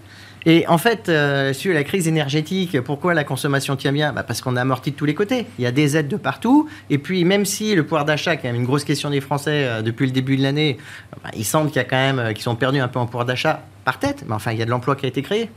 Et 0.49 0.65
en 0.69 0.79
fait, 0.79 1.09
euh, 1.09 1.53
sur 1.53 1.75
la 1.75 1.83
crise 1.83 2.07
énergétique, 2.07 2.81
pourquoi 2.81 3.15
la 3.15 3.25
consommation 3.25 3.75
tient 3.75 3.91
bien? 3.91 4.13
Bah 4.13 4.23
Parce 4.23 4.41
qu'on 4.41 4.55
a 4.55 4.61
amorti 4.61 4.93
de 4.93 4.97
tous 4.97 5.05
les 5.05 5.15
côtés. 5.15 5.45
Il 5.59 5.65
y 5.65 5.67
a 5.67 5.73
des 5.73 5.97
aides 5.97 6.07
de 6.07 6.17
partout. 6.17 6.69
Et 6.89 6.99
puis, 6.99 7.25
même 7.25 7.45
si 7.45 7.75
le 7.75 7.83
pouvoir 7.83 8.05
d'achat, 8.05 8.37
qui 8.37 8.47
est 8.47 8.55
une 8.55 8.65
grosse 8.65 8.85
question 8.85 9.11
des 9.11 9.21
Français 9.21 9.65
euh, 9.67 9.83
depuis 9.83 10.07
le 10.07 10.13
début 10.13 10.37
de 10.37 10.43
l'année, 10.45 10.79
bah, 11.25 11.31
il 11.37 11.45
semble 11.45 11.71
qu'il 11.71 11.79
y 11.79 11.85
a 11.85 11.85
quand 11.85 11.97
même, 11.97 12.21
euh, 12.21 12.33
qu'ils 12.33 12.45
sont 12.45 12.55
perdus 12.55 12.79
un 12.79 12.87
peu 12.87 13.01
en 13.01 13.07
pouvoir 13.07 13.25
d'achat 13.25 13.65
par 13.85 13.99
tête. 13.99 14.25
Mais 14.29 14.35
enfin, 14.35 14.53
il 14.53 14.59
y 14.59 14.63
a 14.63 14.65
de 14.65 14.71
l'emploi 14.71 14.95
qui 14.95 15.05
a 15.05 15.09
été 15.09 15.21
créé. 15.21 15.51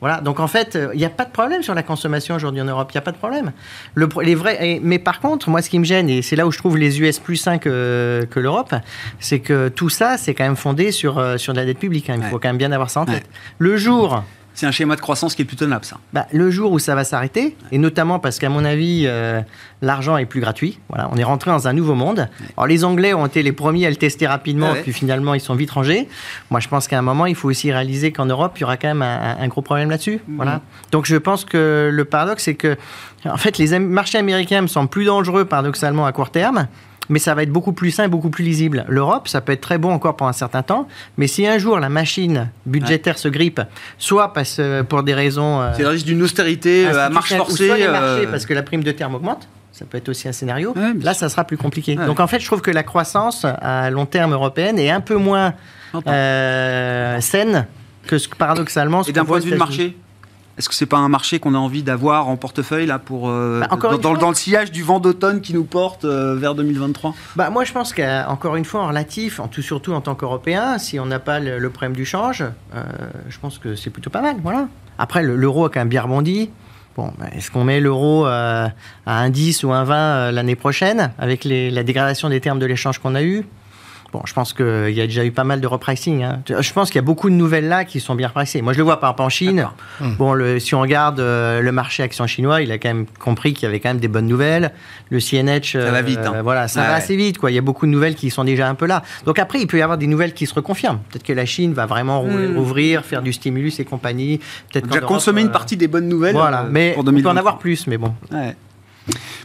Voilà, 0.00 0.20
donc 0.20 0.40
en 0.40 0.46
fait, 0.46 0.78
il 0.94 0.98
n'y 0.98 1.04
a 1.04 1.10
pas 1.10 1.24
de 1.24 1.30
problème 1.30 1.62
sur 1.62 1.74
la 1.74 1.82
consommation 1.82 2.34
aujourd'hui 2.34 2.60
en 2.60 2.64
Europe, 2.64 2.90
il 2.92 2.96
n'y 2.96 2.98
a 2.98 3.02
pas 3.02 3.12
de 3.12 3.18
problème. 3.18 3.52
Le, 3.94 4.08
les 4.22 4.34
vrais, 4.34 4.80
mais 4.82 4.98
par 4.98 5.20
contre, 5.20 5.50
moi, 5.50 5.62
ce 5.62 5.70
qui 5.70 5.78
me 5.78 5.84
gêne, 5.84 6.08
et 6.08 6.22
c'est 6.22 6.36
là 6.36 6.46
où 6.46 6.52
je 6.52 6.58
trouve 6.58 6.78
les 6.78 7.00
US 7.00 7.18
plus 7.18 7.36
sains 7.36 7.58
que, 7.58 8.26
que 8.30 8.40
l'Europe, 8.40 8.74
c'est 9.18 9.40
que 9.40 9.68
tout 9.68 9.88
ça, 9.88 10.16
c'est 10.16 10.34
quand 10.34 10.44
même 10.44 10.56
fondé 10.56 10.90
sur, 10.92 11.18
euh, 11.18 11.36
sur 11.36 11.52
de 11.52 11.58
la 11.58 11.64
dette 11.64 11.78
publique. 11.78 12.10
Hein. 12.10 12.18
Il 12.18 12.24
faut 12.24 12.38
quand 12.38 12.48
même 12.48 12.58
bien 12.58 12.72
avoir 12.72 12.90
ça 12.90 13.00
en 13.00 13.06
tête. 13.06 13.26
Le 13.58 13.76
jour 13.76 14.24
c'est 14.54 14.66
un 14.66 14.70
schéma 14.70 14.96
de 14.96 15.00
croissance 15.00 15.34
qui 15.34 15.42
est 15.42 15.44
plus 15.44 15.56
tenable, 15.56 15.84
ça. 15.84 15.96
Bah, 16.12 16.26
le 16.32 16.50
jour 16.50 16.72
où 16.72 16.78
ça 16.78 16.94
va 16.94 17.04
s'arrêter, 17.04 17.56
et 17.72 17.78
notamment 17.78 18.18
parce 18.18 18.38
qu'à 18.38 18.48
mon 18.48 18.64
avis, 18.64 19.04
euh, 19.06 19.40
l'argent 19.80 20.16
est 20.16 20.26
plus 20.26 20.40
gratuit. 20.40 20.78
Voilà, 20.88 21.08
on 21.12 21.16
est 21.16 21.24
rentré 21.24 21.50
dans 21.50 21.68
un 21.68 21.72
nouveau 21.72 21.94
monde. 21.94 22.28
Alors 22.56 22.66
les 22.66 22.84
Anglais 22.84 23.14
ont 23.14 23.26
été 23.26 23.42
les 23.42 23.52
premiers 23.52 23.86
à 23.86 23.90
le 23.90 23.96
tester 23.96 24.26
rapidement, 24.26 24.74
puis 24.82 24.92
finalement 24.92 25.34
ils 25.34 25.40
sont 25.40 25.54
vite 25.54 25.70
rangés. 25.70 26.08
Moi, 26.50 26.60
je 26.60 26.68
pense 26.68 26.88
qu'à 26.88 26.98
un 26.98 27.02
moment, 27.02 27.26
il 27.26 27.34
faut 27.34 27.48
aussi 27.48 27.72
réaliser 27.72 28.12
qu'en 28.12 28.26
Europe, 28.26 28.52
il 28.56 28.60
y 28.60 28.64
aura 28.64 28.76
quand 28.76 28.88
même 28.88 29.02
un, 29.02 29.48
gros 29.48 29.62
problème 29.62 29.90
là-dessus. 29.90 30.20
Mhm. 30.26 30.36
Voilà. 30.36 30.60
Donc 30.92 31.06
je 31.06 31.16
pense 31.16 31.44
que 31.44 31.90
le 31.92 32.04
paradoxe, 32.04 32.44
c'est 32.44 32.54
que 32.54 32.76
en 33.24 33.36
fait, 33.36 33.58
les 33.58 33.78
marchés 33.78 34.18
américains 34.18 34.62
me 34.62 34.66
semblent 34.66 34.88
plus 34.88 35.04
dangereux 35.04 35.44
paradoxalement 35.44 36.06
à 36.06 36.12
court 36.12 36.30
terme 36.30 36.68
mais 37.10 37.18
ça 37.18 37.34
va 37.34 37.42
être 37.42 37.50
beaucoup 37.50 37.72
plus 37.72 37.90
sain 37.90 38.04
et 38.04 38.08
beaucoup 38.08 38.30
plus 38.30 38.44
lisible. 38.44 38.86
L'Europe, 38.88 39.28
ça 39.28 39.42
peut 39.42 39.52
être 39.52 39.60
très 39.60 39.76
bon 39.76 39.90
encore 39.92 40.16
pour 40.16 40.28
un 40.28 40.32
certain 40.32 40.62
temps, 40.62 40.88
mais 41.18 41.26
si 41.26 41.46
un 41.46 41.58
jour 41.58 41.78
la 41.78 41.90
machine 41.90 42.48
budgétaire 42.64 43.18
se 43.18 43.28
grippe, 43.28 43.60
soit 43.98 44.32
parce, 44.32 44.56
euh, 44.58 44.82
pour 44.82 45.02
des 45.02 45.12
raisons... 45.12 45.60
Euh, 45.60 45.72
c'est 45.76 45.82
le 45.82 45.88
risque 45.88 46.06
d'une 46.06 46.22
austérité 46.22 46.86
euh, 46.86 47.06
à 47.06 47.10
marche 47.10 47.34
forcée. 47.34 47.66
Soit 47.66 47.76
les 47.76 47.88
marchés, 47.88 48.26
parce 48.28 48.46
que 48.46 48.54
la 48.54 48.62
prime 48.62 48.82
de 48.82 48.92
terme 48.92 49.16
augmente. 49.16 49.48
Ça 49.72 49.84
peut 49.84 49.98
être 49.98 50.08
aussi 50.08 50.28
un 50.28 50.32
scénario. 50.32 50.74
Là, 51.02 51.14
ça 51.14 51.28
sera 51.28 51.44
plus 51.44 51.56
compliqué. 51.56 51.94
Donc, 51.94 52.20
en 52.20 52.26
fait, 52.26 52.40
je 52.40 52.46
trouve 52.46 52.60
que 52.60 52.70
la 52.70 52.82
croissance 52.82 53.44
à 53.44 53.90
long 53.90 54.06
terme 54.06 54.32
européenne 54.32 54.78
est 54.78 54.90
un 54.90 55.00
peu 55.00 55.16
moins 55.16 55.54
saine 57.20 57.66
que 58.06 58.18
ce, 58.18 58.28
paradoxalement. 58.28 59.02
et 59.02 59.12
d'un 59.12 59.24
point 59.24 59.38
de 59.38 59.44
vue 59.44 59.50
de 59.52 59.56
marché 59.56 59.96
Est-ce 60.60 60.68
que 60.68 60.74
c'est 60.74 60.84
pas 60.84 60.98
un 60.98 61.08
marché 61.08 61.38
qu'on 61.38 61.54
a 61.54 61.58
envie 61.58 61.82
d'avoir 61.82 62.28
en 62.28 62.36
portefeuille 62.36 62.84
là 62.84 62.98
pour 62.98 63.28
bah, 63.30 63.66
dans, 64.02 64.12
dans, 64.12 64.28
le 64.28 64.34
sillage 64.34 64.70
du 64.70 64.82
vent 64.82 65.00
d'automne 65.00 65.40
qui 65.40 65.54
nous 65.54 65.64
porte 65.64 66.04
vers 66.04 66.54
2023 66.54 67.14
bah, 67.34 67.48
moi 67.48 67.64
je 67.64 67.72
pense 67.72 67.94
qu'encore 67.94 68.56
une 68.56 68.66
fois 68.66 68.82
en 68.82 68.88
relatif, 68.88 69.40
en 69.40 69.48
tout 69.48 69.62
surtout 69.62 69.94
en 69.94 70.02
tant 70.02 70.14
qu'Européen, 70.14 70.76
si 70.76 71.00
on 71.00 71.06
n'a 71.06 71.18
pas 71.18 71.40
le, 71.40 71.70
problème 71.70 71.94
du 71.94 72.04
change, 72.04 72.44
je 72.74 73.38
pense 73.38 73.56
que 73.56 73.74
c'est 73.74 73.88
plutôt 73.88 74.10
pas 74.10 74.20
mal. 74.20 74.36
Voilà. 74.42 74.68
Après 74.98 75.22
l'euro 75.22 75.64
a 75.64 75.70
quand 75.70 75.80
même 75.80 75.88
bien 75.88 76.02
rebondi. 76.02 76.50
Bon, 76.94 77.10
est-ce 77.34 77.50
qu'on 77.50 77.64
met 77.64 77.80
l'euro 77.80 78.26
à 78.26 78.72
un 79.06 79.30
10 79.30 79.64
ou 79.64 79.72
un 79.72 79.84
20 79.84 80.32
l'année 80.32 80.56
prochaine 80.56 81.10
avec 81.18 81.46
la 81.46 81.82
dégradation 81.84 82.28
des 82.28 82.42
termes 82.42 82.58
de 82.58 82.66
l'échange 82.66 82.98
qu'on 82.98 83.14
a 83.14 83.22
eu? 83.22 83.46
Bon, 84.12 84.22
je 84.24 84.32
pense 84.32 84.52
qu'il 84.52 84.90
y 84.90 85.00
a 85.00 85.06
déjà 85.06 85.24
eu 85.24 85.30
pas 85.30 85.44
mal 85.44 85.60
de 85.60 85.66
repricing. 85.66 86.24
Hein. 86.24 86.42
Je 86.48 86.72
pense 86.72 86.88
qu'il 86.88 86.96
y 86.96 86.98
a 86.98 87.02
beaucoup 87.02 87.30
de 87.30 87.34
nouvelles 87.34 87.68
là 87.68 87.84
qui 87.84 88.00
sont 88.00 88.16
bien 88.16 88.28
repricées. 88.28 88.60
Moi, 88.60 88.72
je 88.72 88.78
le 88.78 88.84
vois 88.84 88.98
par 88.98 89.10
exemple 89.10 89.22
en 89.22 89.28
Chine. 89.28 89.68
Hmm. 90.00 90.14
Bon, 90.14 90.34
le, 90.34 90.58
si 90.58 90.74
on 90.74 90.80
regarde 90.80 91.20
euh, 91.20 91.60
le 91.60 91.72
marché 91.72 92.02
action 92.02 92.26
chinois, 92.26 92.62
il 92.62 92.72
a 92.72 92.78
quand 92.78 92.88
même 92.88 93.06
compris 93.18 93.52
qu'il 93.52 93.64
y 93.64 93.66
avait 93.66 93.78
quand 93.78 93.90
même 93.90 94.00
des 94.00 94.08
bonnes 94.08 94.26
nouvelles. 94.26 94.72
Le 95.10 95.20
CNH, 95.20 95.72
ça 95.72 95.90
va 95.90 96.02
vite. 96.02 96.18
Hein. 96.18 96.32
Euh, 96.36 96.42
voilà, 96.42 96.66
ça 96.66 96.82
va 96.82 96.94
assez 96.94 97.16
vite. 97.16 97.38
Quoi. 97.38 97.52
Il 97.52 97.54
y 97.54 97.58
a 97.58 97.62
beaucoup 97.62 97.86
de 97.86 97.92
nouvelles 97.92 98.16
qui 98.16 98.30
sont 98.30 98.44
déjà 98.44 98.68
un 98.68 98.74
peu 98.74 98.86
là. 98.86 99.02
Donc 99.26 99.38
après, 99.38 99.60
il 99.60 99.66
peut 99.66 99.78
y 99.78 99.82
avoir 99.82 99.98
des 99.98 100.08
nouvelles 100.08 100.34
qui 100.34 100.46
se 100.46 100.54
reconfirment. 100.54 100.98
Peut-être 101.10 101.24
que 101.24 101.32
la 101.32 101.46
Chine 101.46 101.72
va 101.72 101.86
vraiment 101.86 102.24
hmm. 102.24 102.56
rouvrir, 102.56 103.04
faire 103.04 103.22
du 103.22 103.32
stimulus 103.32 103.78
et 103.78 103.84
compagnie. 103.84 104.40
Peut-être 104.72 104.88
déjà 104.88 105.00
consommer 105.00 105.42
une 105.42 105.48
euh, 105.48 105.52
partie 105.52 105.76
des 105.76 105.88
bonnes 105.88 106.08
nouvelles. 106.08 106.34
Voilà, 106.34 106.66
mais 106.68 106.94
on 106.98 107.04
peut 107.04 107.28
en 107.28 107.36
avoir 107.36 107.58
plus, 107.58 107.86
mais 107.86 107.98
bon. 107.98 108.12
Ouais. 108.32 108.56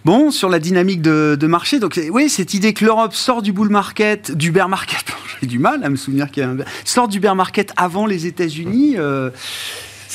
Bon, 0.03 0.31
sur 0.31 0.49
la 0.49 0.59
dynamique 0.59 1.01
de, 1.01 1.47
marché, 1.47 1.79
donc 1.79 1.99
oui, 2.11 2.29
cette 2.29 2.53
idée 2.53 2.73
que 2.73 2.85
l'Europe 2.85 3.13
sort 3.13 3.41
du 3.41 3.51
bull 3.53 3.69
market, 3.69 4.31
du 4.31 4.51
bear 4.51 4.69
market, 4.69 5.05
j'ai 5.41 5.47
du 5.47 5.59
mal 5.59 5.83
à 5.83 5.89
me 5.89 5.95
souvenir 5.95 6.31
qu'il 6.31 6.43
y 6.43 6.45
a 6.45 6.49
un 6.49 6.57
sort 6.83 7.07
du 7.07 7.19
bear 7.19 7.35
market 7.35 7.71
avant 7.77 8.05
les 8.05 8.25
États-Unis. 8.25 8.95
Euh, 8.97 9.29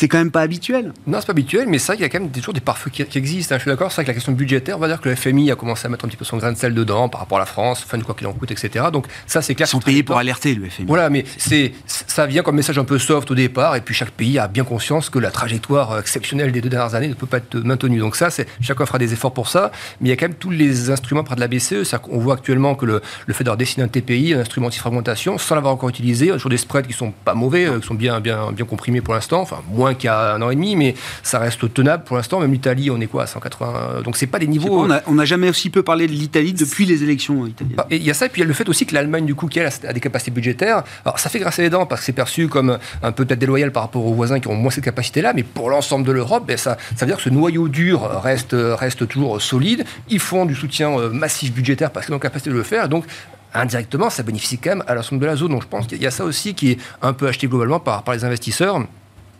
c'est 0.01 0.09
quand 0.09 0.17
même 0.17 0.31
pas 0.31 0.41
habituel. 0.41 0.95
Non, 1.07 1.19
c'est 1.21 1.27
pas 1.27 1.33
habituel, 1.33 1.69
mais 1.69 1.79
ça, 1.79 1.95
il 1.95 2.01
y 2.01 2.05
a 2.05 2.09
quand 2.09 2.21
même 2.21 2.31
toujours 2.31 2.55
des 2.55 2.61
pare-feux 2.61 2.91
qui, 2.91 3.03
existent. 3.03 3.55
Hein. 3.55 3.59
Je 3.59 3.65
suis 3.65 3.71
d'accord, 3.71 3.91
c'est 3.91 3.97
vrai 3.97 4.05
que 4.05 4.09
la 4.09 4.15
question 4.15 4.33
budgétaire, 4.33 4.79
on 4.79 4.81
va 4.81 4.89
dire 4.89 4.99
que 4.99 5.11
le 5.11 5.15
FMI 5.15 5.51
a 5.51 5.57
commencé 5.57 5.85
à 5.85 5.91
mettre 5.91 6.07
un 6.07 6.09
petit 6.09 6.17
peu 6.17 6.25
son 6.25 6.39
grain 6.39 6.53
de 6.53 6.57
sel 6.57 6.73
dedans 6.73 7.11
par 7.11 7.21
rapport 7.21 7.37
à 7.37 7.41
la 7.41 7.47
France, 7.47 7.85
enfin, 7.85 8.01
quoi 8.01 8.15
qu'il 8.15 8.27
en 8.27 8.33
coûte, 8.33 8.51
etc. 8.51 8.87
Donc, 8.91 9.09
ça, 9.27 9.43
c'est 9.43 9.55
clair. 9.55 9.69
Ils 9.69 9.73
sont 9.73 9.81
payés 9.81 10.03
pour 10.03 10.17
alerter 10.17 10.55
le 10.55 10.71
FMI. 10.71 10.87
Voilà, 10.87 11.11
mais 11.11 11.27
c'est, 11.37 11.75
ça 11.85 12.25
vient 12.25 12.43
comme 12.43 12.57
message 12.57 12.79
un 12.79 12.85
peu 12.85 12.99
soft 12.99 13.31
au 13.31 13.35
départ, 13.35 13.77
et 13.77 13.83
puis 13.83 13.95
chaque 13.95 14.13
pays 14.13 14.39
a 14.39 14.49
bien 14.49 14.65
conscience 14.65 15.11
que 15.11 15.19
la 15.19 15.31
trajectoire 15.31 15.99
exceptionnelle 15.99 16.51
des 16.51 16.63
deux 16.63 16.71
dernières 16.71 16.95
années 16.95 17.09
ne 17.09 17.13
peut 17.13 17.27
pas 17.27 17.37
être 17.37 17.59
maintenue. 17.59 17.99
Donc, 17.99 18.17
ça, 18.17 18.31
c'est, 18.31 18.49
chacun 18.63 18.87
fera 18.87 18.97
des 18.97 19.13
efforts 19.13 19.35
pour 19.35 19.51
ça, 19.51 19.71
mais 20.01 20.09
il 20.09 20.11
y 20.13 20.15
a 20.15 20.17
quand 20.17 20.29
même 20.29 20.39
tous 20.39 20.49
les 20.49 20.89
instruments 20.89 21.25
près 21.25 21.35
de 21.35 21.41
la 21.41 21.49
BCE. 21.49 21.95
On 22.09 22.21
voit 22.21 22.37
actuellement 22.37 22.75
que 22.75 22.87
le, 22.87 23.03
le 23.27 23.35
fait 23.35 23.45
d'avoir 23.45 23.59
dessiné 23.59 23.85
un 23.85 23.89
TPI, 23.89 24.33
un 24.33 24.41
instrument 24.41 24.69
anti-fragmentation, 24.69 25.37
sans 25.37 25.57
l'avoir 25.57 25.75
encore 25.75 25.91
utilisé, 25.91 26.39
sur 26.39 26.49
des 26.49 26.57
spreads 26.57 26.87
qui 26.87 26.95
sont 26.95 27.13
pas 27.27 27.35
mauvais, 27.35 27.67
euh, 27.67 27.81
qui 27.81 27.87
sont 27.87 27.93
bien, 27.93 28.19
bien, 28.21 28.51
bien 28.53 28.65
comprimés 28.65 29.03
pour 29.03 29.13
l'instant, 29.13 29.43
enfin, 29.43 29.59
moins 29.71 29.90
qu'il 29.95 30.07
y 30.07 30.11
a 30.11 30.35
un 30.35 30.43
an 30.43 30.51
et 30.51 30.55
demi 30.55 30.77
mais 30.77 30.95
ça 31.23 31.39
reste 31.39 31.73
tenable 31.73 32.05
pour 32.05 32.17
l'instant. 32.17 32.41
Même 32.41 32.53
l'Italie, 32.53 32.91
on 32.91 33.01
est 33.01 33.07
quoi 33.07 33.25
à 33.25 33.27
180 33.27 34.03
Donc 34.03 34.17
c'est 34.17 34.27
pas 34.27 34.39
des 34.39 34.47
niveaux. 34.47 34.87
on 35.07 35.15
n'a 35.15 35.25
jamais 35.25 35.49
aussi 35.49 35.71
peu 35.71 35.83
parlé 35.83 36.07
de 36.07 36.13
l'Italie 36.13 36.53
depuis 36.53 36.87
les 36.87 37.03
élections 37.03 37.47
italiennes. 37.47 37.77
Bah, 37.77 37.87
il 37.91 38.03
y 38.03 38.11
a 38.11 38.15
ça, 38.15 38.27
et 38.27 38.29
puis 38.29 38.41
il 38.41 38.45
y 38.45 38.47
a 38.47 38.49
le 38.49 38.55
fait 38.55 38.69
aussi 38.69 38.87
que 38.87 38.95
l'Allemagne, 38.95 39.27
du 39.27 39.35
coup, 39.35 39.47
qui 39.47 39.61
a, 39.61 39.71
des 39.93 40.01
capacités 40.01 40.31
budgétaires, 40.31 40.83
alors 41.05 41.19
ça 41.19 41.29
fait 41.29 41.39
grâce 41.39 41.59
à 41.59 41.63
les 41.63 41.71
dents 41.71 41.87
parce 41.87 42.03
que 42.03 42.07
c'est 42.07 42.13
perçu 42.13 42.49
comme 42.49 42.79
un 43.03 43.13
peu 43.13 43.25
peut-être 43.25 43.39
déloyal 43.39 43.73
par 43.73 43.83
rapport 43.85 44.05
aux 44.05 44.15
voisins 44.15 44.41
qui 44.41 44.49
ont 44.49 44.55
moins 44.55 44.71
cette 44.71 44.85
capacité-là, 44.85 45.33
mais 45.35 45.43
pour 45.43 45.71
l'ensemble 45.71 46.07
de 46.07 46.13
l'Europe, 46.13 46.45
ben, 46.47 46.57
ça, 46.57 46.77
ça 46.97 47.05
veut 47.05 47.11
dire 47.11 47.17
que 47.17 47.23
ce 47.23 47.31
noyau 47.31 47.69
dur 47.69 48.03
reste, 48.23 48.57
reste 48.59 49.07
toujours 49.09 49.41
solide. 49.41 49.85
Ils 50.09 50.21
font 50.21 50.47
du 50.47 50.55
soutien 50.55 50.91
euh, 50.99 51.11
massif 51.11 51.53
budgétaire 51.53 51.91
parce 51.91 52.07
qu'ils 52.07 52.15
ont 52.15 52.19
la 52.19 52.23
capacité 52.23 52.51
de 52.51 52.55
le 52.55 52.63
faire. 52.63 52.89
Donc 52.89 53.05
indirectement, 53.53 54.11
ça 54.11 54.23
bénéficie 54.23 54.59
quand 54.59 54.71
même 54.71 54.85
à 54.87 54.95
l'ensemble 54.95 55.21
de 55.21 55.27
la 55.27 55.37
zone. 55.37 55.51
Donc 55.51 55.63
je 55.63 55.69
pense 55.69 55.87
qu'il 55.87 56.01
y 56.01 56.07
a 56.07 56.11
ça 56.11 56.25
aussi 56.25 56.55
qui 56.55 56.73
est 56.73 56.79
un 57.03 57.13
peu 57.13 57.27
acheté 57.27 57.47
globalement 57.47 57.81
par, 57.81 58.03
par 58.03 58.15
les 58.15 58.25
investisseurs 58.25 58.81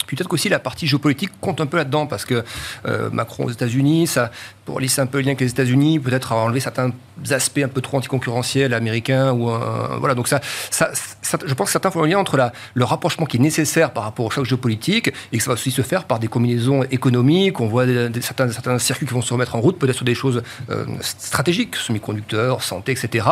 peut-être 0.07 0.29
qu'aussi 0.29 0.49
la 0.49 0.59
partie 0.59 0.87
géopolitique 0.87 1.31
compte 1.41 1.61
un 1.61 1.67
peu 1.67 1.77
là-dedans, 1.77 2.07
parce 2.07 2.25
que 2.25 2.45
euh, 2.87 3.11
Macron 3.11 3.45
aux 3.45 3.51
États-Unis, 3.51 4.07
ça, 4.07 4.31
pour 4.65 4.81
lisser 4.81 5.01
un 5.01 5.07
peu 5.07 5.19
le 5.19 5.23
lien 5.23 5.29
avec 5.31 5.41
les 5.41 5.51
États-Unis, 5.51 5.99
peut-être 5.99 6.33
a 6.33 6.37
enlevé 6.37 6.61
certains 6.61 6.91
aspects 7.31 7.61
un 7.63 7.69
peu 7.69 7.81
trop 7.81 7.99
anticoncurrentiels 7.99 8.73
américains. 8.75 9.33
Ou, 9.33 9.51
voilà, 9.99 10.15
donc 10.15 10.29
ça, 10.29 10.41
je 10.73 11.55
pense 11.55 11.67
que 11.67 11.73
certains 11.73 11.91
font 11.91 12.03
le 12.03 12.09
lien 12.09 12.19
entre 12.19 12.53
le 12.75 12.85
rapprochement 12.85 13.27
qui 13.27 13.37
est 13.37 13.41
nécessaire 13.41 13.93
par 13.93 14.05
rapport 14.05 14.27
au 14.27 14.31
choc 14.31 14.45
géopolitique 14.45 15.13
et 15.33 15.39
que 15.39 15.43
ça 15.43 15.51
va 15.51 15.55
aussi 15.55 15.71
se 15.71 15.83
faire 15.83 16.05
par 16.05 16.19
des 16.19 16.29
combinaisons 16.29 16.85
économiques. 16.85 17.61
On 17.61 17.67
voit 17.67 17.87
certains, 18.21 18.51
certains 18.51 18.79
circuits 18.79 19.07
qui 19.07 19.15
vont 19.15 19.23
se 19.23 19.33
remettre 19.33 19.57
en 19.57 19.61
route, 19.61 19.79
peut-être 19.79 19.97
sur 19.97 20.05
des 20.05 20.15
choses 20.15 20.43
euh, 20.71 20.85
stratégiques, 21.01 21.77
semi-conducteurs, 21.77 22.63
santé, 22.63 22.93
etc. 22.93 23.27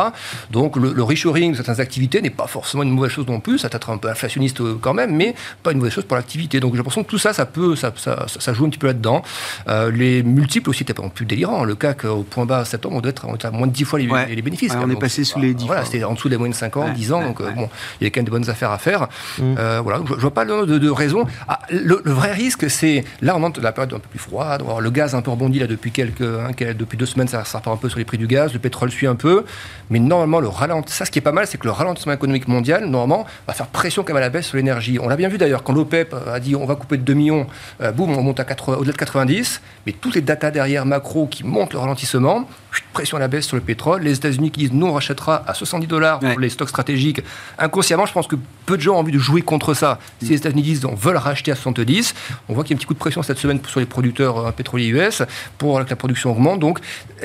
Donc 0.51 0.75
le, 0.75 0.93
le 0.93 1.03
reshoring 1.03 1.51
de 1.51 1.57
certaines 1.57 1.79
activités 1.79 2.21
n'est 2.21 2.29
pas 2.29 2.47
forcément 2.47 2.83
une 2.83 2.91
mauvaise 2.91 3.11
chose 3.11 3.27
non 3.27 3.39
plus. 3.39 3.59
Ça 3.59 3.69
peut 3.69 3.77
être 3.77 3.89
un 3.89 3.97
peu 3.97 4.09
inflationniste 4.09 4.61
euh, 4.61 4.77
quand 4.79 4.93
même, 4.93 5.15
mais 5.15 5.35
pas 5.63 5.71
une 5.71 5.79
mauvaise 5.79 5.93
chose 5.93 6.05
pour 6.05 6.17
l'activité. 6.17 6.59
Donc 6.69 6.75
j'ai 6.75 6.77
l'impression 6.77 7.03
que 7.03 7.09
tout 7.09 7.17
ça, 7.17 7.33
ça 7.33 7.47
peut, 7.47 7.75
ça, 7.75 7.91
ça, 7.97 8.53
joue 8.53 8.63
un 8.63 8.69
petit 8.69 8.77
peu 8.77 8.85
là-dedans. 8.85 9.23
Euh, 9.67 9.89
les 9.89 10.21
multiples 10.21 10.69
aussi 10.69 10.83
étaient 10.83 10.93
pas 10.93 11.01
plus 11.09 11.25
délirant. 11.25 11.63
Le 11.63 11.73
CAC 11.73 12.05
au 12.05 12.21
point 12.21 12.45
bas 12.45 12.63
septembre, 12.63 12.97
on 12.97 13.01
doit 13.01 13.09
être 13.09 13.25
à 13.25 13.51
moins 13.51 13.65
de 13.65 13.71
10 13.71 13.83
fois 13.85 13.97
les, 13.97 14.35
les 14.35 14.41
bénéfices. 14.43 14.73
on 14.79 14.87
est 14.87 14.99
passé 14.99 15.23
sous 15.23 15.39
les 15.39 15.55
10 15.55 15.65
Voilà, 15.65 15.83
c'était 15.83 16.03
en 16.03 16.13
dessous 16.13 16.29
des 16.29 16.37
moyennes 16.37 16.53
5 16.53 16.77
ans, 16.77 16.89
10 16.93 17.11
ans. 17.11 17.23
donc 17.23 17.41
bon, 17.41 17.69
il 17.99 18.03
y 18.03 18.07
a 18.07 18.11
quand 18.11 18.19
même 18.19 18.25
des 18.25 18.31
bonnes 18.31 18.49
affaires 18.49 18.71
à 18.71 18.77
faire. 18.77 19.07
Mm. 19.39 19.55
voilà, 19.83 19.99
je, 20.05 20.13
ne 20.13 20.19
vois 20.19 20.33
pas 20.33 20.45
de, 20.45 20.77
de 20.77 20.89
raison. 20.91 21.25
Ah, 21.47 21.59
le, 21.71 22.01
vrai 22.05 22.33
risque, 22.33 22.69
c'est 22.69 23.03
là, 23.21 23.35
on 23.35 23.41
entre 23.41 23.61
la 23.61 23.71
période 23.71 23.93
un 23.93 23.99
peu 23.99 24.09
plus 24.09 24.19
froide. 24.19 24.63
Le 24.79 24.91
gaz 24.91 25.15
a 25.15 25.17
un 25.17 25.21
peu 25.21 25.31
rebondi 25.31 25.57
là 25.57 25.65
depuis 25.65 25.91
quelques, 25.91 26.21
hein, 26.21 26.51
depuis 26.77 26.97
deux 26.97 27.07
semaines, 27.07 27.27
ça, 27.27 27.43
ça 27.45 27.57
repart 27.57 27.75
un 27.75 27.79
peu 27.79 27.89
sur 27.89 27.97
les 27.97 28.05
prix 28.05 28.17
du 28.17 28.27
gaz. 28.27 28.53
Le 28.53 28.59
pétrole 28.59 28.91
suit 28.91 29.07
un 29.07 29.15
peu, 29.15 29.45
mais 29.89 29.99
normalement, 29.99 30.39
le 30.39 30.47
ralentissement, 30.47 30.97
ça, 30.97 31.05
ce 31.05 31.11
qui 31.11 31.19
est 31.19 31.23
pas 31.23 31.31
mal, 31.31 31.47
c'est 31.47 31.57
que 31.57 31.65
le 31.65 31.71
ralentissement 31.71 32.13
économique 32.13 32.47
mondial, 32.47 32.85
normalement, 32.85 33.25
va 33.47 33.53
faire 33.53 33.67
pression 33.67 34.03
quand 34.03 34.13
même 34.13 34.17
à 34.17 34.25
la 34.25 34.29
baisse 34.29 34.47
sur 34.47 34.57
l'énergie. 34.57 34.99
On 35.01 35.07
l'a 35.07 35.15
bien 35.15 35.29
vu 35.29 35.37
d'ailleurs 35.37 35.63
quand 35.63 35.73
l'OPEP 35.73 36.15
a 36.27 36.39
dit 36.39 36.48
on 36.55 36.65
va 36.65 36.75
couper 36.75 36.97
de 36.97 37.03
2 37.03 37.13
millions 37.13 37.47
euh, 37.81 37.91
boum, 37.91 38.11
on 38.17 38.21
monte 38.21 38.39
à 38.39 38.45
au-delà 38.67 38.93
de 38.93 38.97
90, 38.97 39.61
mais 39.85 39.91
toutes 39.93 40.15
les 40.15 40.21
datas 40.21 40.51
derrière 40.51 40.85
macro 40.85 41.27
qui 41.27 41.43
montrent 41.43 41.73
le 41.73 41.79
ralentissement, 41.79 42.47
pression 42.93 43.17
à 43.17 43.19
la 43.19 43.27
baisse 43.27 43.45
sur 43.45 43.55
le 43.55 43.61
pétrole, 43.61 44.01
les 44.01 44.15
États-Unis 44.15 44.51
qui 44.51 44.61
disent 44.61 44.73
nous 44.73 44.87
on 44.87 44.93
rachètera 44.93 45.43
à 45.47 45.53
70 45.53 45.87
dollars 45.87 46.19
pour 46.19 46.39
les 46.39 46.49
stocks 46.49 46.69
stratégiques. 46.69 47.21
Inconsciemment, 47.57 48.05
je 48.05 48.13
pense 48.13 48.27
que 48.27 48.35
peu 48.65 48.77
de 48.77 48.81
gens 48.81 48.95
ont 48.95 48.99
envie 48.99 49.11
de 49.11 49.19
jouer 49.19 49.41
contre 49.41 49.73
ça. 49.73 49.99
Si 50.21 50.29
les 50.29 50.37
États-Unis 50.37 50.61
disent 50.61 50.85
on 50.85 50.95
veut 50.95 51.15
racheter 51.15 51.51
à 51.51 51.55
70, 51.55 52.13
on 52.47 52.53
voit 52.53 52.63
qu'il 52.63 52.71
y 52.71 52.73
a 52.73 52.75
un 52.75 52.79
petit 52.79 52.85
coup 52.85 52.93
de 52.93 52.99
pression 52.99 53.23
cette 53.23 53.37
semaine 53.37 53.59
sur 53.67 53.79
les 53.79 53.85
producteurs 53.85 54.37
euh, 54.37 54.51
pétroliers 54.51 54.87
US 54.87 55.23
pour 55.57 55.83
que 55.83 55.89
la 55.89 55.95
production 55.95 56.31
augmente. 56.31 56.59
Donc 56.59 56.79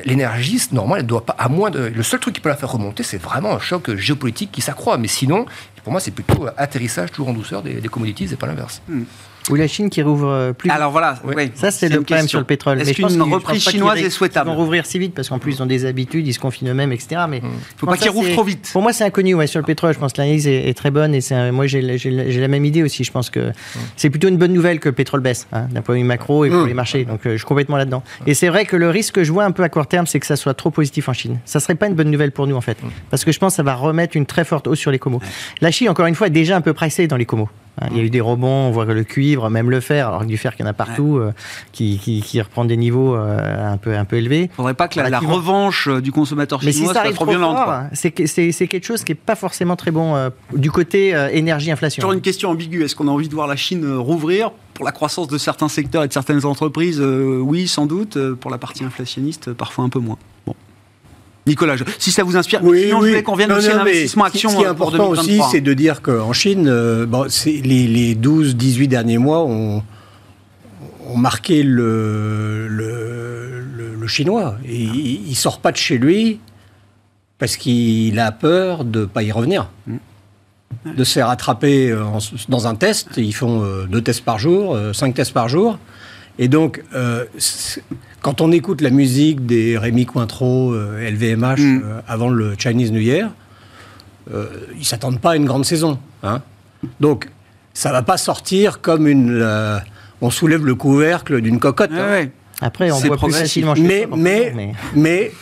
l'énergie, 0.04 0.61
normalement, 0.72 0.96
elle 0.96 1.07
doit 1.07 1.24
pas, 1.24 1.37
à 1.38 1.48
moins 1.48 1.70
de. 1.70 1.92
Le 1.94 2.02
seul 2.02 2.20
truc 2.20 2.35
qui 2.35 2.40
peut 2.40 2.48
la 2.48 2.57
faire 2.57 2.72
remonter, 2.72 3.02
c'est 3.02 3.18
vraiment 3.18 3.54
un 3.54 3.61
choc 3.61 3.94
géopolitique 3.96 4.52
qui 4.52 4.61
s'accroît. 4.61 4.98
Mais 4.98 5.09
sinon, 5.09 5.46
pour 5.83 5.92
moi, 5.92 6.00
c'est 6.00 6.11
plutôt 6.11 6.46
atterrissage 6.57 7.12
toujours 7.12 7.28
en 7.28 7.35
douceur 7.35 7.62
des, 7.62 7.80
commodities 7.88 8.33
et 8.33 8.37
pas 8.37 8.46
l'inverse. 8.46 8.80
Hmm. 8.88 9.04
Ou 9.50 9.57
la 9.57 9.68
Chine 9.68 9.90
qui 9.90 10.02
rouvre 10.02 10.28
euh, 10.28 10.52
plus 10.52 10.70
Alors 10.70 10.90
voilà, 10.90 11.18
ça 11.54 11.70
c'est 11.70 11.88
le 11.88 12.00
problème 12.00 12.28
sur 12.28 12.38
le 12.38 12.46
pétrole. 12.46 12.80
Est-ce 12.80 12.92
qu'une 12.92 13.22
reprise 13.22 13.62
chinoise 13.62 13.98
est 13.98 14.11
souhaitable 14.11 14.48
Ils 14.48 14.52
vont 14.52 14.59
rouvrir 14.59 14.87
si 14.87 14.98
vite 14.98 15.14
parce 15.14 15.28
qu'en 15.28 15.38
plus 15.38 15.57
ils 15.57 15.62
ont 15.62 15.66
des 15.66 15.85
habitudes, 15.85 16.26
ils 16.26 16.33
se 16.33 16.38
confinent 16.38 16.70
eux-mêmes, 16.70 16.92
etc. 16.92 17.22
Mais 17.28 17.40
ne 17.40 17.46
faut 17.76 17.87
pas 17.87 17.96
qu'ils 17.96 18.11
rouvrent 18.11 18.33
trop 18.33 18.44
vite. 18.44 18.70
Pour 18.72 18.83
moi 18.83 18.92
c'est 18.92 19.04
inconnu 19.04 19.35
ouais, 19.35 19.46
sur 19.46 19.61
le 19.61 19.66
pétrole. 19.66 19.92
Je 19.94 19.98
pense 19.98 20.12
que 20.12 20.18
l'analyse 20.18 20.46
est, 20.46 20.74
très 20.74 20.90
bonne 20.90 21.14
et 21.14 21.20
moi 21.52 21.66
j'ai 21.66 21.80
la 21.83 22.48
même 22.48 22.64
idée 22.64 22.83
aussi. 22.83 23.04
Je 23.04 23.12
pense 23.12 23.30
que 23.30 23.52
c'est 23.96 24.11
plutôt 24.11 24.28
une 24.28 24.38
bonne 24.38 24.52
nouvelle 24.52 24.80
que 24.80 24.88
le 24.88 24.94
pétrole 24.94 25.20
baisse 25.20 25.46
hein, 25.52 25.66
d'un 25.70 25.83
point 25.83 25.94
de 25.94 26.00
vue 26.00 26.07
macro 26.07 26.44
et 26.44 26.50
pour 26.50 26.66
les 26.66 26.74
marchés. 26.74 27.04
Donc 27.04 27.26
euh, 27.26 27.33
je 27.33 27.37
suis 27.38 27.46
complètement 27.46 27.76
là-dedans. 27.76 28.02
Et 28.26 28.35
c'est 28.35 28.48
vrai 28.48 28.64
que 28.64 28.76
le 28.76 28.88
risque 28.90 29.14
que 29.14 29.24
je 29.24 29.33
vois 29.33 29.44
un 29.44 29.52
peu 29.52 29.62
à 29.62 29.68
court 29.68 29.87
terme, 29.87 30.07
c'est 30.07 30.20
que 30.20 30.26
ça 30.26 30.37
soit 30.37 30.54
trop 30.54 30.70
positif 30.70 31.09
en 31.09 31.12
Chine. 31.12 31.38
Ça 31.44 31.61
serait 31.61 31.74
pas 31.74 31.87
une 31.87 31.94
bonne 31.94 32.11
nouvelle 32.11 32.33
pour 32.33 32.46
nous 32.46 32.57
en 32.57 32.61
fait, 32.61 32.78
parce 33.11 33.24
que 33.24 33.33
je 33.33 33.38
pense 33.38 33.52
que 33.52 33.57
ça 33.57 33.62
va 33.62 33.74
remettre 33.74 34.16
une 34.16 34.26
très 34.26 34.44
forte 34.44 34.66
hausse 34.66 34.78
sur 34.78 34.90
les 34.90 34.98
comos. 34.98 35.20
La 35.61 35.70
Chine 35.70 35.88
encore 35.88 36.07
une 36.07 36.14
fois 36.14 36.28
est 36.28 36.30
déjà 36.30 36.57
un 36.57 36.61
peu 36.61 36.72
pricée 36.72 37.07
dans 37.07 37.16
les 37.16 37.26
comos. 37.26 37.48
Hein, 37.80 37.88
il 37.90 37.96
y 37.96 38.00
a 38.00 38.04
eu 38.04 38.10
des 38.10 38.20
rebonds, 38.20 38.68
on 38.68 38.70
voit 38.70 38.87
que 38.87 38.92
le 38.92 39.02
cuivre, 39.02 39.50
même 39.50 39.70
le 39.70 39.80
fer, 39.80 40.08
alors 40.08 40.20
que 40.20 40.26
du 40.26 40.37
fer 40.37 40.54
qu'il 40.54 40.64
y 40.64 40.68
en 40.68 40.70
a 40.70 40.74
partout, 40.74 41.16
euh, 41.16 41.32
qui, 41.72 41.98
qui, 41.98 42.40
reprend 42.40 42.64
des 42.64 42.76
niveaux 42.76 43.16
euh, 43.16 43.72
un, 43.72 43.76
peu, 43.76 43.96
un 43.96 44.04
peu 44.04 44.16
élevés. 44.16 44.42
Il 44.42 44.48
ne 44.48 44.54
faudrait 44.54 44.74
pas 44.74 44.87
que 44.87 45.00
la, 45.00 45.18
revanche 45.18 45.88
euh, 45.88 46.00
du 46.00 46.12
consommateur 46.12 46.60
chinois 46.60 46.72
Mais 46.74 46.87
si 46.88 46.92
ça 46.92 47.00
arrive 47.00 47.14
trop 47.14 47.26
violente. 47.26 47.58
C'est 47.94 48.10
quelque 48.12 48.84
chose 48.84 49.02
qui 49.02 49.12
n'est 49.12 49.16
pas 49.16 49.34
forcément 49.34 49.76
très 49.76 49.90
bon 49.90 50.30
du 50.54 50.70
côté 50.70 51.10
énergie-inflation. 51.32 52.00
Toujours 52.00 52.12
une 52.12 52.20
question 52.20 52.50
ambiguë. 52.50 52.84
Est-ce 52.84 52.94
qu'on 52.94 53.08
a 53.08 53.10
envie 53.10 53.28
de 53.28 53.34
voir 53.34 53.46
la 53.46 53.56
Chine 53.56 53.96
rouvrir? 53.96 54.52
Pour 54.74 54.84
la 54.84 54.92
croissance 54.92 55.28
de 55.28 55.38
certains 55.38 55.68
secteurs 55.68 56.02
et 56.02 56.08
de 56.08 56.12
certaines 56.12 56.44
entreprises 56.44 57.00
Oui, 57.00 57.68
sans 57.68 57.87
doute. 57.87 58.18
Pour 58.34 58.50
la 58.50 58.58
partie 58.58 58.84
inflationniste, 58.84 59.52
parfois 59.52 59.84
un 59.84 59.88
peu 59.88 60.00
moins. 60.00 60.18
Bon. 60.46 60.54
Nicolas, 61.46 61.76
si 61.98 62.11
ça 62.11 62.22
vous 62.22 62.37
inspire, 62.37 62.64
oui, 62.64 62.85
sinon 62.85 63.02
je 63.02 63.09
voulais 63.09 63.22
qu'on 63.22 63.35
vienne 63.35 63.52
aussi 63.52 63.68
à 63.68 63.76
l'investissement 63.76 64.24
action. 64.24 64.48
Ce 64.50 64.57
qui 64.57 64.62
est 64.62 64.66
important 64.66 65.09
aussi, 65.09 65.40
c'est 65.50 65.61
de 65.61 65.74
dire 65.74 66.00
qu'en 66.00 66.33
Chine, 66.33 66.68
euh, 66.68 67.04
bon, 67.04 67.26
les, 67.44 67.87
les 67.87 68.14
12-18 68.14 68.88
derniers 68.88 69.18
mois 69.18 69.44
ont, 69.44 69.83
ont 71.07 71.16
marqué 71.16 71.62
le, 71.62 72.66
le, 72.68 73.61
le, 73.61 74.07
chinois. 74.07 74.57
Et 74.66 74.83
il 74.83 75.30
ne 75.30 75.35
sort 75.35 75.61
pas 75.61 75.72
de 75.72 75.78
chez 75.78 75.96
lui 75.96 76.38
parce 77.38 77.57
qu'il 77.57 78.18
a 78.18 78.33
peur 78.33 78.85
de 78.85 79.00
ne 79.00 79.04
pas 79.07 79.22
y 79.22 79.33
revenir. 79.33 79.70
Mm. 79.87 79.96
De 80.96 81.04
se 81.04 81.14
faire 81.14 81.30
attraper 81.30 81.90
euh, 81.90 82.04
dans 82.48 82.66
un 82.66 82.74
test. 82.74 83.12
Ils 83.16 83.35
font 83.35 83.62
euh, 83.62 83.87
deux 83.87 84.02
tests 84.02 84.24
par 84.24 84.38
jour, 84.38 84.78
cinq 84.92 85.14
tests 85.14 85.33
par 85.33 85.48
jour. 85.48 85.78
Et 86.38 86.49
donc, 86.49 86.83
quand 88.25 88.40
on 88.40 88.53
écoute 88.53 88.81
la 88.81 88.88
musique 88.88 89.44
des 89.44 89.77
Rémi 89.77 90.06
Cointreau, 90.06 90.75
LVMH, 90.75 91.44
euh, 91.44 91.56
mm. 91.58 91.83
euh, 91.85 92.00
avant 92.08 92.31
le 92.31 92.54
Chinese 92.58 92.90
New 92.90 93.02
Year, 93.02 93.31
euh, 94.33 94.46
ils 94.73 94.79
ne 94.79 94.85
s'attendent 94.85 95.21
pas 95.21 95.33
à 95.33 95.37
une 95.37 95.44
grande 95.44 95.67
saison. 95.67 95.98
Hein. 96.23 96.40
Donc, 97.00 97.29
ça 97.75 97.90
ne 97.90 97.94
va 97.94 98.02
pas 98.02 98.17
sortir 98.17 98.81
comme 98.81 99.06
une... 99.06 99.46
on 100.23 100.31
soulève 100.31 100.65
le 100.65 100.75
couvercle 100.75 101.42
d'une 101.42 101.61
cocotte. 101.61 101.90
Ouais, 101.90 102.23
hein. 102.23 102.29
Après, 102.63 102.90
on 102.90 102.98
voit 102.98 103.19
plus 103.19 103.33
facilement 103.33 103.75
Mais, 103.77 104.08
mais, 104.17 104.52
mais- 104.54 104.73
mais 104.96 105.33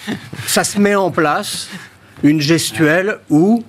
ça 0.49 0.65
se 0.65 0.81
met 0.81 0.97
en 0.97 1.13
place 1.13 1.69
une 2.25 2.41
gestuelle 2.41 3.19
où 3.31 3.63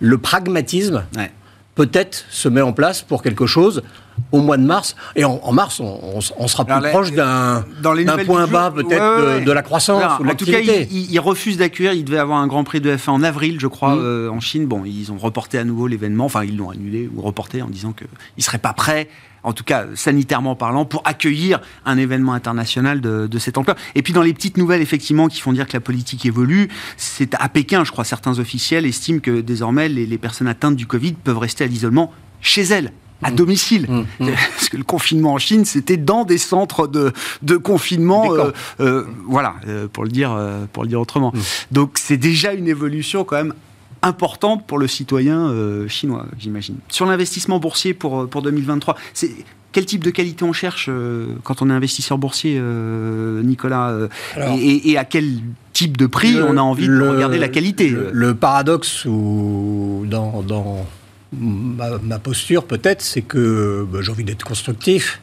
le 0.00 0.18
pragmatisme 0.18 1.04
Ouais. 1.16 1.30
peut-être 1.76 2.24
se 2.30 2.48
met 2.48 2.62
en 2.62 2.72
place 2.72 3.02
pour 3.02 3.22
quelque 3.22 3.46
chose 3.46 3.84
au 4.32 4.40
mois 4.40 4.56
de 4.56 4.64
mars. 4.64 4.96
Et 5.16 5.24
en, 5.24 5.40
en 5.42 5.52
mars, 5.52 5.80
on, 5.80 6.20
sera 6.48 6.64
plus 6.64 6.90
proche 6.90 7.12
d'un 7.12 7.64
point 8.26 8.46
bas 8.46 8.70
peut-être 8.74 8.90
Ouais, 8.90 9.24
ouais, 9.26 9.32
de, 9.34 9.38
ouais. 9.38 9.44
de 9.44 9.52
la 9.52 9.62
croissance 9.62 10.02
ou 10.20 10.24
de 10.24 10.28
En 10.30 10.34
tout 10.34 10.44
cas, 10.44 10.52
l'activité. 10.52 10.88
il, 10.90 10.98
il- 10.98 11.12
il 11.12 11.18
refuse 11.20 11.56
d'accueillir. 11.56 11.92
Il 11.92 12.04
devait 12.04 12.18
avoir 12.18 12.38
un 12.38 12.46
Grand 12.46 12.64
Prix 12.64 12.80
de 12.80 12.94
F1 12.96 13.10
en 13.10 13.22
avril, 13.22 13.58
je 13.60 13.66
crois, 13.66 13.94
Mm. 13.96 14.00
euh, 14.02 14.30
en 14.30 14.40
Chine. 14.40 14.66
Bon, 14.66 14.84
ils 14.84 15.12
ont 15.12 15.18
reporté 15.18 15.58
à 15.58 15.64
nouveau 15.64 15.86
l'événement. 15.86 16.24
Enfin, 16.26 16.44
ils 16.44 16.56
l'ont 16.56 16.70
annulé 16.70 17.08
ou 17.14 17.20
reporté 17.22 17.62
en 17.62 17.68
disant 17.68 17.92
qu'ils 17.92 18.06
ne 18.38 18.42
seraient 18.42 18.58
pas 18.58 18.72
prêts, 18.72 19.08
en 19.42 19.52
tout 19.52 19.64
cas 19.64 19.84
sanitairement 19.94 20.54
parlant, 20.56 20.84
pour 20.84 21.02
accueillir 21.04 21.60
un 21.84 21.96
événement 21.98 22.32
international 22.32 23.00
de, 23.00 23.26
de 23.26 23.38
cette 23.38 23.58
ampleur. 23.58 23.76
Et 23.94 24.02
puis, 24.02 24.12
dans 24.12 24.22
les 24.22 24.32
petites 24.34 24.56
nouvelles, 24.56 24.80
effectivement, 24.82 25.28
qui 25.28 25.40
font 25.40 25.52
dire 25.52 25.66
que 25.66 25.72
la 25.74 25.80
politique 25.80 26.24
évolue, 26.26 26.68
c'est 26.96 27.34
à 27.34 27.48
Pékin, 27.48 27.84
je 27.84 27.92
crois, 27.92 28.04
certains 28.04 28.38
officiels 28.38 28.86
estiment 28.86 29.20
que 29.20 29.40
désormais, 29.40 29.88
les, 29.88 30.06
les 30.06 30.18
personnes 30.18 30.48
atteintes 30.48 30.76
du 30.76 30.86
Covid 30.86 31.12
peuvent 31.12 31.38
rester 31.38 31.64
à 31.64 31.66
l'isolement 31.66 32.12
chez 32.40 32.62
elles. 32.62 32.92
À 33.22 33.30
domicile. 33.30 33.86
Mm, 33.88 34.24
mm. 34.24 34.30
Parce 34.54 34.68
que 34.68 34.76
le 34.76 34.84
confinement 34.84 35.34
en 35.34 35.38
Chine, 35.38 35.64
c'était 35.64 35.96
dans 35.96 36.24
des 36.24 36.38
centres 36.38 36.86
de, 36.86 37.12
de 37.42 37.56
confinement. 37.56 38.32
Euh, 38.34 38.50
euh, 38.80 39.04
voilà, 39.26 39.54
euh, 39.66 39.88
pour, 39.88 40.04
le 40.04 40.10
dire, 40.10 40.36
pour 40.72 40.82
le 40.82 40.88
dire 40.88 41.00
autrement. 41.00 41.32
Mm. 41.34 41.40
Donc 41.72 41.92
c'est 41.94 42.16
déjà 42.16 42.52
une 42.52 42.68
évolution 42.68 43.24
quand 43.24 43.36
même 43.36 43.54
importante 44.02 44.66
pour 44.66 44.78
le 44.78 44.86
citoyen 44.86 45.50
chinois, 45.88 46.26
j'imagine. 46.38 46.76
Sur 46.88 47.06
l'investissement 47.06 47.58
boursier 47.58 47.94
pour, 47.94 48.28
pour 48.28 48.42
2023, 48.42 48.96
c'est 49.14 49.30
quel 49.72 49.86
type 49.86 50.04
de 50.04 50.10
qualité 50.10 50.44
on 50.44 50.52
cherche 50.52 50.90
quand 51.42 51.62
on 51.62 51.70
est 51.70 51.72
investisseur 51.72 52.18
boursier, 52.18 52.60
Nicolas 52.60 53.96
Alors, 54.36 54.58
et, 54.60 54.98
à 54.98 55.06
quel 55.06 55.38
type 55.72 55.96
de 55.96 56.04
prix 56.04 56.34
Le- 56.34 56.44
on 56.44 56.58
a 56.58 56.60
envie 56.60 56.86
de 56.86 57.00
regarder 57.00 57.38
la 57.38 57.48
qualité 57.48 57.88
Le, 57.88 58.10
le 58.12 58.34
paradoxe 58.34 59.06
ou 59.06 60.04
dans, 60.06 60.42
dans 60.42 60.86
ma, 61.38 62.18
posture 62.18 62.64
peut-être, 62.64 63.02
c'est 63.02 63.22
que 63.22 63.86
bah, 63.90 63.98
j'ai 64.02 64.10
envie 64.10 64.24
d'être 64.24 64.44
constructif. 64.44 65.20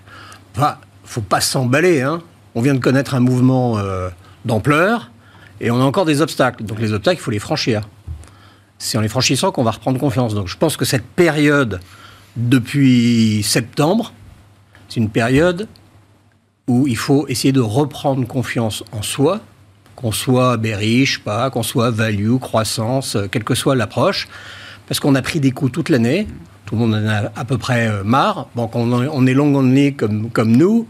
Enfin, 0.55 0.77
faut 1.03 1.21
pas 1.21 1.41
s'emballer. 1.41 2.01
Hein. 2.01 2.21
On 2.55 2.61
vient 2.61 2.73
de 2.73 2.79
connaître 2.79 3.15
un 3.15 3.19
mouvement 3.19 3.77
euh, 3.77 4.09
d'ampleur 4.45 5.11
et 5.59 5.71
on 5.71 5.79
a 5.79 5.83
encore 5.83 6.05
des 6.05 6.21
obstacles. 6.21 6.63
Donc 6.63 6.79
les 6.79 6.93
obstacles, 6.93 7.19
il 7.19 7.23
faut 7.23 7.31
les 7.31 7.39
franchir. 7.39 7.87
C'est 8.77 8.97
en 8.97 9.01
les 9.01 9.07
franchissant 9.07 9.51
qu'on 9.51 9.63
va 9.63 9.71
reprendre 9.71 9.99
confiance. 9.99 10.33
Donc 10.33 10.47
je 10.47 10.57
pense 10.57 10.77
que 10.77 10.85
cette 10.85 11.05
période 11.05 11.79
depuis 12.35 13.43
septembre, 13.43 14.13
c'est 14.89 14.99
une 14.99 15.09
période 15.09 15.67
où 16.67 16.87
il 16.87 16.97
faut 16.97 17.27
essayer 17.27 17.51
de 17.51 17.59
reprendre 17.59 18.25
confiance 18.27 18.83
en 18.91 19.01
soi, 19.01 19.41
qu'on 19.95 20.11
soit 20.11 20.57
bearish, 20.57 21.19
pas, 21.19 21.49
qu'on 21.49 21.63
soit 21.63 21.91
value, 21.91 22.37
croissance, 22.37 23.15
euh, 23.15 23.27
quelle 23.29 23.43
que 23.43 23.55
soit 23.55 23.75
l'approche, 23.75 24.27
parce 24.91 24.99
qu'on 24.99 25.15
a 25.15 25.21
pris 25.21 25.39
des 25.39 25.51
coups 25.51 25.71
toute 25.71 25.87
l'année, 25.87 26.27
tout 26.65 26.75
le 26.75 26.81
monde 26.81 26.95
en 26.95 27.07
a 27.07 27.31
à 27.33 27.45
peu 27.45 27.57
près 27.57 27.87
euh, 27.87 28.03
marre, 28.03 28.49
bon, 28.55 28.69
on, 28.73 29.25
est 29.25 29.33
long 29.33 29.55
only 29.55 29.95
comme, 29.95 30.29
comme 30.29 30.51
nous, 30.51 30.85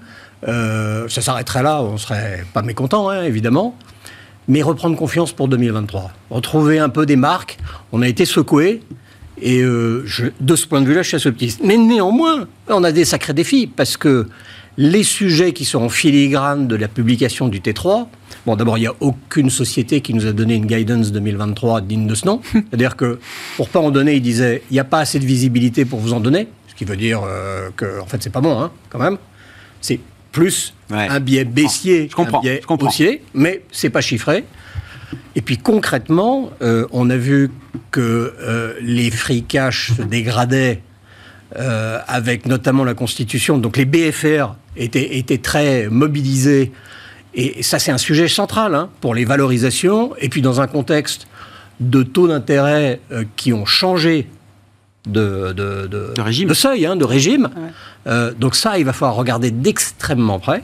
euh, 0.47 1.07
ça 1.07 1.21
s'arrêterait 1.21 1.61
là, 1.61 1.83
on 1.83 1.97
serait 1.97 2.43
pas 2.51 2.63
mécontent, 2.63 3.09
hein, 3.09 3.21
évidemment, 3.21 3.77
mais 4.47 4.63
reprendre 4.63 4.97
confiance 4.97 5.33
pour 5.33 5.47
2023, 5.49 6.13
retrouver 6.31 6.79
un 6.79 6.89
peu 6.89 7.05
des 7.05 7.15
marques, 7.15 7.59
on 7.91 8.01
a 8.01 8.07
été 8.07 8.25
secoué, 8.25 8.81
et 9.39 9.61
euh, 9.61 10.03
de 10.39 10.55
ce 10.55 10.65
point 10.65 10.81
de 10.81 10.87
vue-là, 10.87 11.03
je 11.03 11.17
suis 11.17 11.29
optimiste. 11.29 11.61
Mais 11.63 11.77
néanmoins, 11.77 12.47
on 12.69 12.83
a 12.83 12.91
des 12.91 13.05
sacrés 13.05 13.35
défis, 13.35 13.67
parce 13.67 13.97
que 13.97 14.27
les 14.77 15.03
sujets 15.03 15.51
qui 15.53 15.65
sont 15.65 15.81
en 15.81 15.89
filigrane 15.89 16.67
de 16.67 16.75
la 16.75 16.87
publication 16.87 17.47
du 17.49 17.59
T3, 17.59 18.07
bon, 18.45 18.55
d'abord, 18.55 18.77
il 18.77 18.81
n'y 18.81 18.87
a 18.87 18.93
aucune 19.01 19.49
société 19.49 20.01
qui 20.01 20.13
nous 20.13 20.25
a 20.25 20.31
donné 20.31 20.55
une 20.55 20.65
guidance 20.65 21.11
2023 21.11 21.81
digne 21.81 22.07
de 22.07 22.15
ce 22.15 22.25
nom. 22.25 22.41
C'est-à-dire 22.53 22.95
que, 22.95 23.19
pour 23.57 23.69
pas 23.69 23.79
en 23.79 23.91
donner, 23.91 24.13
il 24.15 24.21
disait, 24.21 24.63
il 24.69 24.73
n'y 24.73 24.79
a 24.79 24.83
pas 24.85 24.99
assez 24.99 25.19
de 25.19 25.25
visibilité 25.25 25.85
pour 25.85 25.99
vous 25.99 26.13
en 26.13 26.19
donner, 26.19 26.47
ce 26.67 26.75
qui 26.75 26.85
veut 26.85 26.97
dire 26.97 27.21
euh, 27.27 27.69
que, 27.75 27.99
en 28.01 28.05
fait, 28.05 28.23
c'est 28.23 28.29
pas 28.31 28.41
bon, 28.41 28.59
hein, 28.61 28.71
quand 28.89 28.99
même. 28.99 29.17
C'est 29.81 29.99
plus 30.31 30.73
Ouais. 30.89 31.07
un 31.09 31.19
biais 31.21 31.45
baissier, 31.45 32.07
Je 32.09 32.15
comprends, 32.15 32.39
un 32.39 32.41
biais 32.41 32.59
je 32.61 32.67
comprends. 32.67 32.87
haussier, 32.87 33.21
mais 33.33 33.63
c'est 33.71 33.89
pas 33.89 34.01
chiffré. 34.01 34.43
Et 35.35 35.41
puis 35.41 35.57
concrètement, 35.57 36.51
euh, 36.61 36.85
on 36.91 37.09
a 37.09 37.15
vu 37.17 37.49
que 37.91 38.33
euh, 38.41 38.73
les 38.81 39.09
free 39.11 39.43
cash 39.43 39.93
se 39.97 40.01
dégradaient 40.01 40.81
euh, 41.57 41.99
avec 42.07 42.45
notamment 42.45 42.83
la 42.83 42.93
Constitution. 42.93 43.57
Donc 43.57 43.77
les 43.77 43.85
BFR 43.85 44.53
étaient, 44.77 45.17
étaient 45.17 45.37
très 45.39 45.87
mobilisés. 45.89 46.71
Et 47.33 47.63
ça, 47.63 47.79
c'est 47.79 47.91
un 47.91 47.97
sujet 47.97 48.27
central 48.27 48.75
hein, 48.75 48.89
pour 49.01 49.15
les 49.15 49.25
valorisations. 49.25 50.13
Et 50.19 50.29
puis 50.29 50.41
dans 50.41 50.61
un 50.61 50.67
contexte 50.67 51.27
de 51.79 52.03
taux 52.03 52.27
d'intérêt 52.27 52.99
euh, 53.11 53.23
qui 53.35 53.53
ont 53.53 53.65
changé 53.65 54.27
de, 55.07 55.51
de, 55.53 55.87
de- 55.87 56.13
De 56.15 56.21
régime. 56.21 56.47
de 56.49 56.53
seuil, 56.53 56.85
hein, 56.85 56.95
de 56.95 57.05
régime. 57.05 57.49
Euh, 58.07 58.33
donc 58.37 58.55
ça, 58.55 58.77
il 58.77 58.85
va 58.85 58.93
falloir 58.93 59.15
regarder 59.15 59.49
d'extrêmement 59.51 60.39
près. 60.39 60.63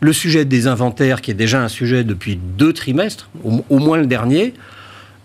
Le 0.00 0.12
sujet 0.12 0.44
des 0.44 0.66
inventaires, 0.66 1.20
qui 1.20 1.30
est 1.30 1.34
déjà 1.34 1.62
un 1.62 1.68
sujet 1.68 2.04
depuis 2.04 2.36
deux 2.36 2.72
trimestres, 2.72 3.28
au, 3.44 3.64
au 3.68 3.78
moins 3.78 3.98
le 3.98 4.06
dernier, 4.06 4.54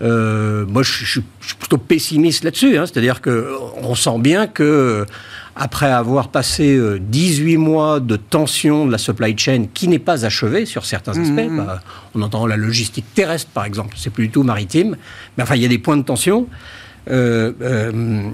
euh, 0.02 0.66
moi 0.68 0.84
je, 0.84 1.06
suis- 1.06 1.22
je 1.42 1.48
suis 1.48 1.56
plutôt 1.56 1.78
pessimiste 1.78 2.44
là-dessus. 2.44 2.78
hein. 2.78 2.86
C'est-à-dire 2.86 3.22
qu'on 3.22 3.96
sent 3.96 4.20
bien 4.20 4.48
que 4.48 4.64
euh, 4.64 5.06
après 5.56 5.92
avoir 5.92 6.30
passé 6.30 6.76
euh, 6.76 6.98
18 7.00 7.58
mois 7.58 8.00
de 8.00 8.16
tension 8.16 8.86
de 8.86 8.92
la 8.92 8.98
supply 8.98 9.38
chain 9.38 9.66
qui 9.74 9.88
n'est 9.88 10.00
pas 10.00 10.26
achevée 10.26 10.66
sur 10.66 10.86
certains 10.86 11.12
aspects, 11.12 11.50
Mhm. 11.50 11.58
bah, 11.66 11.82
on 12.16 12.22
entend 12.22 12.48
la 12.48 12.58
logistique 12.58 13.06
terrestre 13.14 13.52
par 13.54 13.66
exemple, 13.66 13.96
c'est 13.98 14.10
plus 14.10 14.28
du 14.28 14.32
tout 14.32 14.44
maritime, 14.44 14.96
mais 15.38 15.44
enfin 15.44 15.56
il 15.56 15.62
y 15.62 15.66
a 15.66 15.70
des 15.70 15.78
points 15.80 15.98
de 15.98 16.04
tension. 16.04 16.48
Euh, 17.10 17.52
euh, 17.62 18.30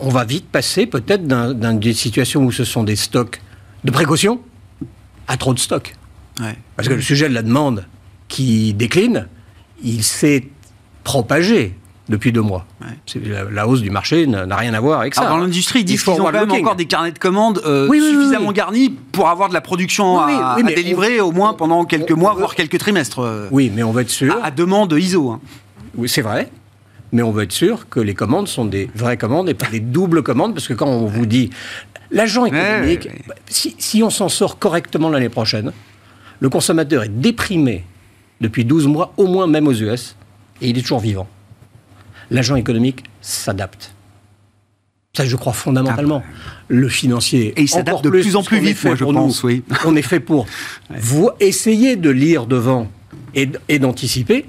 on 0.00 0.08
va 0.08 0.24
vite 0.24 0.46
passer 0.50 0.86
peut-être 0.86 1.26
d'un- 1.26 1.52
d'un- 1.54 1.74
d'une 1.74 1.92
situation 1.94 2.42
où 2.44 2.50
ce 2.52 2.64
sont 2.64 2.82
des 2.82 2.96
stocks 2.96 3.40
de 3.84 3.90
précaution 3.90 4.40
à 5.26 5.36
trop 5.36 5.52
de 5.54 5.58
stocks. 5.58 5.94
Ouais. 6.40 6.56
Parce 6.76 6.88
que 6.88 6.94
le 6.94 7.02
sujet 7.02 7.28
de 7.28 7.34
la 7.34 7.42
demande 7.42 7.84
qui 8.28 8.72
décline, 8.72 9.26
il 9.84 10.02
s'est 10.02 10.48
propagé 11.12 11.74
depuis 12.10 12.32
deux 12.32 12.42
mois. 12.42 12.66
Ouais. 12.82 13.20
La, 13.26 13.44
la 13.44 13.66
hausse 13.68 13.80
du 13.80 13.90
marché 13.90 14.26
n'a 14.26 14.56
rien 14.56 14.74
à 14.74 14.80
voir 14.80 15.00
avec 15.00 15.14
ça. 15.14 15.22
Alors, 15.22 15.36
dans 15.38 15.42
l'industrie, 15.44 15.80
ils 15.80 15.84
disent 15.84 16.02
qu'ils 16.02 16.12
ont 16.20 16.24
quand 16.24 16.32
même 16.32 16.50
encore 16.52 16.76
des 16.76 16.84
carnets 16.86 17.12
de 17.12 17.18
commandes 17.18 17.62
euh, 17.64 17.86
Oui, 17.88 17.98
oui, 18.00 18.08
oui, 18.08 18.14
suffisamment 18.24 18.48
oui. 18.48 18.54
garnis 18.54 18.90
pour 19.12 19.28
avoir 19.28 19.48
de 19.48 19.54
la 19.54 19.60
production 19.62 20.18
à, 20.20 20.26
oui, 20.56 20.62
à 20.64 20.74
délivrer 20.74 21.20
au 21.20 21.32
moins 21.32 21.54
pendant 21.54 21.84
quelques 21.86 22.12
on- 22.12 22.16
mois, 22.18 22.32
on- 22.34 22.38
voire 22.38 22.54
quelques 22.54 22.78
trimestres. 22.78 23.20
euh, 23.20 23.48
Oui, 23.50 23.72
mais 23.74 23.82
on 23.82 23.92
va 23.92 24.02
être 24.02 24.10
sûr. 24.10 24.36
à, 24.42 24.46
à 24.46 24.50
demande 24.50 24.92
ISO. 24.92 25.30
hein. 25.30 25.40
Oui, 25.96 26.08
c'est 26.10 26.20
vrai. 26.22 26.50
Mais 27.12 27.22
on 27.22 27.30
va 27.30 27.44
être 27.44 27.52
sûr 27.52 27.88
que 27.88 28.00
les 28.00 28.14
commandes 28.14 28.48
sont 28.48 28.66
des 28.66 28.90
vraies 28.94 29.16
commandes 29.16 29.48
et 29.48 29.54
pas 29.54 29.68
des 29.70 29.80
doubles 29.80 30.22
commandes, 30.22 30.52
parce 30.54 30.68
que 30.68 30.74
quand 30.74 30.86
on 30.88 31.06
vous 31.06 31.24
dit 31.26 31.48
l'agent 32.10 32.44
économique, 32.44 33.08
si 33.48 34.02
on 34.02 34.10
s'en 34.10 34.28
sort 34.28 34.58
correctement 34.58 35.08
l'année 35.08 35.30
prochaine, 35.30 35.72
le 36.40 36.48
consommateur 36.50 37.02
est 37.04 37.08
déprimé 37.20 37.84
depuis 38.42 38.64
12 38.66 38.86
mois, 38.86 39.12
au 39.16 39.26
moins 39.26 39.46
même 39.46 39.66
aux 39.68 39.72
US, 39.72 40.16
et 40.60 40.68
il 40.70 40.78
est 40.78 40.82
toujours 40.82 41.00
vivant. 41.00 41.28
L'agent 42.30 42.56
économique 42.56 43.04
s'adapte. 43.20 43.94
Ça, 45.16 45.24
je 45.24 45.36
crois 45.36 45.52
fondamentalement. 45.52 46.22
Le 46.68 46.88
financier. 46.88 47.54
Et 47.56 47.62
il 47.62 47.68
s'adapte 47.68 48.04
de 48.04 48.10
plus 48.10 48.36
en 48.36 48.42
plus 48.42 48.60
vite, 48.60 48.82
moi, 48.84 48.94
je 48.94 49.04
pense, 49.04 49.42
nous. 49.42 49.48
oui. 49.48 49.62
On 49.84 49.96
est 49.96 50.02
fait 50.02 50.20
pour 50.20 50.46
vous 50.90 51.30
essayer 51.40 51.96
de 51.96 52.10
lire 52.10 52.46
devant 52.46 52.88
et, 53.34 53.78
d'anticiper. 53.78 54.46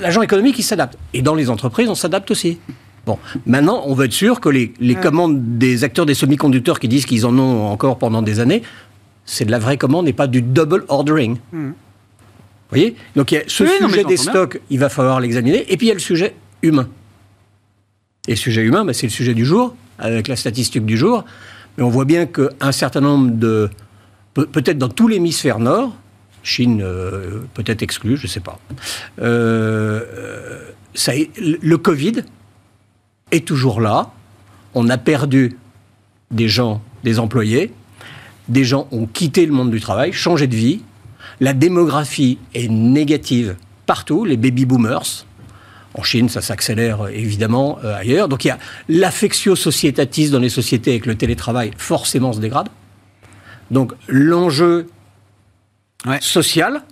L'agent 0.00 0.22
économique, 0.22 0.58
il 0.58 0.62
s'adapte. 0.62 0.96
Et 1.14 1.22
dans 1.22 1.34
les 1.34 1.50
entreprises, 1.50 1.88
on 1.88 1.94
s'adapte 1.94 2.30
aussi. 2.30 2.58
Bon, 3.06 3.18
maintenant, 3.46 3.82
on 3.86 3.94
va 3.94 4.04
être 4.04 4.12
sûr 4.12 4.40
que 4.40 4.48
les, 4.48 4.72
les 4.80 4.94
commandes 4.94 5.58
des 5.58 5.82
acteurs 5.82 6.06
des 6.06 6.14
semi-conducteurs 6.14 6.78
qui 6.78 6.88
disent 6.88 7.06
qu'ils 7.06 7.26
en 7.26 7.36
ont 7.38 7.66
encore 7.66 7.98
pendant 7.98 8.22
des 8.22 8.38
années, 8.40 8.62
c'est 9.24 9.46
de 9.46 9.50
la 9.50 9.58
vraie 9.58 9.78
commande 9.78 10.08
et 10.08 10.12
pas 10.12 10.26
du 10.26 10.42
double 10.42 10.84
ordering. 10.88 11.38
Vous 12.70 12.76
voyez 12.76 12.96
Donc, 13.16 13.32
il 13.32 13.36
y 13.36 13.38
a 13.38 13.42
ce 13.46 13.64
non, 13.64 13.88
sujet 13.88 14.04
des 14.04 14.14
bien. 14.14 14.16
stocks, 14.22 14.60
il 14.70 14.78
va 14.78 14.88
falloir 14.88 15.20
l'examiner. 15.20 15.64
Et 15.72 15.76
puis, 15.76 15.86
il 15.86 15.88
y 15.88 15.92
a 15.92 15.94
le 15.94 16.00
sujet 16.00 16.34
humain. 16.62 16.88
Et 18.26 18.32
le 18.32 18.36
sujet 18.36 18.62
humain, 18.62 18.84
bah, 18.84 18.92
c'est 18.92 19.06
le 19.06 19.12
sujet 19.12 19.32
du 19.34 19.46
jour, 19.46 19.74
avec 19.98 20.28
la 20.28 20.36
statistique 20.36 20.84
du 20.84 20.96
jour. 20.98 21.24
Mais 21.78 21.84
on 21.84 21.88
voit 21.88 22.04
bien 22.04 22.26
qu'un 22.26 22.72
certain 22.72 23.00
nombre 23.00 23.30
de. 23.30 23.70
peut- 24.34 24.46
Peut-être 24.46 24.76
dans 24.78 24.88
tout 24.90 25.08
l'hémisphère 25.08 25.60
nord, 25.60 25.96
Chine 26.42 26.82
euh, 26.82 27.40
peut-être 27.54 27.82
exclue, 27.82 28.16
je 28.16 28.24
ne 28.24 28.28
sais 28.28 28.40
pas. 28.40 28.58
euh, 29.20 30.60
ça 30.94 31.12
le 31.40 31.76
Covid 31.76 32.22
est 33.30 33.46
toujours 33.46 33.80
là. 33.80 34.10
On 34.74 34.88
a 34.88 34.98
perdu 34.98 35.56
des 36.30 36.48
gens, 36.48 36.82
des 37.04 37.18
employés. 37.18 37.72
Des 38.48 38.64
gens 38.64 38.88
ont 38.92 39.06
quitté 39.06 39.44
le 39.46 39.52
monde 39.52 39.70
du 39.70 39.80
travail, 39.80 40.12
changé 40.12 40.46
de 40.46 40.54
vie. 40.56 40.82
La 41.40 41.52
démographie 41.52 42.38
est 42.54 42.68
négative 42.68 43.56
partout, 43.86 44.24
les 44.24 44.36
baby 44.36 44.64
boomers. 44.64 45.24
En 45.94 46.02
Chine, 46.02 46.28
ça 46.28 46.42
s'accélère 46.42 47.06
euh, 47.06 47.08
évidemment 47.08 47.78
euh, 47.84 47.96
ailleurs. 47.96 48.28
Donc 48.28 48.44
il 48.44 48.48
y 48.48 48.50
a 48.50 48.58
l'affectio 48.88 49.56
societatis 49.56 50.30
dans 50.30 50.38
les 50.38 50.48
sociétés 50.48 50.90
avec 50.90 51.06
le 51.06 51.14
télétravail, 51.14 51.70
forcément 51.76 52.32
se 52.32 52.40
dégrade. 52.40 52.68
Donc 53.70 53.92
l'enjeu 54.08 54.86
social 56.20 56.82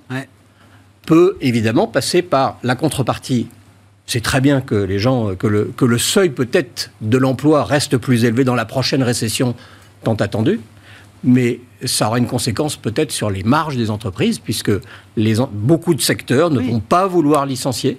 peut 1.06 1.36
évidemment 1.40 1.86
passer 1.86 2.22
par 2.22 2.58
la 2.62 2.74
contrepartie. 2.74 3.48
C'est 4.06 4.22
très 4.22 4.40
bien 4.40 4.60
que 4.60 4.74
les 4.74 4.98
gens, 4.98 5.34
que 5.34 5.46
le, 5.46 5.72
que 5.76 5.84
le 5.84 5.98
seuil 5.98 6.30
peut-être 6.30 6.90
de 7.00 7.18
l'emploi 7.18 7.64
reste 7.64 7.96
plus 7.96 8.24
élevé 8.24 8.44
dans 8.44 8.54
la 8.54 8.64
prochaine 8.64 9.02
récession 9.02 9.54
tant 10.02 10.14
attendue, 10.14 10.60
mais 11.24 11.60
ça 11.84 12.08
aura 12.08 12.18
une 12.18 12.26
conséquence 12.26 12.76
peut-être 12.76 13.12
sur 13.12 13.30
les 13.30 13.42
marges 13.42 13.76
des 13.76 13.90
entreprises, 13.90 14.38
puisque 14.38 14.72
les, 15.16 15.36
beaucoup 15.52 15.94
de 15.94 16.00
secteurs 16.00 16.50
ne 16.50 16.60
vont 16.60 16.80
pas 16.80 17.06
vouloir 17.06 17.46
licencier 17.46 17.98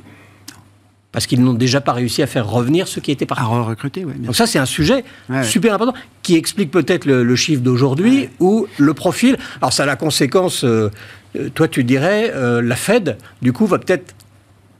parce 1.11 1.25
qu'ils 1.25 1.43
n'ont 1.43 1.53
déjà 1.53 1.81
pas 1.81 1.93
réussi 1.93 2.21
à 2.21 2.27
faire 2.27 2.47
revenir 2.47 2.87
ceux 2.87 3.01
qui 3.01 3.11
étaient 3.11 3.25
partis. 3.25 3.43
À 3.43 3.47
recruter, 3.47 4.05
oui. 4.05 4.13
Donc 4.19 4.35
ça, 4.35 4.45
c'est 4.45 4.59
un 4.59 4.67
sujet 4.67 5.03
super 5.43 5.73
important 5.73 5.95
qui 6.21 6.35
explique 6.35 6.69
peut-être 6.69 7.05
le, 7.05 7.35
chiffre 7.35 7.61
d'aujourd'hui 7.61 8.29
ou 8.39 8.67
le 8.77 8.93
profil. 8.93 9.37
Alors 9.61 9.73
ça 9.73 9.83
a 9.83 9.85
la 9.85 9.95
conséquence, 9.95 10.63
euh, 10.63 10.91
euh, 11.35 11.49
toi 11.49 11.67
tu 11.67 11.83
dirais, 11.83 12.31
euh, 12.35 12.61
la 12.61 12.75
Fed, 12.75 13.17
du 13.41 13.53
coup, 13.53 13.65
va 13.65 13.79
peut-être 13.79 14.13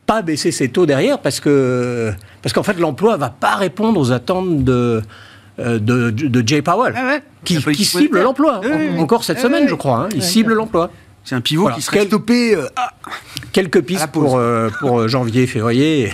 pas 0.05 0.21
baisser 0.21 0.51
ses 0.51 0.69
taux 0.69 0.85
derrière 0.85 1.19
parce 1.19 1.39
que 1.39 2.13
parce 2.41 2.53
qu'en 2.53 2.63
fait 2.63 2.79
l'emploi 2.79 3.17
va 3.17 3.29
pas 3.29 3.55
répondre 3.55 3.99
aux 3.99 4.11
attentes 4.11 4.63
de 4.63 5.01
de, 5.58 6.10
de, 6.12 6.47
Jay 6.47 6.62
Powell, 6.62 6.93
ah 6.95 7.18
qui, 7.43 7.86
cible 7.86 8.22
l'emploi. 8.22 8.62
Encore 8.99 9.24
cette 9.24 9.39
semaine, 9.39 9.68
je 9.68 9.76
crois. 9.76 10.03
Hein. 10.03 10.10
il 10.14 10.24
cible 10.24 10.53
l'emploi. 10.53 10.91
C'est 11.24 11.36
un 11.36 11.41
pivot 11.41 11.70
qui 11.72 11.82
serait 11.82 12.05
stoppé. 12.05 12.58
quelques 13.51 13.82
pistes 13.82 14.08
pour, 14.08 14.39
pour 14.80 15.08
janvier, 15.08 15.47
février. 15.47 16.14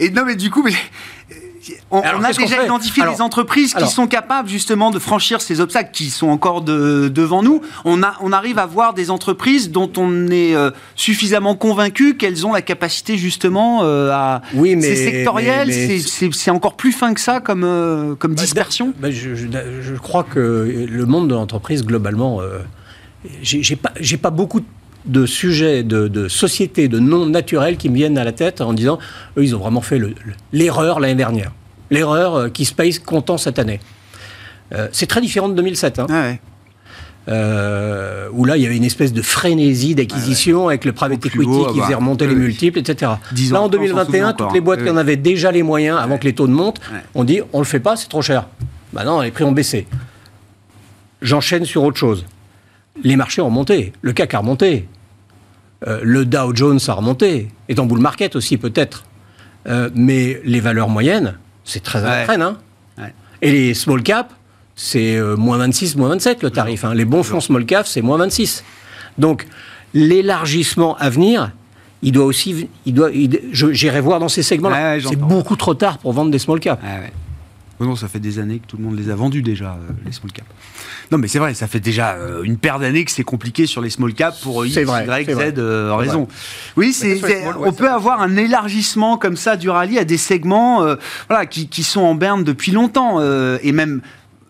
Et 0.00 0.08
non, 0.08 0.24
mais 0.24 0.34
du 0.34 0.50
coup, 0.50 0.62
mais, 0.62 0.72
on, 1.90 2.00
a 2.00 2.32
déjà 2.32 2.64
identifié 2.64 3.02
les 3.10 3.20
entreprises 3.20 3.74
qui 3.74 3.86
sont 3.86 4.06
capables 4.06 4.48
justement 4.48 4.90
de 4.90 4.98
franchir 4.98 5.40
ces 5.40 5.60
obstacles 5.60 5.90
qui 5.92 6.10
sont 6.10 6.28
encore 6.28 6.62
devant 6.62 7.42
nous. 7.42 7.62
On, 7.84 8.02
a, 8.02 8.14
on 8.20 8.32
arrive 8.32 8.58
à 8.58 8.66
voir 8.66 8.94
des 8.94 9.10
entreprises 9.10 9.70
dont 9.70 9.90
on 9.96 10.28
est 10.28 10.54
euh, 10.54 10.70
suffisamment 10.94 11.54
convaincu 11.54 12.16
qu'elles 12.16 12.46
ont 12.46 12.52
la 12.52 12.62
capacité 12.62 13.16
justement 13.16 13.80
euh, 13.82 14.10
à. 14.12 14.42
Oui, 14.54 14.76
mais. 14.76 14.82
C'est 14.82 15.10
sectoriel, 15.10 15.72
c'est 16.32 16.50
encore 16.50 16.76
plus 16.76 16.92
fin 16.92 17.14
que 17.14 17.20
ça 17.20 17.40
comme, 17.40 17.64
euh, 17.64 18.14
comme 18.14 18.34
bah, 18.34 18.42
dispersion. 18.42 18.92
Bah, 18.98 19.10
je, 19.10 19.34
je, 19.34 19.94
crois 19.96 20.24
que 20.24 20.86
le 20.88 21.06
monde 21.06 21.28
de 21.28 21.34
l'entreprise, 21.34 21.84
globalement, 21.84 22.40
j'ai 23.42 23.76
pas, 23.76 23.92
pas 24.22 24.30
beaucoup 24.30 24.60
de 24.60 24.66
de 25.06 25.26
sujets, 25.26 25.82
de, 25.82 26.28
sociétés, 26.28 26.88
de 26.88 26.98
noms 26.98 27.26
naturels 27.26 27.76
qui 27.76 27.88
me 27.88 27.94
viennent 27.94 28.18
à 28.18 28.24
la 28.24 28.32
tête 28.32 28.60
en 28.60 28.72
disant 28.72 28.98
eux, 29.36 29.44
ils 29.44 29.56
ont 29.56 29.58
vraiment 29.58 29.80
fait 29.80 30.00
l'erreur 30.52 31.00
l'année 31.00 31.14
dernière. 31.14 31.52
L'erreur 31.90 32.34
euh, 32.34 32.48
qui 32.48 32.64
se 32.64 32.74
paye 32.74 32.94
content 32.98 33.38
cette 33.38 33.58
année. 33.58 33.80
Euh, 34.72 34.88
c'est 34.92 35.06
très 35.06 35.20
différent 35.20 35.48
de 35.48 35.54
2007. 35.54 35.98
Hein. 35.98 36.06
Ah 36.10 36.32
euh, 37.28 38.28
où 38.32 38.44
là, 38.44 38.56
il 38.56 38.62
y 38.62 38.66
avait 38.66 38.76
une 38.76 38.84
espèce 38.84 39.12
de 39.12 39.20
frénésie 39.22 39.94
d'acquisition 39.94 40.68
avec 40.68 40.84
le 40.84 40.92
private 40.92 41.24
equity 41.26 41.60
qui 41.72 41.80
faisait 41.80 41.94
remonter 41.94 42.26
les 42.26 42.34
multiples, 42.34 42.78
etc. 42.78 43.12
Là, 43.50 43.60
en 43.60 43.68
2021, 43.68 44.32
toutes 44.32 44.54
les 44.54 44.60
boîtes 44.60 44.82
qui 44.82 44.90
en 44.90 44.96
avaient 44.96 45.16
déjà 45.16 45.52
les 45.52 45.62
moyens 45.62 45.98
avant 46.00 46.16
que 46.16 46.24
les 46.24 46.34
taux 46.34 46.48
ne 46.48 46.54
montent, 46.54 46.80
on 47.14 47.22
dit 47.22 47.40
on 47.52 47.58
le 47.58 47.66
fait 47.66 47.78
pas, 47.78 47.94
c'est 47.96 48.08
trop 48.08 48.22
cher. 48.22 48.46
Maintenant, 48.94 49.20
les 49.20 49.30
prix 49.30 49.44
ont 49.44 49.52
baissé. 49.52 49.86
J'enchaîne 51.20 51.66
sur 51.66 51.84
autre 51.84 51.98
chose 51.98 52.24
les 53.02 53.16
marchés 53.16 53.42
ont 53.42 53.46
remonté. 53.46 53.92
Le 54.02 54.12
CAC 54.12 54.34
a 54.34 54.38
remonté. 54.38 54.88
Euh, 55.86 56.00
le 56.02 56.24
Dow 56.24 56.54
Jones 56.54 56.80
a 56.86 56.92
remonté. 56.92 57.48
Et 57.68 57.74
dans 57.74 57.86
bull 57.86 58.00
market 58.00 58.36
aussi, 58.36 58.56
peut-être. 58.56 59.04
Euh, 59.66 59.90
mais 59.94 60.40
les 60.44 60.60
valeurs 60.60 60.88
moyennes, 60.88 61.38
c'est 61.64 61.82
très 61.82 62.04
à 62.04 62.26
la 62.26 62.42
Hein. 62.42 62.58
Et 63.42 63.50
les 63.50 63.74
small 63.74 64.02
cap, 64.02 64.32
c'est 64.76 65.16
euh, 65.16 65.36
moins 65.36 65.58
26, 65.58 65.96
moins 65.96 66.08
27 66.10 66.42
le 66.42 66.50
tarif. 66.50 66.84
Hein. 66.84 66.94
Les 66.94 67.04
bons 67.04 67.22
fonds 67.22 67.40
small 67.40 67.64
cap, 67.64 67.86
c'est 67.86 68.02
moins 68.02 68.18
26. 68.18 68.64
Donc, 69.18 69.46
l'élargissement 69.94 70.96
à 70.98 71.10
venir, 71.10 71.52
il 72.02 72.12
doit 72.12 72.24
aussi. 72.24 72.68
Il 72.86 72.94
doit, 72.94 73.10
j'irai 73.52 74.00
voir 74.00 74.20
dans 74.20 74.28
ces 74.28 74.42
segments-là. 74.42 75.00
c'est 75.00 75.16
beaucoup 75.16 75.56
trop 75.56 75.74
tard 75.74 75.98
pour 75.98 76.12
vendre 76.12 76.30
des 76.30 76.38
small 76.38 76.60
cap. 76.60 76.80
non, 77.80 77.96
ça 77.96 78.08
fait 78.08 78.20
des 78.20 78.38
années 78.38 78.58
que 78.58 78.66
tout 78.66 78.76
le 78.76 78.84
monde 78.84 78.98
les 78.98 79.08
a 79.08 79.14
vendus 79.14 79.42
déjà, 79.42 79.78
les 80.04 80.12
small 80.12 80.32
cap. 80.32 80.44
Non, 81.10 81.18
mais 81.18 81.26
c'est 81.26 81.40
vrai, 81.40 81.54
ça 81.54 81.66
fait 81.66 81.80
déjà 81.80 82.12
euh, 82.12 82.42
une 82.44 82.56
paire 82.56 82.78
d'années 82.78 83.04
que 83.04 83.10
c'est 83.10 83.24
compliqué 83.24 83.66
sur 83.66 83.80
les 83.80 83.90
small 83.90 84.14
caps 84.14 84.40
pour 84.40 84.64
X, 84.64 84.76
Y, 84.76 85.30
Z 85.30 85.54
euh, 85.58 85.94
raison. 85.94 86.28
Oui, 86.76 86.92
c'est, 86.92 87.20
on 87.58 87.72
peut 87.72 87.90
avoir 87.90 88.20
un 88.20 88.36
élargissement 88.36 89.16
comme 89.16 89.36
ça 89.36 89.56
du 89.56 89.68
rallye 89.68 89.98
à 89.98 90.04
des 90.04 90.18
segments 90.18 90.84
euh, 90.84 90.94
voilà, 91.28 91.46
qui, 91.46 91.68
qui, 91.68 91.82
sont 91.82 92.02
en 92.02 92.14
berne 92.14 92.44
depuis 92.44 92.70
longtemps 92.70 93.20
et 93.20 93.72
même 93.72 94.02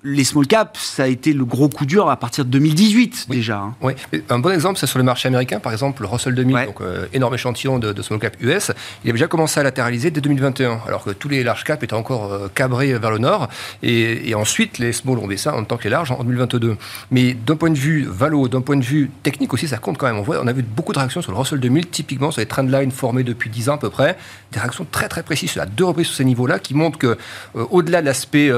les 0.02 0.24
small 0.24 0.46
caps, 0.46 0.80
ça 0.80 1.04
a 1.04 1.06
été 1.06 1.32
le 1.32 1.44
gros 1.44 1.68
coup 1.68 1.84
dur 1.84 2.08
à 2.08 2.16
partir 2.16 2.44
de 2.44 2.50
2018 2.50 3.26
déjà. 3.28 3.58
Hein. 3.58 3.74
Oui, 3.82 3.92
un 4.30 4.38
bon 4.38 4.50
exemple, 4.50 4.78
c'est 4.78 4.86
sur 4.86 4.98
le 4.98 5.04
marché 5.04 5.28
américain, 5.28 5.60
par 5.60 5.72
exemple, 5.72 6.02
le 6.02 6.08
Russell 6.08 6.34
2000, 6.34 6.66
donc 6.66 6.80
euh, 6.80 7.06
énorme 7.12 7.34
échantillon 7.34 7.78
de, 7.78 8.00
small 8.00 8.18
cap 8.18 8.34
US, 8.40 8.72
il 9.04 9.10
avait 9.10 9.18
déjà 9.18 9.26
commencé 9.26 9.60
à 9.60 9.62
latéraliser 9.62 10.10
dès 10.10 10.22
2021, 10.22 10.80
alors 10.86 11.04
que 11.04 11.10
tous 11.10 11.28
les 11.28 11.44
large 11.44 11.64
caps 11.64 11.82
étaient 11.82 11.94
encore 11.94 12.32
euh, 12.32 12.48
cabrés 12.54 12.94
vers 12.98 13.10
le 13.10 13.18
nord, 13.18 13.48
et, 13.82 14.34
ensuite 14.34 14.78
les 14.78 14.92
small 14.92 15.18
ont 15.18 15.26
baissé 15.26 15.50
en 15.50 15.64
tant 15.64 15.76
que 15.76 15.84
les 15.84 15.90
larges 15.90 16.12
en 16.12 16.24
2022. 16.24 16.76
Mais 17.10 17.34
d'un 17.34 17.56
point 17.56 17.70
de 17.70 17.78
vue 17.78 18.06
valo, 18.08 18.48
d'un 18.48 18.62
point 18.62 18.76
de 18.76 18.84
vue 18.84 19.10
technique 19.22 19.52
aussi, 19.52 19.68
ça 19.68 19.76
compte 19.76 19.98
quand 19.98 20.06
même. 20.06 20.16
On, 20.16 20.22
voit, 20.22 20.40
on 20.42 20.46
a 20.46 20.52
vu 20.52 20.62
beaucoup 20.62 20.92
de 20.92 20.98
réactions 20.98 21.20
sur 21.20 21.32
le 21.32 21.36
Russell 21.36 21.60
2000, 21.60 21.88
typiquement 21.88 22.30
sur 22.30 22.40
les 22.40 22.46
trendlines 22.46 22.90
formés 22.90 23.24
depuis 23.24 23.50
10 23.50 23.68
ans 23.68 23.74
à 23.74 23.78
peu 23.78 23.90
près, 23.90 24.16
des 24.52 24.60
réactions 24.60 24.86
très 24.90 25.08
très 25.08 25.22
précises 25.22 25.58
à 25.58 25.66
deux 25.66 25.84
reprises 25.84 26.06
sur 26.06 26.16
ces 26.16 26.24
niveaux-là, 26.24 26.58
qui 26.58 26.74
montrent 26.74 26.98
que 26.98 27.18
euh, 27.56 27.66
au-delà 27.70 28.00
de 28.00 28.06
l'aspect 28.06 28.50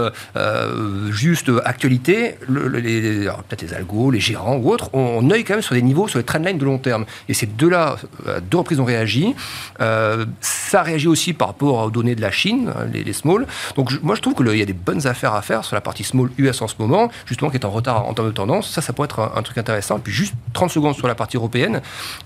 juste 1.11 1.32
juste 1.33 1.51
actualité, 1.65 2.37
peut-être 2.47 3.63
les 3.63 3.73
algos, 3.73 4.11
les 4.11 4.21
gérants 4.21 4.57
ou 4.57 4.71
autres, 4.71 4.91
on, 4.93 5.31
œille 5.31 5.45
quand 5.45 5.55
même 5.55 5.63
sur 5.63 5.75
des 5.75 5.81
niveaux, 5.81 6.07
sur 6.09 6.19
les 6.19 6.25
trendlines 6.25 6.59
de 6.59 6.65
long 6.67 6.77
terme. 6.77 7.07
Et 7.31 7.35
ces 7.35 7.47
deux-là, 7.47 7.97
euh, 8.27 8.41
deux 8.41 8.59
reprises 8.59 8.81
ont 8.81 8.85
réagi. 8.85 9.35
Euh, 9.81 10.27
ça 10.43 10.83
réagit 10.83 11.09
aussi 11.09 11.33
par 11.33 11.49
rapport 11.49 11.87
aux 11.87 11.91
données 11.91 12.15
de 12.15 12.21
la 12.21 12.31
Chine, 12.31 12.71
hein, 12.77 12.85
les, 12.93 13.13
small. 13.15 13.47
Donc 13.77 13.93
moi, 14.03 14.15
je 14.15 14.21
trouve 14.21 14.35
qu'il 14.35 14.57
y 14.57 14.63
a 14.63 14.67
des 14.67 14.75
bonnes 14.75 15.07
affaires 15.07 15.35
à 15.35 15.41
faire 15.41 15.65
sur 15.65 15.75
la 15.75 15.81
partie 15.81 16.05
small 16.05 16.29
US 16.37 16.61
en 16.61 16.69
ce 16.69 16.75
moment, 16.79 17.11
justement, 17.25 17.51
qui 17.51 17.57
est 17.57 17.65
en 17.65 17.71
retard 17.71 18.07
en 18.07 18.13
termes 18.13 18.29
de 18.29 18.35
tendance. 18.35 18.71
Ça, 18.71 18.83
ça 18.83 18.93
pourrait 18.93 19.07
être 19.07 19.33
un, 19.35 19.43
truc 19.43 19.57
intéressant. 19.57 19.97
Et 19.97 20.01
puis 20.01 20.13
juste 20.13 20.35
30 20.53 20.71
secondes 20.71 20.95
sur 20.95 21.09
la 21.09 21.15
partie 21.15 21.39
européenne. 21.39 21.81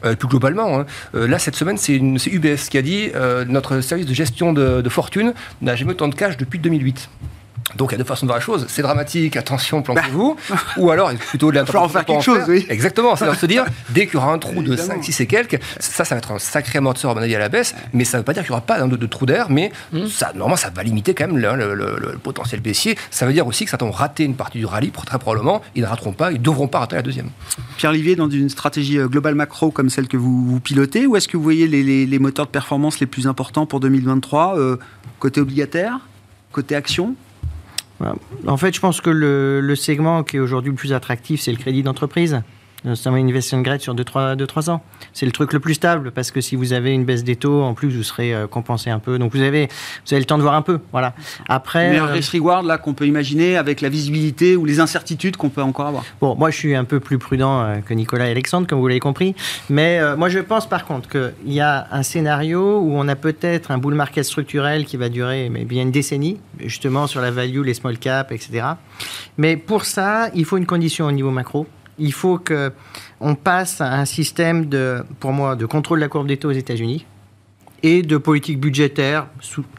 Euh, 0.05 0.17
plus 0.17 0.29
globalement, 0.29 0.81
hein. 0.81 0.87
là, 1.15 1.39
cette 1.39 1.55
semaine, 1.55 1.77
c'est 1.79 1.97
UBS 1.97 2.69
qui 2.71 2.79
a 2.79 2.83
dit 2.83 3.11
notre 3.47 3.81
service 3.81 4.07
de 4.07 4.15
gestion 4.15 4.53
de, 4.53 4.81
de 4.81 4.89
fortune 4.89 5.33
n'a 5.63 5.77
jamais 5.77 5.93
autant 5.93 6.09
de 6.09 6.15
cash 6.15 6.37
depuis 6.37 6.59
2008. 6.59 7.09
Donc 7.75 7.91
il 7.91 7.93
y 7.93 7.95
a 7.97 7.99
deux 7.99 8.05
façons 8.05 8.27
de 8.27 8.31
voir 8.31 8.39
la 8.39 8.45
chose. 8.45 8.67
C'est 8.69 8.83
dramatique, 8.83 9.37
attention, 9.37 9.83
planquez-vous. 9.83 10.37
Bah. 10.49 10.57
Ou 10.77 10.91
alors, 10.91 11.13
plutôt 11.15 11.51
de 11.51 11.59
en 11.59 11.89
faire 11.89 12.05
quelque 12.05 12.23
chose, 12.23 12.43
oui. 12.49 12.67
Exactement, 12.69 13.17
c'est 13.17 13.27
à 13.27 13.35
se 13.35 13.47
dire, 13.47 13.65
dès 13.91 14.07
qu'il 14.07 14.15
y 14.15 14.17
aura 14.19 14.33
un 14.33 14.39
trou 14.39 14.63
de 14.63 14.77
5, 14.77 15.03
6 15.03 15.21
et 15.21 15.27
quelques, 15.27 15.61
ça, 15.79 16.05
ça 16.05 16.15
va 16.15 16.19
être 16.19 16.33
un 16.33 16.39
sacré 16.39 16.79
amortisseur, 16.79 17.11
à 17.11 17.15
mon 17.15 17.23
avis, 17.23 17.35
à 17.35 17.39
la 17.39 17.49
baisse. 17.49 17.75
Mais 17.93 18.05
ça 18.05 18.17
ne 18.17 18.21
veut 18.21 18.25
pas 18.25 18.33
dire 18.33 18.43
qu'il 18.43 18.53
n'y 18.53 18.57
aura 18.57 18.67
pas 18.67 18.81
de, 18.81 18.97
de, 18.97 19.07
trou 19.07 19.27
d'air, 19.27 19.47
mais 19.51 19.73
hmm. 19.93 20.07
ça, 20.07 20.33
normalement, 20.35 20.57
ça 20.57 20.71
va 20.71 20.83
limiter 20.83 21.15
quand 21.15 21.27
même 21.27 21.39
le, 21.39 22.19
potentiel 22.23 22.61
baissier. 22.61 22.97
Ça 23.11 23.27
veut 23.27 23.33
dire 23.33 23.47
aussi 23.47 23.65
que 23.65 23.71
certains 23.71 23.87
ont 23.87 23.91
raté 23.91 24.25
une 24.25 24.37
partie 24.37 24.59
du 24.59 24.67
rallye, 24.67 24.91
très 24.91 25.19
probablement. 25.19 25.63
Ils 25.75 25.83
ne 25.83 25.87
rateront 25.87 26.13
pas, 26.13 26.31
ils 26.33 26.39
ne 26.39 26.45
devront 26.45 26.69
pas 26.69 26.81
rater 26.81 26.97
la 26.97 27.03
deuxième. 27.03 27.31
Pierre 27.77 27.93
Livier, 27.93 28.17
dans 28.17 28.31
une 28.31 28.49
stratégie 28.49 28.99
euh, 28.99 29.09
globale 29.09 29.35
macro 29.35 29.71
comme 29.71 29.91
celle 29.91 30.09
que 30.09 30.17
vous, 30.17 30.61
pilotez, 30.61 31.07
où 31.07 31.17
est-ce 31.17 31.29
que 31.29 31.37
vous 31.37 31.43
voyez 31.43 31.67
les, 31.67 32.19
moteurs 32.19 32.47
de 32.47 32.51
performance 32.51 33.01
les 33.01 33.07
plus 33.07 33.27
importants 33.27 33.67
pour 33.67 33.81
2023 33.81 34.59
euh, 34.59 34.77
Côté 35.19 35.41
obligataire 35.41 36.01
Côté 36.53 36.75
action? 36.75 37.15
En 38.47 38.57
fait, 38.57 38.75
je 38.75 38.81
pense 38.81 39.01
que 39.01 39.11
le, 39.11 39.61
le 39.61 39.77
segment 39.77 40.23
qui 40.23 40.37
est 40.37 40.41
aujourd'hui 40.41 40.71
le 40.71 40.77
plus 40.77 40.93
attractif, 40.93 41.41
c'est 41.41 41.53
le 41.53 41.59
crédit 41.59 41.83
d'entreprise 41.83 42.43
notamment 42.85 43.17
une 43.17 43.29
investment 43.29 43.63
grade 43.63 43.81
sur 43.81 43.95
2-3 43.95 44.71
ans. 44.71 44.83
C'est 45.13 45.27
le 45.27 45.33
truc 45.33 45.53
le 45.53 45.61
plus 45.61 45.75
stable 45.75 46.11
parce 46.11 46.31
que 46.31 46.41
si 46.41 46.57
vous 46.57 46.73
avez 46.73 46.93
une 46.93 47.05
baisse 47.05 47.25
des 47.25 47.37
taux, 47.37 47.63
en 47.63 47.75
plus, 47.75 47.91
vous 47.91 48.03
serez 48.03 48.35
euh, 48.35 48.47
compensé 48.47 48.91
un 48.91 48.99
peu. 48.99 49.19
Donc 49.19 49.33
vous 49.33 49.43
avez, 49.43 49.67
vous 49.67 50.13
avez 50.13 50.21
le 50.21 50.27
temps 50.27 50.39
de 50.39 50.43
voir 50.43 50.55
un 50.55 50.63
peu. 50.63 50.81
Voilà. 50.93 51.15
Après. 51.49 51.91
Meilleur 51.91 52.09
euh, 52.09 52.13
risk-reward 52.13 52.67
là 52.67 52.79
qu'on 52.79 52.95
peut 52.95 53.07
imaginer 53.07 53.57
avec 53.57 53.81
la 53.81 53.89
visibilité 53.89 54.57
ou 54.57 54.65
les 54.65 54.81
incertitudes 54.81 55.37
qu'on 55.37 55.49
peut 55.49 55.63
encore 55.63 55.87
avoir. 55.87 56.05
Bon, 56.21 56.35
moi 56.37 56.51
je 56.51 56.57
suis 56.57 56.75
un 56.75 56.85
peu 56.85 57.01
plus 57.01 57.19
prudent 57.19 57.61
euh, 57.61 57.77
que 57.79 57.95
Nicolas 57.95 58.29
et 58.29 58.31
Alexandre, 58.31 58.67
comme 58.67 58.81
vous 58.81 58.89
l'avez 58.89 59.01
compris. 59.01 59.35
Mais 59.71 60.01
moi 60.17 60.29
je 60.29 60.39
pense 60.39 60.69
par 60.69 60.85
contre 60.85 61.09
qu'il 61.09 61.53
y 61.53 61.61
a 61.61 61.89
un 61.91 62.03
scénario 62.03 62.79
où 62.81 62.93
on 62.95 63.09
a 63.09 63.17
peut-être 63.17 63.71
un 63.71 63.79
bull 63.79 63.95
market 63.95 64.25
structurel 64.25 64.85
qui 64.85 64.97
va 64.97 65.09
durer 65.09 65.49
mais 65.51 65.65
bien 65.65 65.83
une 65.83 65.91
décennie, 65.91 66.39
justement 66.61 67.07
sur 67.07 67.21
la 67.21 67.31
value, 67.31 67.63
les 67.63 67.75
small 67.75 67.99
caps, 67.99 68.31
etc. 68.33 68.67
Mais 69.39 69.57
pour 69.57 69.85
ça, 69.85 70.31
il 70.35 70.45
faut 70.45 70.57
une 70.57 70.67
condition 70.67 71.07
au 71.07 71.13
niveau 71.13 71.31
macro 71.31 71.67
il 71.99 72.13
faut 72.13 72.39
qu'on 72.39 73.35
passe 73.35 73.81
à 73.81 73.95
un 73.95 74.05
système 74.05 74.67
de, 74.67 75.05
pour 75.21 75.33
moi, 75.33 75.57
de 75.57 75.67
contrôle 75.67 75.99
de 75.99 76.05
la 76.05 76.09
courbe 76.09 76.27
des 76.27 76.37
taux 76.37 76.51
aux 76.51 76.53
États-Unis 76.53 77.07
et 77.83 78.03
de 78.03 78.17
politique 78.17 78.59
budgétaire 78.59 79.29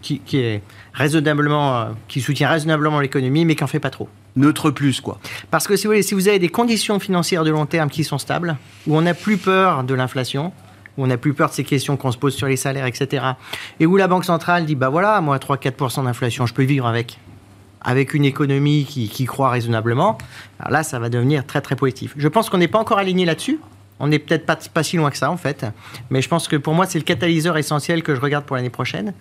qui, 0.01 0.22
est 0.34 0.61
raisonnablement, 0.93 1.78
euh, 1.78 1.86
qui 2.07 2.22
soutient 2.22 2.47
raisonnablement 2.49 2.99
l'économie, 2.99 3.43
mais 3.45 3.55
qui 3.55 3.63
n'en 3.63 3.68
fait 3.68 3.80
pas 3.80 3.89
trop. 3.89 4.07
Neutre 4.36 4.70
plus, 4.70 5.01
quoi. 5.01 5.20
Parce 5.49 5.68
que 5.68 5.76
si 5.76 5.88
vous, 5.88 5.93
voulez, 5.93 6.03
si 6.03 6.13
vous 6.13 6.28
avez 6.28 6.39
des 6.39 6.49
conditions 6.49 6.99
financières 6.99 7.43
de 7.43 7.49
long 7.49 7.65
terme 7.65 7.89
qui 7.89 8.03
sont 8.03 8.20
stables, 8.20 8.55
où 8.86 8.95
on 8.95 9.01
n'a 9.01 9.15
plus 9.15 9.38
peur 9.38 9.84
de 9.84 9.93
l'inflation, 9.95 10.53
où 10.97 11.03
on 11.03 11.07
n'a 11.07 11.18
plus 11.18 11.34
peur 11.34 11.49
de 11.49 11.53
ces 11.55 11.63
questions 11.63 11.97
qu'on 11.97 12.11
se 12.11 12.18
pose 12.18 12.36
sur 12.36 12.47
les 12.47 12.55
salaires, 12.55 12.86
etc., 12.86 13.26
et 13.80 13.86
où 13.86 13.97
la 13.97 14.07
Banque 14.07 14.26
centrale 14.26 14.65
dit, 14.65 14.76
bah 14.76 14.89
voilà, 14.89 15.20
moi, 15.22 15.38
3-4% 15.38 16.03
d'inflation, 16.03 16.45
je 16.45 16.53
peux 16.53 16.63
vivre 16.63 16.86
avec 16.86 17.20
avec 17.82 18.13
une 18.13 18.25
économie 18.25 18.86
qui, 18.86 19.09
qui 19.09 19.25
croît 19.25 19.49
raisonnablement, 19.49 20.17
là, 20.69 20.84
ça 20.84 20.99
va 20.99 21.09
devenir 21.09 21.45
très 21.45 21.61
très 21.61 21.75
positif. 21.75 22.13
Je 22.17 22.28
pense 22.28 22.49
qu'on 22.49 22.57
n'est 22.57 22.67
pas 22.67 22.80
encore 22.80 22.97
aligné 22.97 23.25
là-dessus. 23.25 23.59
On 23.99 24.07
n'est 24.07 24.19
peut-être 24.19 24.45
pas, 24.45 24.55
pas 24.55 24.84
si 24.84 24.97
loin 24.97 25.09
que 25.09 25.17
ça, 25.17 25.32
en 25.32 25.38
fait. 25.38 25.65
Mais 26.09 26.21
je 26.21 26.30
pense 26.30 26.47
que 26.47 26.55
pour 26.55 26.73
moi, 26.73 26.86
c'est 26.86 26.99
le 26.99 27.03
catalyseur 27.03 27.57
essentiel 27.57 28.03
que 28.03 28.13
je 28.13 28.21
regarde 28.21 28.45
pour 28.45 28.55
l'année 28.55 28.69
prochaine. 28.69 29.13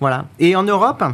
Voilà. 0.00 0.26
Et 0.40 0.56
en 0.56 0.64
Europe, 0.64 1.04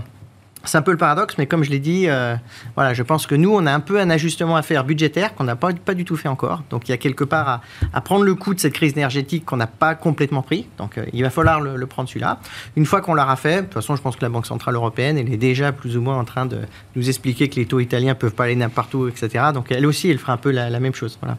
c'est 0.64 0.78
un 0.78 0.82
peu 0.82 0.90
le 0.90 0.96
paradoxe, 0.96 1.36
mais 1.38 1.46
comme 1.46 1.64
je 1.64 1.70
l'ai 1.70 1.78
dit, 1.78 2.06
euh, 2.08 2.36
voilà, 2.74 2.92
je 2.92 3.02
pense 3.02 3.26
que 3.26 3.34
nous, 3.34 3.50
on 3.54 3.64
a 3.66 3.72
un 3.72 3.80
peu 3.80 3.98
un 3.98 4.10
ajustement 4.10 4.56
à 4.56 4.62
faire 4.62 4.84
budgétaire 4.84 5.34
qu'on 5.34 5.44
n'a 5.44 5.56
pas, 5.56 5.72
du 5.72 6.04
tout 6.04 6.16
fait 6.16 6.28
encore. 6.28 6.62
Donc 6.70 6.88
il 6.88 6.90
y 6.90 6.94
a 6.94 6.98
quelque 6.98 7.24
part 7.24 7.62
à, 7.92 8.00
prendre 8.00 8.24
le 8.24 8.34
coup 8.34 8.54
de 8.54 8.60
cette 8.60 8.74
crise 8.74 8.92
énergétique 8.92 9.44
qu'on 9.44 9.56
n'a 9.56 9.66
pas 9.66 9.94
complètement 9.94 10.42
pris. 10.42 10.66
Donc 10.78 10.98
euh, 10.98 11.06
il 11.12 11.22
va 11.22 11.30
falloir 11.30 11.60
le, 11.60 11.76
le 11.76 11.86
prendre 11.86 12.08
celui-là. 12.08 12.38
Une 12.76 12.86
fois 12.86 13.00
qu'on 13.00 13.14
l'aura 13.14 13.36
fait, 13.36 13.56
de 13.56 13.60
toute 13.62 13.74
façon, 13.74 13.96
je 13.96 14.02
pense 14.02 14.16
que 14.16 14.22
la 14.22 14.28
Banque 14.28 14.46
Centrale 14.46 14.74
Européenne, 14.74 15.18
elle 15.18 15.32
est 15.32 15.38
déjà 15.38 15.72
plus 15.72 15.96
ou 15.96 16.02
moins 16.02 16.18
en 16.18 16.24
train 16.24 16.46
de 16.46 16.58
nous 16.94 17.08
expliquer 17.08 17.48
que 17.48 17.56
les 17.56 17.66
taux 17.66 17.80
italiens 17.80 18.14
peuvent 18.14 18.34
pas 18.34 18.44
aller 18.44 18.56
n'importe 18.56 18.92
où, 18.94 19.08
etc. 19.08 19.46
Donc 19.54 19.72
elle 19.72 19.86
aussi, 19.86 20.10
elle 20.10 20.18
fera 20.18 20.34
un 20.34 20.38
peu 20.38 20.50
la, 20.50 20.68
la 20.70 20.80
même 20.80 20.94
chose. 20.94 21.18
Voilà. 21.20 21.38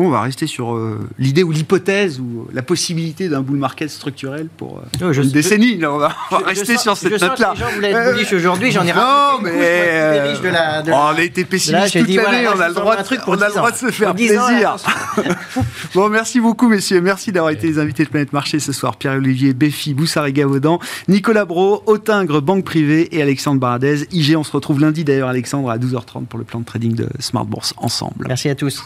Bon, 0.00 0.06
on 0.06 0.10
va 0.10 0.22
rester 0.22 0.46
sur 0.46 0.74
euh, 0.76 0.98
l'idée 1.18 1.42
ou 1.42 1.52
l'hypothèse 1.52 2.20
ou 2.20 2.48
la 2.54 2.62
possibilité 2.62 3.28
d'un 3.28 3.42
bull 3.42 3.58
market 3.58 3.90
structurel 3.90 4.48
pour 4.56 4.78
euh, 4.78 5.06
Oh, 5.06 5.12
une 5.12 5.28
décennie. 5.30 5.76
Là, 5.76 5.92
on 5.92 5.98
va, 5.98 6.16
Je- 6.30 6.36
rester 6.36 6.72
je 6.72 6.78
sur 6.78 6.96
sens- 6.96 7.00
cette 7.00 7.20
note-là. 7.20 7.52
Les 7.54 7.60
gens 7.60 7.70
voulaient 7.74 7.90
être 7.90 7.96
Euh, 8.08 8.12
bullish 8.14 8.32
aujourd'hui, 8.32 8.72
j'en 8.72 8.82
ai 8.86 8.94
Non, 8.94 9.40
mais 9.42 9.50
euh, 9.54 10.38
de 10.40 10.48
la- 10.48 10.80
de 10.80 10.88
oh, 10.88 10.94
la- 10.94 10.96
on 11.12 11.16
a 11.16 11.20
été 11.22 11.44
pessimiste 11.44 11.98
toute 11.98 12.08
voilà, 12.12 12.32
l'année. 12.32 12.44
là, 12.44 12.52
on 12.56 12.60
a 12.60 12.68
le 12.68 12.74
droit, 12.74 12.96
un 12.98 13.02
truc 13.02 13.20
on 13.26 13.32
a 13.34 13.36
le 13.36 13.46
10 13.52 13.56
droit 13.58 13.70
de 13.72 13.76
se 13.76 13.90
faire 13.90 14.06
Pour 14.08 14.14
10 14.14 14.38
ans, 14.38 14.46
plaisir. 14.46 14.76
bon, 15.94 16.08
merci 16.08 16.40
beaucoup, 16.40 16.68
messieurs. 16.68 17.02
Merci 17.02 17.30
d'avoir 17.30 17.52
été 17.52 17.66
les 17.66 17.78
invités 17.78 18.04
de 18.04 18.08
Planète 18.08 18.32
Marché 18.32 18.58
ce 18.58 18.72
soir. 18.72 18.96
Pierre-Olivier 18.96 19.52
Béfi, 19.52 19.92
Boussard 19.92 20.30
Gavaudan, 20.30 20.78
Nicolas 21.08 21.44
Bro, 21.44 21.82
Autingre, 21.86 22.40
Banque 22.40 22.64
Privée 22.64 23.14
et 23.14 23.20
Alexandre 23.20 23.60
Baradez. 23.60 24.06
IG, 24.12 24.34
on 24.36 24.44
se 24.44 24.52
retrouve 24.52 24.80
lundi 24.80 25.04
d'ailleurs, 25.04 25.28
Alexandre, 25.28 25.68
à 25.70 25.76
12h30 25.78 26.24
pour 26.26 26.38
le 26.38 26.44
plan 26.46 26.60
de 26.60 26.64
trading 26.64 26.94
de 26.94 27.06
Smart 27.18 27.44
Bourse 27.44 27.74
ensemble. 27.76 28.24
Merci 28.28 28.48
à 28.48 28.54
tous. 28.54 28.82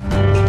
Thank 0.00 0.36
you. 0.36 0.47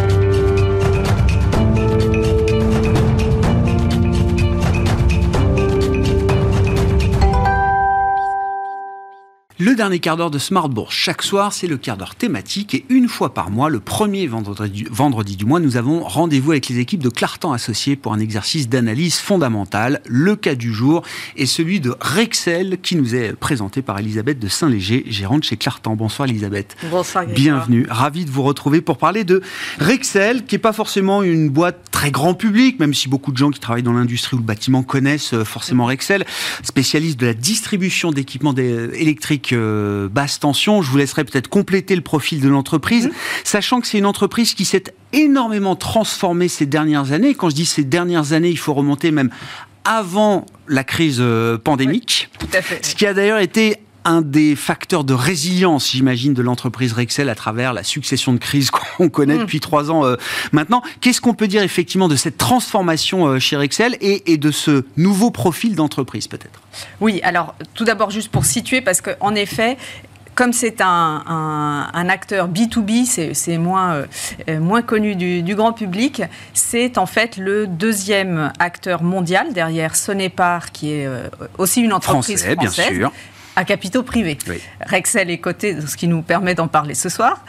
Le 9.61 9.75
dernier 9.75 9.99
quart 9.99 10.15
d'heure 10.15 10.31
de 10.31 10.39
Smart 10.39 10.69
Bourse. 10.69 10.95
Chaque 10.95 11.21
soir, 11.21 11.51
c'est 11.51 11.67
le 11.67 11.75
quart 11.75 11.97
d'heure 11.97 12.15
thématique 12.15 12.73
et 12.75 12.85
une 12.87 13.09
fois 13.09 13.33
par 13.33 13.51
mois, 13.51 13.69
le 13.69 13.81
premier 13.81 14.25
vendredi 14.25 14.83
du, 14.83 14.87
vendredi 14.89 15.35
du 15.35 15.43
mois, 15.43 15.59
nous 15.59 15.75
avons 15.75 16.01
rendez-vous 16.01 16.51
avec 16.51 16.69
les 16.69 16.79
équipes 16.79 17.03
de 17.03 17.09
Clartan 17.09 17.51
Associés 17.51 17.97
pour 17.97 18.13
un 18.13 18.19
exercice 18.19 18.69
d'analyse 18.69 19.17
fondamentale. 19.17 19.99
Le 20.07 20.37
cas 20.37 20.55
du 20.55 20.73
jour 20.73 21.01
est 21.35 21.45
celui 21.45 21.81
de 21.81 21.93
Rexel 21.99 22.77
qui 22.81 22.95
nous 22.95 23.15
est 23.15 23.33
présenté 23.33 23.81
par 23.81 23.99
Elisabeth 23.99 24.39
de 24.39 24.47
Saint-Léger, 24.47 25.03
gérante 25.09 25.43
chez 25.43 25.57
Clartan. 25.57 25.97
Bonsoir 25.97 26.29
Elisabeth. 26.29 26.77
Bonsoir. 26.89 27.25
Bienvenue, 27.25 27.85
ravi 27.89 28.23
de 28.23 28.31
vous 28.31 28.43
retrouver 28.43 28.79
pour 28.79 28.97
parler 28.97 29.25
de 29.25 29.41
Rexel, 29.81 30.45
qui 30.45 30.55
n'est 30.55 30.59
pas 30.59 30.71
forcément 30.71 31.21
une 31.21 31.49
boîte 31.49 31.79
très 31.91 32.11
grand 32.11 32.33
public, 32.33 32.79
même 32.79 32.93
si 32.93 33.09
beaucoup 33.09 33.33
de 33.33 33.37
gens 33.37 33.49
qui 33.49 33.59
travaillent 33.59 33.83
dans 33.83 33.91
l'industrie 33.91 34.37
ou 34.37 34.39
le 34.39 34.45
bâtiment 34.45 34.83
connaissent 34.83 35.33
euh, 35.33 35.43
forcément 35.43 35.83
Rexel, 35.83 36.23
spécialiste 36.63 37.19
de 37.19 37.25
la 37.25 37.33
distribution 37.33 38.11
d'équipements 38.13 38.53
d'é- 38.53 38.87
euh, 39.53 40.07
basse 40.09 40.39
tension. 40.39 40.81
Je 40.81 40.89
vous 40.89 40.97
laisserai 40.97 41.23
peut-être 41.23 41.47
compléter 41.47 41.95
le 41.95 42.01
profil 42.01 42.41
de 42.41 42.49
l'entreprise, 42.49 43.09
sachant 43.43 43.81
que 43.81 43.87
c'est 43.87 43.97
une 43.97 44.05
entreprise 44.05 44.53
qui 44.53 44.65
s'est 44.65 44.83
énormément 45.13 45.75
transformée 45.75 46.47
ces 46.47 46.65
dernières 46.65 47.11
années. 47.11 47.33
Quand 47.35 47.49
je 47.49 47.55
dis 47.55 47.65
ces 47.65 47.83
dernières 47.83 48.33
années, 48.33 48.49
il 48.49 48.57
faut 48.57 48.73
remonter 48.73 49.11
même 49.11 49.29
avant 49.85 50.45
la 50.67 50.83
crise 50.83 51.17
euh, 51.19 51.57
pandémique. 51.57 52.29
Tout 52.37 52.47
à 52.53 52.61
fait. 52.61 52.85
Ce 52.85 52.95
qui 52.95 53.05
a 53.05 53.13
d'ailleurs 53.13 53.39
été 53.39 53.77
un 54.09 54.21
des 54.21 54.55
facteurs 54.55 55.03
de 55.03 55.13
résilience, 55.13 55.91
j'imagine, 55.91 56.33
de 56.33 56.41
l'entreprise 56.41 56.93
Rexel 56.93 57.29
à 57.29 57.35
travers 57.35 57.73
la 57.73 57.83
succession 57.83 58.33
de 58.33 58.39
crises 58.39 58.71
qu'on 58.97 59.09
connaît 59.09 59.35
Mm. 59.35 59.39
depuis 59.41 59.59
trois 59.59 59.91
ans 59.91 60.03
euh, 60.05 60.15
maintenant. 60.51 60.81
Qu'est-ce 61.01 61.21
qu'on 61.21 61.33
peut 61.35 61.47
dire 61.47 61.61
effectivement 61.63 62.07
de 62.07 62.15
cette 62.15 62.37
transformation 62.37 63.27
euh, 63.27 63.39
chez 63.39 63.55
Rexel 63.55 63.95
et, 64.01 64.31
et 64.33 64.37
de 64.37 64.51
ce 64.51 64.83
nouveau 64.97 65.31
profil 65.31 65.75
d'entreprise 65.75 66.27
peut-être? 66.27 66.59
Oui, 66.99 67.21
alors 67.23 67.55
tout 67.75 67.85
d'abord 67.85 68.09
juste 68.09 68.29
pour 68.29 68.45
situer, 68.45 68.81
parce 68.81 68.99
qu'en 69.01 69.35
effet, 69.35 69.77
comme 70.35 70.53
c'est 70.53 70.79
un, 70.81 71.23
un- 71.27 71.89
un 71.93 72.09
acteur 72.09 72.47
B2B, 72.49 73.33
c'est 73.33 73.57
moins, 73.57 74.05
euh, 74.47 74.59
moins 74.59 74.81
connu 74.81 75.15
du, 75.15 75.41
du 75.43 75.53
grand 75.53 75.73
public, 75.73 76.21
c'est 76.53 76.97
en 76.97 77.05
fait 77.05 77.35
le 77.37 77.67
deuxième 77.67 78.51
acteur 78.59 79.03
mondial 79.03 79.51
derrière 79.53 79.95
Sonepar, 79.95 80.71
qui 80.71 80.91
est 80.93 81.05
euh, 81.07 81.27
aussi 81.57 81.81
une 81.81 81.91
entreprise 81.93 82.39
Français, 82.41 82.55
bien 82.55 82.69
française, 82.71 82.95
sûr. 82.97 83.11
À 83.59 83.65
capitaux 83.65 84.03
privés. 84.03 84.37
Oui. 84.47 84.61
Rexel 84.87 85.29
est 85.29 85.37
coté, 85.39 85.75
ce 85.85 85.97
qui 85.97 86.07
nous 86.07 86.21
permet 86.21 86.55
d'en 86.55 86.69
parler 86.69 86.93
ce 86.95 87.09
soir. 87.09 87.43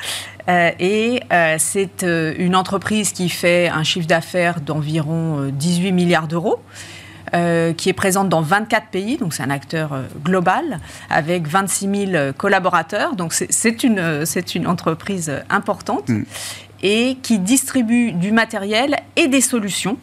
Euh, 0.48 0.70
et 0.80 1.22
euh, 1.32 1.54
c'est 1.58 2.02
euh, 2.02 2.34
une 2.36 2.56
entreprise 2.56 3.12
qui 3.12 3.28
fait 3.28 3.68
un 3.68 3.84
chiffre 3.84 4.08
d'affaires 4.08 4.60
d'environ 4.60 5.38
euh, 5.40 5.50
18 5.52 5.92
milliards 5.92 6.26
d'euros. 6.26 6.60
qui 7.76 7.88
est 7.88 7.92
présente 7.96 8.28
dans 8.28 8.40
24 8.42 8.88
pays, 8.88 9.16
donc 9.16 9.34
c'est 9.34 9.44
un 9.44 9.50
acteur 9.50 9.90
global 10.24 10.80
avec 11.10 11.46
26 11.46 12.06
000 12.12 12.32
collaborateurs, 12.36 13.14
donc 13.14 13.32
c'est- 13.32 13.84
une, 13.84 14.24
une 14.56 14.66
entreprise 14.66 15.30
importante 15.48 16.08
Mm. 16.08 16.24
et 16.82 17.18
qui 17.22 17.38
distribue 17.38 18.10
du 18.10 18.32
matériel 18.32 18.96
et 19.14 19.28
des 19.28 19.42
solutions 19.42 19.96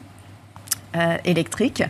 électriques 1.25 1.83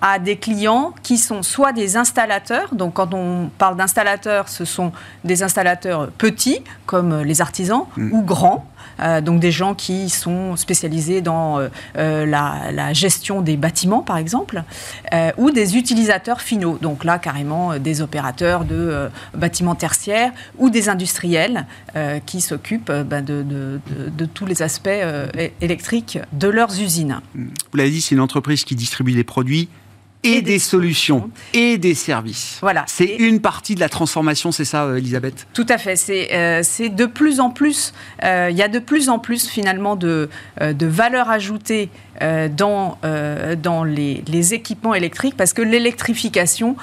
à 0.00 0.18
des 0.18 0.36
clients 0.36 0.94
qui 1.02 1.18
sont 1.18 1.42
soit 1.42 1.72
des 1.72 1.96
installateurs, 1.96 2.74
donc 2.74 2.94
quand 2.94 3.14
on 3.14 3.50
parle 3.58 3.76
d'installateurs, 3.76 4.48
ce 4.48 4.64
sont 4.64 4.92
des 5.24 5.42
installateurs 5.42 6.10
petits, 6.12 6.60
comme 6.86 7.22
les 7.22 7.40
artisans, 7.40 7.84
ou 8.12 8.22
grands, 8.22 8.64
euh, 9.00 9.20
donc 9.20 9.40
des 9.40 9.50
gens 9.52 9.74
qui 9.74 10.08
sont 10.08 10.56
spécialisés 10.56 11.20
dans 11.20 11.58
euh, 11.58 11.68
euh, 11.96 12.26
la, 12.26 12.70
la 12.72 12.92
gestion 12.92 13.40
des 13.42 13.56
bâtiments, 13.56 14.02
par 14.02 14.16
exemple, 14.18 14.62
euh, 15.12 15.30
ou 15.36 15.50
des 15.50 15.76
utilisateurs 15.76 16.40
finaux, 16.40 16.78
donc 16.80 17.04
là 17.04 17.18
carrément 17.18 17.72
euh, 17.72 17.78
des 17.78 18.00
opérateurs 18.00 18.64
de 18.64 18.74
euh, 18.76 19.08
bâtiments 19.34 19.74
tertiaires 19.74 20.32
ou 20.58 20.70
des 20.70 20.88
industriels 20.88 21.66
euh, 21.96 22.18
qui 22.24 22.40
s'occupent 22.40 22.90
euh, 22.90 23.04
ben, 23.04 23.24
de, 23.24 23.42
de- 23.42 23.80
de- 23.90 24.08
de 24.10 24.24
tous 24.26 24.46
les 24.46 24.62
aspects 24.62 24.86
euh, 24.88 25.26
électriques 25.60 26.18
de 26.32 26.48
leurs 26.48 26.80
usines. 26.80 27.20
Vous 27.34 27.76
l'avez 27.76 27.90
dit, 27.90 28.00
c'est 28.00 28.14
une 28.14 28.20
entreprise 28.20 28.64
qui 28.64 28.74
distribue 28.76 29.12
des 29.12 29.24
produits 29.24 29.68
et, 30.24 30.28
Et 30.28 30.42
des, 30.42 30.52
des 30.52 30.58
solutions 30.58 31.30
et 31.54 31.78
des 31.78 31.94
services. 31.94 32.58
Voilà. 32.60 32.84
C'est 32.86 33.16
une 33.16 33.40
partie 33.40 33.74
de 33.74 33.80
la 33.80 33.88
transformation, 33.88 34.52
c'est 34.52 34.64
ça, 34.64 34.84
euh, 34.84 34.96
Elisabeth? 34.96 35.46
Tout 35.54 35.66
à 35.68 35.78
fait. 35.78 35.96
C'est 35.96 36.34
euh, 36.34 36.60
c'est 36.62 36.88
de 36.88 37.06
plus 37.06 37.40
en 37.40 37.50
plus, 37.50 37.92
euh, 38.24 38.48
il 38.50 38.56
y 38.56 38.62
a 38.62 38.68
de 38.68 38.78
plus 38.78 39.08
en 39.08 39.18
plus 39.18 39.48
finalement 39.48 39.96
de, 39.96 40.28
euh, 40.60 40.72
de 40.72 40.86
valeur 40.86 41.30
ajoutée 41.30 41.90
dans, 42.56 42.98
dans 43.62 43.84
les, 43.84 44.24
les 44.26 44.52
équipements 44.52 44.92
électriques 44.92 45.36
parce 45.36 45.52
que 45.52 45.62
l'électrification 45.62 46.74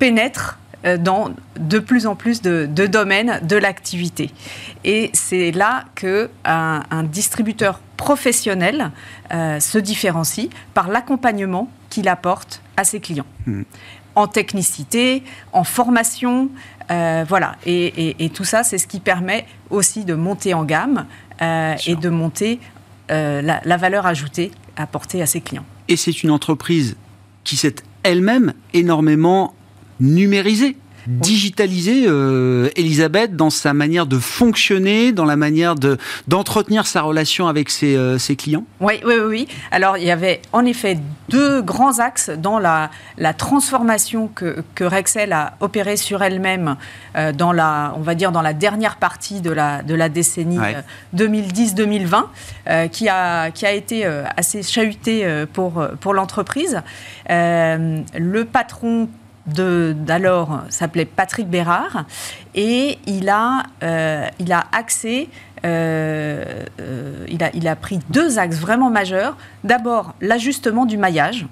pénètre 0.00 0.58
dans 0.98 1.30
de 1.58 1.78
plus 1.78 2.06
en 2.06 2.14
plus 2.16 2.42
de, 2.42 2.66
de 2.70 2.86
domaines 2.86 3.40
de 3.46 3.56
l'activité. 3.56 4.30
Et 4.84 5.10
c'est 5.12 5.50
là 5.52 5.84
que 5.94 6.28
un, 6.44 6.82
un 6.90 7.02
distributeur 7.04 7.80
professionnel 7.96 8.90
euh, 9.32 9.60
se 9.60 9.78
différencie 9.78 10.48
par 10.74 10.88
l'accompagnement 10.88 11.70
qu'il 11.90 12.08
apporte 12.08 12.62
à 12.76 12.84
ses 12.84 13.00
clients 13.00 13.26
en 14.14 14.26
technicité, 14.26 15.22
en 15.54 15.64
formation, 15.64 16.50
euh, 16.90 17.24
voilà. 17.26 17.56
Et, 17.64 17.86
et- 18.10 18.24
et 18.24 18.28
tout 18.28 18.44
ça, 18.44 18.62
c'est 18.62 18.76
ce 18.76 18.86
qui 18.86 19.00
permet 19.00 19.46
aussi 19.70 20.04
de 20.04 20.12
monter 20.14 20.52
en 20.52 20.64
gamme 20.64 21.06
euh, 21.40 21.74
et 21.86 21.96
de 21.96 22.10
monter 22.10 22.60
euh, 23.10 23.40
la, 23.40 23.62
la 23.64 23.76
valeur 23.78 24.04
ajoutée 24.04 24.50
apportée 24.76 25.22
à 25.22 25.26
ses 25.26 25.40
clients. 25.40 25.64
Et 25.88 25.96
c'est 25.96 26.22
une 26.22 26.30
entreprise 26.30 26.96
qui 27.44 27.56
s'est 27.56 27.76
elle-même 28.02 28.52
énormément 28.74 29.54
numérisée, 30.00 30.76
digitalisée, 31.08 32.04
euh, 32.06 32.68
Elisabeth, 32.76 33.34
dans 33.34 33.50
sa 33.50 33.74
manière 33.74 34.06
de 34.06 34.18
fonctionner, 34.18 35.10
dans 35.10 35.24
la 35.24 35.34
manière 35.34 35.74
de 35.74 35.98
d'entretenir 36.28 36.86
sa 36.86 37.02
relation 37.02 37.48
avec 37.48 37.70
ses, 37.70 37.96
euh, 37.96 38.18
ses 38.18 38.36
clients? 38.36 38.64
Oui, 38.78 39.00
oui, 39.04 39.14
oui. 39.26 39.48
Alors, 39.72 39.98
il 39.98 40.04
y 40.04 40.12
avait 40.12 40.40
en 40.52 40.64
effet 40.64 40.98
deux 41.28 41.60
grands 41.60 41.98
axes 41.98 42.30
dans 42.30 42.60
la, 42.60 42.90
la 43.18 43.34
transformation 43.34 44.28
que, 44.28 44.62
que 44.76 44.84
Rexel 44.84 45.32
a 45.32 45.56
opérée 45.58 45.96
sur 45.96 46.22
elle-même 46.22 46.76
euh, 47.16 47.32
dans 47.32 47.50
la, 47.52 47.94
on 47.96 48.02
va 48.02 48.14
dire, 48.14 48.30
dans 48.30 48.42
la 48.42 48.52
dernière 48.52 48.94
partie 48.96 49.40
de 49.40 49.50
la, 49.50 49.82
de 49.82 49.96
la 49.96 50.08
décennie 50.08 50.60
Ouais. 50.60 50.76
euh, 50.76 51.16
2010-2020, 51.16 52.26
euh, 52.68 52.86
qui, 52.86 53.08
a, 53.08 53.50
qui 53.50 53.66
a 53.66 53.72
été 53.72 54.04
assez 54.36 54.62
chahutée 54.62 55.26
pour, 55.52 55.84
pour 56.00 56.14
l'entreprise. 56.14 56.80
Le 57.28 58.42
patron 58.44 59.08
d'alors 59.46 60.62
s'appelait 60.68 61.04
Patrick 61.04 61.48
Bérard 61.48 62.04
et 62.54 62.98
il 63.06 63.28
a, 63.28 63.64
euh, 63.82 64.26
il 64.38 64.52
a 64.52 64.66
axé, 64.72 65.28
euh, 65.64 66.64
euh, 66.80 67.26
il, 67.28 67.42
a, 67.42 67.50
il 67.54 67.68
a 67.68 67.76
pris 67.76 68.00
deux 68.10 68.38
axes 68.38 68.58
vraiment 68.58 68.90
majeurs. 68.90 69.36
D'abord, 69.64 70.14
l'ajustement 70.20 70.86
du 70.86 70.96
maillage. 70.96 71.46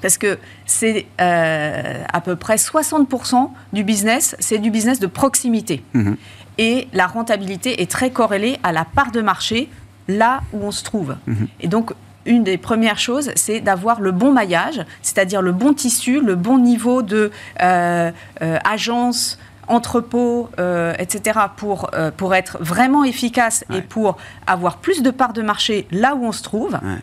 parce 0.00 0.16
que 0.16 0.38
c'est 0.64 1.06
euh, 1.20 2.04
à 2.12 2.20
peu 2.20 2.36
près 2.36 2.56
60% 2.56 3.50
du 3.72 3.82
business, 3.84 4.36
c'est 4.38 4.58
du 4.58 4.70
business 4.70 5.00
de 5.00 5.06
proximité. 5.06 5.82
Mhm. 5.94 6.16
Et 6.58 6.88
la 6.92 7.06
rentabilité 7.06 7.82
est 7.82 7.90
très 7.90 8.10
corrélée 8.10 8.58
à 8.62 8.72
la 8.72 8.84
part 8.84 9.12
de 9.12 9.20
marché 9.20 9.68
là 10.08 10.40
où 10.52 10.64
on 10.64 10.70
se 10.70 10.84
trouve. 10.84 11.16
Mhm. 11.26 11.48
Et 11.60 11.68
donc, 11.68 11.92
une 12.28 12.44
des 12.44 12.58
premières 12.58 12.98
choses, 12.98 13.30
c'est 13.34 13.60
d'avoir 13.60 14.00
le 14.00 14.12
bon 14.12 14.30
maillage, 14.32 14.84
c'est-à-dire 15.02 15.42
le 15.42 15.52
bon 15.52 15.72
tissu, 15.74 16.20
le 16.20 16.36
bon 16.36 16.58
niveau 16.58 17.02
de 17.02 17.30
euh, 17.62 18.10
euh, 18.42 18.58
agence, 18.64 19.38
entrepôt, 19.66 20.48
euh, 20.58 20.94
etc., 20.98 21.38
pour, 21.56 21.90
euh, 21.94 22.10
pour 22.16 22.34
être 22.34 22.56
vraiment 22.60 23.04
efficace 23.04 23.64
Ouais. 23.70 23.78
et 23.78 23.80
pour 23.82 24.16
avoir 24.46 24.76
plus 24.78 25.02
de 25.02 25.10
parts 25.10 25.32
de 25.32 25.42
marché 25.42 25.86
là 25.90 26.14
où 26.14 26.24
on 26.24 26.32
se 26.32 26.42
trouve, 26.42 26.72
Ouais. 26.82 26.98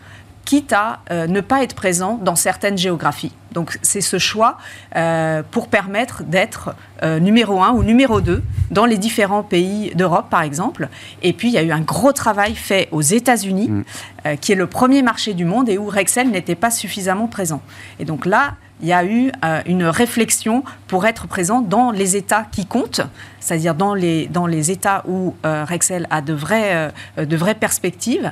Quitte 0.45 0.73
à 0.73 0.99
euh, 1.11 1.27
ne 1.27 1.41
pas 1.41 1.63
être 1.63 1.75
présent 1.75 2.19
dans 2.21 2.35
certaines 2.35 2.77
géographies. 2.77 3.33
Donc 3.51 3.79
c'est 3.81 4.01
ce 4.01 4.19
choix 4.19 4.57
euh, 4.95 5.41
pour 5.49 5.69
permettre 5.69 6.23
d'être 6.23 6.75
euh, 7.03 7.19
numéro 7.19 7.63
un 7.63 7.71
ou 7.71 7.83
numéro 7.83 8.21
2 8.21 8.43
dans 8.69 8.85
les 8.85 8.97
différents 8.97 9.43
pays 9.43 9.91
d'Europe, 9.95 10.29
par 10.29 10.41
exemple. 10.41 10.89
Et 11.23 11.33
puis 11.33 11.47
il 11.47 11.53
y 11.53 11.57
a 11.57 11.63
eu 11.63 11.71
un 11.71 11.81
gros 11.81 12.11
travail 12.11 12.53
fait 12.53 12.89
aux 12.91 13.01
États-Unis, 13.01 13.83
euh, 14.25 14.35
qui 14.35 14.51
est 14.51 14.55
le 14.55 14.67
premier 14.67 15.01
marché 15.01 15.33
du 15.33 15.45
monde 15.45 15.69
et 15.69 15.77
où 15.77 15.87
Rexel 15.87 16.29
n'était 16.29 16.55
pas 16.55 16.69
suffisamment 16.69 17.27
présent. 17.27 17.61
Et 17.99 18.05
donc 18.05 18.25
là, 18.25 18.55
il 18.81 18.87
y 18.87 18.93
a 18.93 19.05
eu 19.05 19.31
euh, 19.43 19.61
une 19.65 19.85
réflexion 19.85 20.63
pour 20.87 21.05
être 21.05 21.27
présent 21.27 21.61
dans 21.61 21.91
les 21.91 22.15
États 22.15 22.45
qui 22.51 22.65
comptent, 22.65 23.01
c'est-à-dire 23.39 23.73
dans 23.73 23.93
les, 23.93 24.27
dans 24.27 24.47
les 24.47 24.69
États 24.71 25.03
où 25.07 25.35
euh, 25.45 25.63
Rexel 25.63 26.07
a 26.09 26.21
de 26.21 26.33
vraies, 26.33 26.91
euh, 27.17 27.25
de 27.25 27.37
vraies 27.37 27.55
perspectives, 27.55 28.31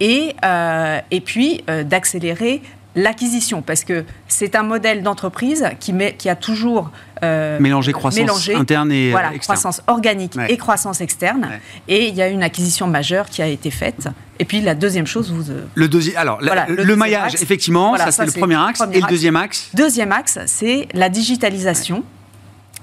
et, 0.00 0.34
euh, 0.44 1.00
et 1.10 1.20
puis 1.20 1.62
euh, 1.70 1.84
d'accélérer 1.84 2.62
l'acquisition, 2.96 3.62
parce 3.62 3.84
que 3.84 4.04
c'est 4.26 4.56
un 4.56 4.64
modèle 4.64 5.04
d'entreprise 5.04 5.64
qui, 5.78 5.92
met, 5.92 6.14
qui 6.14 6.28
a 6.28 6.34
toujours 6.34 6.90
euh, 7.22 7.60
Mélanger 7.60 7.92
croissance 7.92 8.48
interne 8.48 8.90
et 8.90 9.08
euh, 9.08 9.10
voilà, 9.12 9.28
externe. 9.32 9.56
croissance 9.58 9.80
organique 9.86 10.34
Ouais. 10.36 10.50
et 10.52 10.56
croissance 10.56 11.00
externe. 11.00 11.42
Ouais. 11.48 11.60
Et 11.86 12.08
il 12.08 12.14
y 12.16 12.22
a 12.22 12.26
une 12.28 12.42
acquisition 12.42 12.88
majeure 12.88 13.26
qui 13.26 13.42
a 13.42 13.46
été 13.46 13.70
faite. 13.70 14.08
Et 14.40 14.44
puis 14.44 14.60
la 14.60 14.74
deuxième 14.74 15.06
chose, 15.06 15.30
vous, 15.30 15.52
Le 15.74 15.86
deuxième, 15.88 16.16
alors 16.16 16.40
Voilà, 16.42 16.66
le, 16.68 16.96
maillage, 16.96 17.34
axe. 17.34 17.42
effectivement, 17.42 17.90
Voilà, 17.90 18.06
ça 18.06 18.10
ça, 18.10 18.26
c'est 18.26 18.34
le 18.34 18.40
premier 18.40 18.56
axe. 18.56 18.80
premier 18.80 18.96
et 18.96 19.00
le 19.02 19.06
deuxième 19.06 19.36
axe 19.36 19.70
Deuxième 19.72 20.10
axe, 20.10 20.40
c'est 20.46 20.88
la 20.92 21.08
digitalisation. 21.08 22.02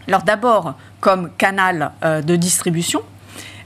Alors 0.08 0.22
d'abord 0.24 0.76
comme 1.02 1.32
canal 1.38 1.92
euh, 2.06 2.22
de 2.22 2.38
distribution. 2.38 3.02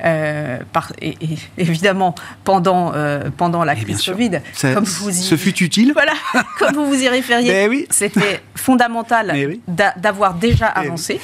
Euh, 0.03 0.59
par- 0.73 0.91
et, 1.01 1.17
et 1.21 1.37
évidemment, 1.57 2.15
pendant, 2.43 2.91
euh, 2.95 3.29
pendant 3.35 3.63
la 3.63 3.73
Et 3.73 3.83
bien 3.83 3.95
crise. 3.95 4.05
Covid, 4.05 4.39
Ça- 4.53 4.73
comme 4.73 4.83
vous 4.85 5.09
y, 5.09 5.13
ce 5.13 5.35
fut 5.37 5.63
utile. 5.63 5.91
voilà, 5.93 6.13
comme 6.59 6.75
vous 6.75 6.85
vous 6.87 7.01
y 7.01 7.07
référiez, 7.09 7.51
Ben 7.51 7.69
oui. 7.69 7.85
c'était 7.89 8.41
fondamental 8.55 9.29
Mais 9.33 9.45
oui. 9.45 9.61
d'a- 9.67 9.93
d'avoir 9.97 10.33
déjà 10.35 10.73
Eh 10.75 10.79
oui. 10.79 10.85
avancé. 10.87 11.19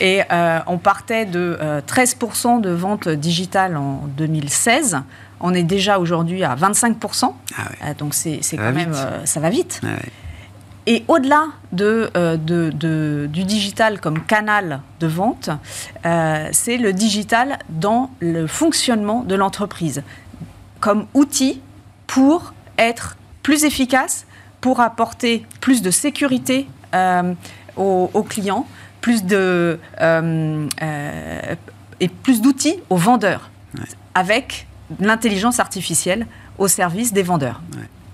Et 0.00 0.22
euh, 0.30 0.58
on 0.66 0.78
partait 0.78 1.24
de 1.26 1.58
euh, 1.60 1.80
13% 1.86 2.60
de 2.60 2.70
ventes 2.70 3.08
digitales 3.08 3.76
en 3.76 4.02
2016. 4.16 5.00
On 5.40 5.54
est 5.54 5.62
déjà 5.62 5.98
aujourd'hui 5.98 6.44
à 6.44 6.54
25%. 6.54 7.32
Ah 7.56 7.62
ouais. 7.86 7.94
Donc 7.94 8.14
c'est 8.14 8.40
quand 8.52 8.62
va 8.62 8.72
même, 8.72 8.90
vite. 8.90 8.98
euh, 9.00 9.20
ça 9.24 9.40
va 9.40 9.48
vite. 9.50 9.80
Ouais. 9.82 9.90
Et 10.86 11.04
au-delà 11.08 11.46
de, 11.72 12.10
euh, 12.16 12.36
de- 12.36 12.70
de- 12.74 13.28
du 13.30 13.44
digital 13.44 14.00
comme 14.00 14.20
canal 14.22 14.80
de 14.98 15.06
vente, 15.06 15.50
euh, 16.06 16.48
c'est 16.52 16.78
le 16.78 16.92
digital 16.92 17.58
dans 17.68 18.10
le 18.20 18.46
fonctionnement 18.46 19.22
de 19.22 19.34
l'entreprise, 19.34 20.02
comme 20.80 21.06
outil 21.14 21.60
pour 22.06 22.54
être 22.78 23.16
plus 23.42 23.64
efficace, 23.64 24.26
pour 24.60 24.80
apporter 24.80 25.44
plus 25.60 25.82
de 25.82 25.90
sécurité 25.90 26.66
euh, 26.94 27.34
aux, 27.76 28.10
aux 28.12 28.22
clients, 28.22 28.66
plus 29.00 29.24
de, 29.24 29.78
et 32.00 32.08
plus 32.08 32.40
d'outils 32.42 32.76
aux 32.90 32.96
vendeurs, 32.96 33.50
avec 34.14 34.66
l'intelligence 34.98 35.60
artificielle 35.60 36.26
au 36.58 36.68
service 36.68 37.12
des 37.12 37.22
vendeurs. 37.22 37.60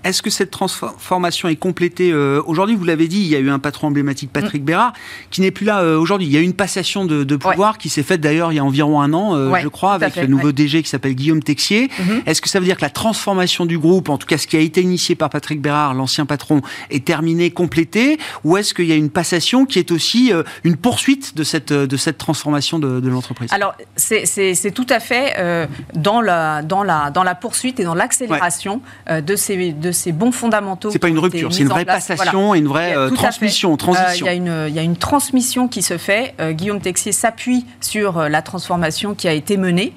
Est-ce 0.07 0.21
que 0.21 0.29
cette 0.29 0.51
transformation 0.51 1.49
est 1.49 1.57
complétée 1.57 2.11
euh, 2.13 2.41
aujourd'hui? 2.45 2.77
Vous 2.77 2.85
l'avez 2.85 3.09
dit, 3.09 3.19
il 3.19 3.27
y 3.27 3.35
a 3.35 3.39
eu 3.39 3.49
un 3.49 3.59
patron 3.59 3.87
emblématique, 3.87 4.31
Patrick 4.31 4.63
Bérard, 4.63 4.93
qui 5.31 5.41
n'est 5.41 5.51
plus 5.51 5.65
là 5.65 5.81
euh, 5.81 5.97
aujourd'hui. 5.99 6.27
Il 6.27 6.33
y 6.33 6.37
a 6.37 6.39
eu 6.39 6.43
une 6.45 6.53
passation 6.53 7.03
de, 7.03 7.25
de 7.25 7.35
pouvoir 7.35 7.77
qui 7.77 7.89
s'est 7.89 8.03
faite 8.03 8.21
d'ailleurs 8.21 8.53
il 8.53 8.55
y 8.55 8.59
a 8.59 8.63
environ 8.63 9.01
un 9.01 9.11
an, 9.11 9.35
euh, 9.35 9.49
Ouais, 9.49 9.61
je 9.61 9.67
crois, 9.67 9.95
avec 9.95 10.13
fait, 10.13 10.21
le 10.21 10.27
nouveau 10.27 10.47
ouais. 10.47 10.53
DG 10.53 10.81
qui 10.81 10.87
s'appelle 10.89 11.13
Guillaume 11.13 11.43
Texier. 11.43 11.89
Mhm. 11.99 12.21
Est-ce 12.25 12.41
que 12.41 12.47
ça 12.47 12.59
veut 12.59 12.65
dire 12.65 12.77
que 12.77 12.83
la 12.83 12.89
transformation 12.89 13.65
du 13.65 13.77
groupe, 13.77 14.07
en 14.07 14.17
tout 14.17 14.27
cas 14.27 14.37
ce 14.37 14.47
qui 14.47 14.55
a 14.55 14.61
été 14.61 14.81
initié 14.81 15.15
par 15.15 15.29
Patrick 15.29 15.61
Bérard, 15.61 15.93
l'ancien 15.93 16.25
patron, 16.25 16.61
est 16.89 17.03
terminée, 17.03 17.51
complétée? 17.51 18.17
Ou 18.45 18.55
est-ce 18.55 18.73
qu'il 18.73 18.85
y 18.85 18.93
a 18.93 18.95
une 18.95 19.09
passation 19.09 19.65
qui 19.65 19.77
est 19.77 19.91
aussi 19.91 20.31
une 20.63 20.77
poursuite 20.77 21.35
de 21.35 21.43
cette, 21.43 21.73
de 21.73 21.97
cette 21.97 22.17
transformation 22.17 22.79
de, 22.79 23.01
de 23.01 23.09
l'entreprise? 23.09 23.51
Alors, 23.51 23.75
c'est- 23.97 24.71
tout 24.73 24.87
à 24.89 25.01
fait 25.01 25.67
dans, 25.95 26.21
la, 26.21 26.61
dans, 26.61 26.83
la, 26.83 27.09
dans 27.09 27.23
la 27.23 27.35
poursuite 27.35 27.79
et 27.81 27.83
dans 27.83 27.95
l'accélération 27.95 28.81
de, 29.09 29.35
ces, 29.35 29.73
de 29.73 29.91
ces 29.97 30.11
bons 30.11 30.31
fondamentaux. 30.31 30.89
C'est 30.91 30.99
pas 30.99 31.09
une 31.09 31.19
rupture, 31.19 31.53
c'est 31.53 31.63
une 31.63 31.67
vraie 31.69 31.83
place. 31.85 32.07
passation 32.07 32.39
Voilà. 32.47 32.57
et 32.57 32.59
une 32.61 32.67
vraie 32.67 32.93
a- 32.93 32.99
euh, 32.99 33.09
transmission, 33.09 33.73
Euh, 33.73 33.77
transition. 33.77 34.25
Il 34.25 34.29
y, 34.29 34.31
a 34.31 34.33
une- 34.33 34.65
il 34.69 34.73
y 34.73 34.79
a 34.79 34.83
une 34.83 34.95
transmission 34.97 35.67
qui 35.67 35.81
se 35.81 35.97
fait. 35.97 36.33
Euh, 36.39 36.51
Guillaume 36.53 36.79
Texier 36.79 37.11
s'appuie 37.11 37.65
sur 37.81 38.29
la 38.29 38.41
transformation 38.41 39.15
qui 39.15 39.27
a 39.27 39.33
été 39.33 39.57
menée. 39.57 39.93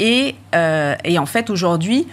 Et, 0.00 0.34
et 1.04 1.18
en 1.18 1.26
fait, 1.26 1.50
aujourd'hui, 1.50 2.06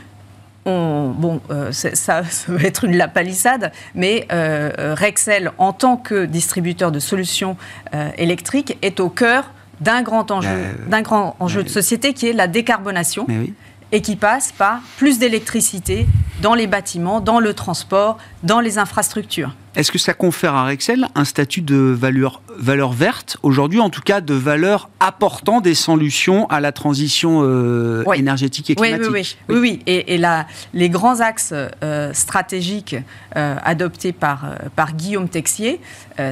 on, 0.65 1.13
bon, 1.15 1.41
euh, 1.51 1.71
ça, 1.71 1.89
ça 1.95 2.21
va 2.47 2.61
être 2.63 2.85
une 2.85 2.97
lapalissade, 2.97 3.71
mais 3.93 4.27
euh, 4.31 4.95
Rexel, 4.97 5.51
en 5.57 5.73
tant 5.73 5.97
que 5.97 6.25
distributeur 6.25 6.91
de 6.91 6.99
solutions 6.99 7.55
euh, 7.93 8.09
électriques, 8.17 8.77
est 8.81 8.99
au 8.99 9.09
cœur 9.09 9.51
d'un 9.81 10.01
grand 10.03 10.31
enjeu, 10.31 10.49
d'un 10.87 11.01
grand 11.01 11.35
enjeu 11.39 11.61
de 11.61 11.69
société 11.69 12.13
qui 12.13 12.27
est 12.27 12.33
la 12.33 12.47
décarbonation 12.47 13.25
Mais 13.27 13.37
oui. 13.39 13.53
Et 13.95 14.01
qui 14.01 14.17
passe 14.17 14.51
par 14.51 14.79
plus 14.97 15.19
d'électricité 15.19 16.05
dans 16.41 16.53
les 16.53 16.67
bâtiments, 16.67 17.21
dans 17.21 17.39
le 17.39 17.53
transport, 17.53 18.17
dans 18.43 18.59
les 18.59 18.77
infrastructures. 18.77 19.55
Est-ce 19.73 19.89
que 19.89 19.97
ça 19.97 20.13
confère 20.13 20.53
à 20.53 20.65
Rexel 20.65 21.07
un 21.15 21.23
statut 21.23 21.61
de 21.61 21.77
valeur, 21.77 22.41
valeur 22.57 22.91
verte 22.91 23.37
aujourd'hui, 23.41 23.79
en 23.79 23.89
tout 23.89 24.01
cas 24.01 24.19
de 24.19 24.33
valeur 24.33 24.89
apportant 24.99 25.61
des 25.61 25.75
solutions 25.75 26.45
à 26.47 26.59
la 26.59 26.73
transition 26.73 27.39
euh, 27.43 28.03
Oui. 28.05 28.19
énergétique 28.19 28.69
et 28.69 28.75
climatique 28.75 29.07
oui, 29.13 29.35
oui. 29.47 29.55
oui, 29.55 29.59
oui. 29.61 29.79
Et, 29.87 30.13
et 30.15 30.17
la- 30.17 30.45
les 30.73 30.89
grands 30.89 31.21
axes 31.21 31.53
euh, 31.53 32.11
stratégiques 32.13 32.97
euh, 33.37 33.55
adoptés 33.63 34.11
par, 34.11 34.45
par 34.75 34.91
Guillaume 34.93 35.29
Texier 35.29 35.79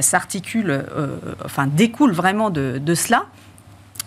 s'articulent, 0.02 0.84
enfin 1.44 1.66
découlent 1.66 2.12
vraiment 2.12 2.50
de, 2.50 2.78
de 2.78 2.94
cela. 2.94 3.24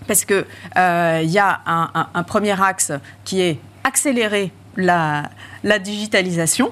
Parce 0.07 0.25
qu'il 0.25 0.45
il 0.77 1.29
y 1.31 1.39
a 1.39 1.59
un, 1.65 1.89
un- 1.93 2.07
un 2.13 2.23
premier 2.23 2.59
axe 2.61 2.91
qui 3.25 3.41
est 3.41 3.59
accélérer 3.83 4.51
la, 4.75 5.29
la 5.63 5.79
digitalisation, 5.79 6.71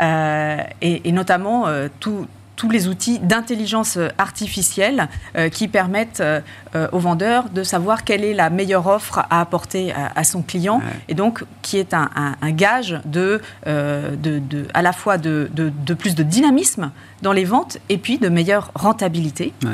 euh, 0.00 0.56
et, 0.82 1.08
et 1.08 1.12
notamment 1.12 1.66
euh, 1.66 1.88
tout- 2.00 2.26
tous 2.56 2.68
les 2.68 2.88
outils 2.88 3.18
d'intelligence 3.20 3.96
artificielle 4.18 5.08
euh, 5.34 5.48
qui 5.48 5.66
permettent 5.66 6.20
euh, 6.20 6.40
euh, 6.74 6.88
aux 6.92 6.98
vendeurs 6.98 7.48
de 7.48 7.62
savoir 7.62 8.04
quelle 8.04 8.22
est 8.22 8.34
la 8.34 8.50
meilleure 8.50 8.86
offre 8.86 9.20
à 9.30 9.40
apporter 9.40 9.92
à, 9.92 10.12
à 10.14 10.24
son 10.24 10.42
client 10.42 10.76
Ouais. 10.76 10.84
et 11.08 11.14
donc 11.14 11.42
qui 11.62 11.78
est 11.78 11.94
un, 11.94 12.10
gage 12.50 13.00
de, 13.06 13.40
euh, 13.66 14.14
de, 14.14 14.38
de- 14.40 14.68
à 14.74 14.82
la 14.82 14.92
fois 14.92 15.16
de, 15.16 15.48
de- 15.54 15.70
de 15.70 15.94
plus 15.94 16.14
de 16.14 16.22
dynamisme 16.22 16.90
dans 17.22 17.32
les 17.32 17.44
ventes 17.46 17.78
et 17.88 17.96
puis 17.96 18.18
de 18.18 18.28
meilleure 18.28 18.70
rentabilité. 18.74 19.54
Ouais. 19.64 19.70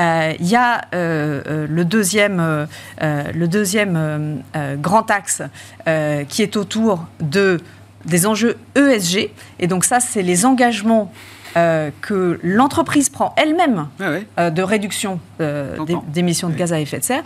Euh, 0.00 0.32
Il 0.40 0.46
y 0.46 0.56
a 0.56 0.82
euh, 0.94 1.42
euh, 1.46 1.66
le 1.68 1.84
deuxième, 1.84 2.40
euh, 2.40 2.66
euh, 3.02 3.24
le 3.32 3.48
deuxième 3.48 3.96
euh, 3.96 4.34
euh, 4.56 4.76
grand 4.76 5.10
axe 5.10 5.42
euh, 5.86 6.24
qui 6.24 6.42
est 6.42 6.56
autour 6.56 7.06
de, 7.20 7.60
des 8.04 8.26
enjeux 8.26 8.56
ESG. 8.74 9.30
Et 9.60 9.66
donc 9.66 9.84
ça, 9.84 10.00
c'est 10.00 10.22
les 10.22 10.46
engagements 10.46 11.12
euh, 11.56 11.90
que 12.00 12.40
l'entreprise 12.42 13.08
prend 13.08 13.32
elle-même 13.36 13.86
ouais. 14.00 14.26
euh, 14.38 14.50
de 14.50 14.62
réduction 14.62 15.20
euh, 15.40 15.76
d'émissions 16.08 16.48
de 16.48 16.54
gaz 16.54 16.72
à 16.72 16.80
effet 16.80 16.98
de 16.98 17.04
serre, 17.04 17.22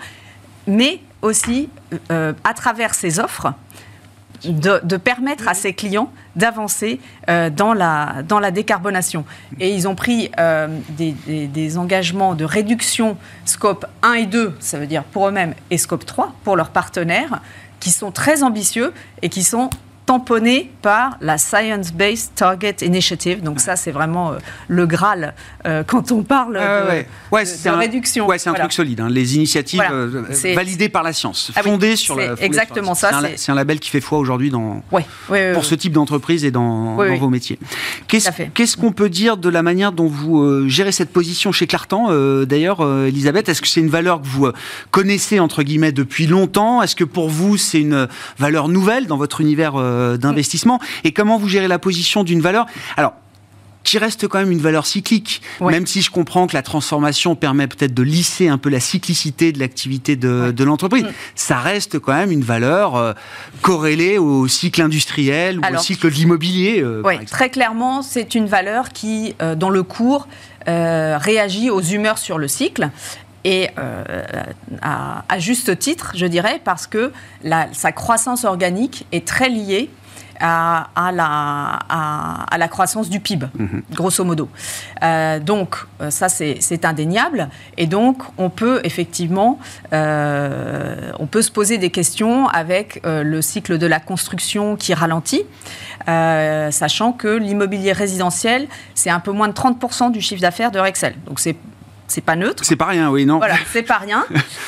mais 0.67 1.01
aussi 1.23 1.71
euh, 2.11 2.33
à 2.45 2.53
travers 2.55 2.95
ses 2.95 3.19
offres, 3.19 3.55
de, 4.45 4.97
permettre 4.97 5.49
à 5.49 5.55
ses 5.55 5.73
clients 5.73 6.11
d'avancer 6.37 7.01
euh, 7.29 7.51
dans, 7.51 7.73
la, 7.73 8.51
décarbonation. 8.51 9.25
Et 9.61 9.75
ils 9.75 9.89
ont 9.89 9.95
pris 9.95 10.31
euh, 10.39 10.69
des 10.99 11.79
engagements 11.79 12.35
de 12.35 12.45
réduction 12.45 13.17
scope 13.45 13.87
1 14.03 14.13
et 14.15 14.27
2, 14.27 14.55
ça 14.61 14.79
veut 14.79 14.87
dire 14.87 15.05
pour 15.05 15.29
eux-mêmes, 15.29 15.55
et 15.71 15.79
scope 15.79 16.07
3 16.07 16.35
pour 16.45 16.57
leurs 16.57 16.71
partenaires, 16.71 17.41
qui 17.81 17.91
sont 17.91 18.11
très 18.11 18.43
ambitieux 18.43 18.93
et 19.23 19.29
qui 19.29 19.43
sont 19.43 19.71
tamponné 20.09 20.71
par 20.81 21.19
la 21.21 21.37
Science 21.37 21.93
Based 21.93 22.31
Target 22.35 22.77
Initiative. 22.81 23.43
Donc 23.43 23.61
ça, 23.61 23.77
c'est 23.77 23.91
vraiment 23.91 24.33
euh, 24.33 24.39
le 24.67 24.87
Graal 24.87 25.35
euh, 25.67 25.83
quand 25.87 26.13
on 26.13 26.23
parle 26.23 26.55
de, 26.55 26.89
ouais. 27.31 27.45
de, 27.45 27.69
réduction. 27.69 28.27
Ouais, 28.27 28.39
c'est 28.39 28.49
un 28.49 28.55
truc 28.55 28.73
solide. 28.73 29.03
Hein. 29.03 29.11
Les 29.11 29.37
initiatives 29.37 29.83
euh, 29.93 30.25
validées 30.55 30.89
par 30.89 31.03
la 31.03 31.13
science, 31.13 31.53
ah 31.55 31.63
fondées 31.63 31.95
sur 31.95 32.17
la. 32.17 32.33
Exactement 32.41 32.95
ça. 32.95 33.11
C'est 33.37 33.53
un, 33.53 33.55
label 33.55 33.81
qui 33.81 33.91
fait 33.91 34.01
foi 34.01 34.17
aujourd'hui 34.17 34.49
dans 34.49 34.83
pour 34.91 35.65
ce 35.65 35.75
type 35.75 35.93
d'entreprise 35.93 36.43
et 36.43 36.51
dans, 36.51 36.97
vos 36.97 37.29
métiers. 37.29 37.59
Qu'est-ce 38.07 38.77
qu'on 38.79 38.93
peut 38.93 39.11
dire 39.11 39.37
de 39.37 39.51
la 39.51 39.63
manière 39.63 39.93
dont 39.93 40.09
vous 40.09 40.67
gérez 40.69 40.93
cette 40.93 41.13
position 41.13 41.53
chez 41.53 41.67
Clartan 41.67 42.09
D'ailleurs, 42.45 42.81
Elisabeth, 43.05 43.51
est-ce 43.51 43.61
que 43.61 43.69
c'est 43.69 43.81
une 43.81 43.91
valeur 43.91 44.23
que 44.23 44.27
vous 44.27 44.51
connaissez 44.91 45.39
entre 45.39 45.63
guillemets 45.63 45.93
depuis 45.93 46.27
longtemps? 46.27 46.83
Est-ce 46.83 46.97
que 46.97 47.05
pour 47.05 47.29
vous 47.29 47.59
c'est 47.59 47.81
une 47.81 48.09
valeur 48.39 48.69
nouvelle 48.69 49.07
dans 49.07 49.19
votre 49.19 49.43
univers 49.43 49.75
d'investissement 50.17 50.81
et 51.05 51.13
comment 51.13 51.39
vous 51.39 51.49
gérez 51.49 51.69
la 51.69 51.79
position 51.79 52.25
d'une 52.25 52.41
valeur? 52.41 52.67
Alors, 52.97 53.15
qui 53.89 53.97
reste 53.97 54.29
quand 54.29 54.39
même 54.39 54.51
une 54.51 54.61
valeur 54.61 54.85
cyclique, 54.85 55.41
même 55.63 55.87
si 55.87 56.03
je 56.03 56.11
comprends 56.11 56.47
que 56.47 56.55
la 56.55 56.61
transformation 56.61 57.35
permet 57.35 57.67
peut-être 57.67 57.95
de 57.95 58.03
lisser 58.03 58.49
un 58.49 58.59
peu 58.59 58.69
la 58.69 58.81
cyclicité 58.81 59.51
de 59.51 59.59
l'activité 59.59 60.15
de, 60.15 60.65
l'entreprise. 60.65 61.07
Ça 61.35 61.59
reste 61.59 61.99
quand 61.99 62.13
même 62.13 62.31
une 62.31 62.45
valeur 62.45 62.97
euh, 62.97 63.15
corrélée 63.63 64.19
au 64.19 64.47
cycle 64.47 64.83
industriel 64.83 65.59
ou 65.59 65.75
au 65.75 65.79
cycle 65.79 66.11
de 66.11 66.15
l'immobilier. 66.15 66.83
Euh, 66.83 67.01
oui, 67.03 67.25
très 67.25 67.49
clairement, 67.49 68.03
c'est 68.03 68.35
une 68.35 68.47
valeur 68.47 68.91
qui, 68.91 69.35
dans 69.57 69.71
le 69.71 69.83
cours, 69.83 70.29
réagit 70.67 71.71
aux 71.71 71.81
humeurs 71.81 72.19
sur 72.19 72.37
le 72.37 72.47
cycle 72.47 72.91
et 73.45 73.71
à, 74.83 75.39
juste 75.39 75.79
titre, 75.79 76.13
je 76.15 76.27
dirais, 76.27 76.61
parce 76.65 76.87
que 76.87 77.13
sa 77.73 77.93
croissance 77.93 78.45
organique 78.45 79.07
est 79.13 79.27
très 79.27 79.49
liée 79.49 79.91
à, 80.41 81.11
la, 81.13 81.79
à, 81.89 82.59
la, 82.59 82.69
croissance 82.69 83.09
du 83.09 83.21
PIB, 83.21 83.47
mhm. 83.59 83.83
grosso 83.93 84.25
modo. 84.25 84.49
Euh, 85.03 85.41
donc, 85.41 85.77
euh, 86.01 86.11
ça, 86.11 86.29
c'est 86.29 86.85
indéniable. 86.85 87.49
Et 87.77 87.87
donc, 87.87 88.23
on 88.37 88.51
peut 88.51 88.81
effectivement, 88.85 89.59
euh, 89.93 91.13
on 91.19 91.27
peut 91.27 91.43
se 91.43 91.51
poser 91.51 91.79
des 91.79 91.91
questions 91.91 92.49
avec 92.49 93.01
le 93.05 93.43
cycle 93.43 93.79
de 93.79 93.87
la 93.87 94.01
construction 94.01 94.77
qui 94.77 94.95
ralentit, 94.95 95.43
sachant 96.07 97.13
que 97.13 97.29
l'immobilier 97.29 97.93
résidentiel, 97.93 98.69
c'est 98.95 99.11
un 99.11 99.21
peu 99.21 99.33
moins 99.33 99.49
de 99.49 99.55
30% 99.55 100.11
du 100.11 100.21
chiffre 100.21 100.43
d'affaires 100.43 100.71
de 100.71 100.79
Rexel. 100.79 101.15
Donc, 101.27 101.41
c'est 101.41 101.57
c'est 102.09 102.21
pas 102.21 102.37
neutre. 102.37 102.65
C'est 102.65 102.77
pas 102.77 102.87
rien, 102.87 103.11
oui, 103.11 103.25
non. 103.27 103.39
Voilà, 103.39 103.57
c'est 103.71 103.83
pas 103.83 103.99
rien. 103.99 104.25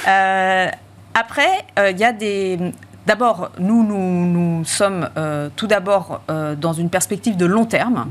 après, 1.15 1.65
il 1.91 1.99
y 1.99 2.05
a 2.05 2.13
des, 2.13 2.73
D'abord, 3.07 3.51
nous, 3.59 3.83
nous, 3.83 4.65
sommes 4.65 5.09
euh, 5.17 5.49
tout 5.57 5.67
d'abord 5.67 6.21
euh, 6.31 6.55
dans 6.55 6.73
une 6.73 6.91
perspective 6.91 7.37
de 7.37 7.47
long 7.47 7.65
terme. 7.65 8.11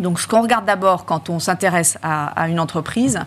Donc, 0.00 0.20
ce 0.20 0.26
qu'on 0.26 0.42
regarde 0.42 0.64
d'abord 0.66 1.04
quand 1.04 1.30
on 1.30 1.38
s'intéresse 1.38 1.96
à, 2.02 2.48
une 2.48 2.58
entreprise, 2.58 3.20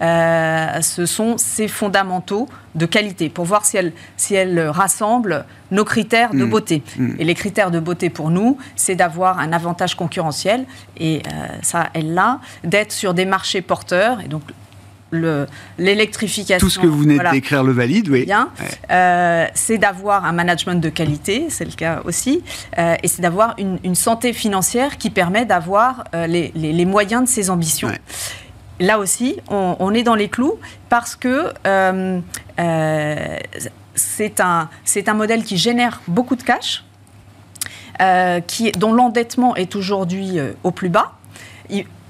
euh, 0.00 0.80
ce 0.80 1.06
sont 1.06 1.38
ses 1.38 1.66
fondamentaux 1.68 2.48
de 2.76 2.86
qualité, 2.86 3.28
pour 3.28 3.44
voir 3.44 3.64
si 3.64 3.76
elle, 3.76 3.92
si 4.16 4.34
elle 4.34 4.58
rassemble 4.60 5.44
nos 5.70 5.84
critères 5.84 6.32
de 6.32 6.44
mmh. 6.44 6.50
beauté. 6.50 6.82
Mmh. 6.96 7.14
Et 7.18 7.24
les 7.24 7.34
critères 7.34 7.70
de 7.70 7.80
beauté 7.80 8.08
pour 8.08 8.30
nous, 8.30 8.56
c'est 8.76 8.94
d'avoir 8.94 9.38
un 9.38 9.52
avantage 9.52 9.96
concurrentiel, 9.96 10.66
et 10.96 11.22
ça, 11.62 11.88
elle 11.92 12.14
l'a, 12.14 12.38
d'être 12.62 12.92
sur 12.92 13.12
des 13.12 13.26
marchés 13.26 13.60
porteurs, 13.60 14.20
et 14.20 14.28
donc 14.28 14.42
l'électrification. 15.12 16.66
Tout 16.66 16.70
ce 16.70 16.78
que 16.78 16.86
vous 16.86 16.98
venez 16.98 17.18
d'écrire 17.30 17.62
le 17.62 17.72
valide, 17.72 18.08
oui. 18.08 18.24
Bien. 18.24 18.50
Euh, 18.90 19.46
c'est 19.54 19.78
d'avoir 19.78 20.24
un 20.24 20.32
management 20.32 20.80
de 20.80 20.88
qualité, 20.88 21.46
c'est 21.50 21.64
le 21.64 21.72
cas 21.72 22.02
aussi, 22.04 22.42
euh, 22.78 22.96
et 23.02 23.08
c'est 23.08 23.22
d'avoir 23.22 23.54
une, 23.58 23.94
santé 23.94 24.32
financière 24.32 24.98
qui 24.98 25.08
permet 25.08 25.44
d'avoir 25.44 26.04
euh, 26.14 26.26
les, 26.26 26.84
moyens 26.84 27.22
de 27.22 27.28
ses 27.28 27.48
ambitions. 27.48 27.90
Là 28.80 28.98
aussi, 28.98 29.36
on, 29.48 29.94
est 29.94 30.02
dans 30.02 30.16
les 30.16 30.28
clous 30.28 30.58
parce 30.88 31.14
que 31.14 31.52
c'est 33.94 34.40
un, 34.40 34.68
un 35.06 35.14
modèle 35.14 35.44
qui 35.44 35.56
génère 35.56 36.00
beaucoup 36.08 36.34
de 36.34 36.42
cash, 36.42 36.84
qui, 38.48 38.72
dont 38.72 38.92
l'endettement 38.92 39.54
est 39.54 39.76
aujourd'hui 39.76 40.38
au 40.64 40.72
plus 40.72 40.88
bas 40.88 41.12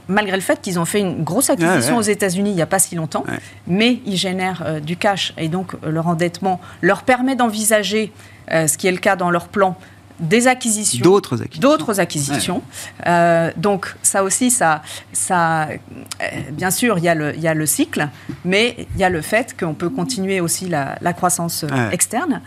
malgré 0.09 0.37
le 0.37 0.43
fait 0.43 0.61
qu'ils 0.61 0.79
ont 0.79 0.85
fait 0.85 1.01
une 1.01 1.25
grosse 1.25 1.51
acquisition 1.51 1.97
aux 1.97 2.03
États-Unis 2.03 2.51
il 2.51 2.57
n'y 2.57 2.63
a 2.63 2.67
pas 2.67 2.79
si 2.79 2.95
longtemps, 2.95 3.25
mais 3.67 4.01
ils 4.07 4.17
génèrent 4.17 4.63
euh, 4.67 4.81
du 4.81 4.97
cash 4.97 5.33
et 5.37 5.49
donc 5.49 5.75
euh, 5.75 5.91
leur 5.91 6.07
endettement 6.07 6.61
leur 6.83 7.03
permet 7.03 7.37
d'envisager, 7.37 8.13
euh, 8.51 8.67
ce 8.67 8.77
qui 8.77 8.87
est 8.87 8.93
le 8.93 8.99
cas 8.99 9.17
dans 9.17 9.31
leur 9.31 9.49
plan, 9.49 9.77
des 10.21 10.47
acquisitions. 10.47 11.03
D'autres 11.03 11.43
acquisitions. 11.43 11.61
D'autres 11.61 12.01
acquisitions. 12.01 12.63
donc 13.57 13.95
ça 14.03 14.23
aussi, 14.23 14.51
ça, 14.51 14.83
ça 15.13 15.69
bien 16.53 16.71
sûr, 16.71 16.99
il 16.99 17.05
y, 17.05 17.09
a 17.09 17.17
le, 17.17 17.35
il 17.35 17.41
y 17.41 17.49
a 17.49 17.55
le 17.55 17.67
cycle, 17.67 18.09
mais 18.45 18.87
il 18.95 19.01
y 19.01 19.05
a 19.05 19.09
le 19.09 19.23
fait 19.23 19.57
qu'on 19.59 19.75
peut 19.75 19.91
continuer 19.91 20.41
aussi 20.41 20.69
la, 20.69 21.13
croissance 21.15 21.65
externe. 21.91 22.43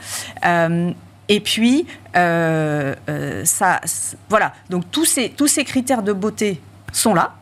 et 1.27 1.39
puis, 1.41 1.85
ça, 2.13 3.81
voilà. 4.29 4.53
Donc 4.69 4.89
tous 4.89 5.05
ces, 5.05 5.29
tous 5.29 5.47
ces 5.47 5.65
critères 5.65 6.03
de 6.03 6.13
beauté 6.13 6.61
sont 6.93 7.13
là. 7.13 7.35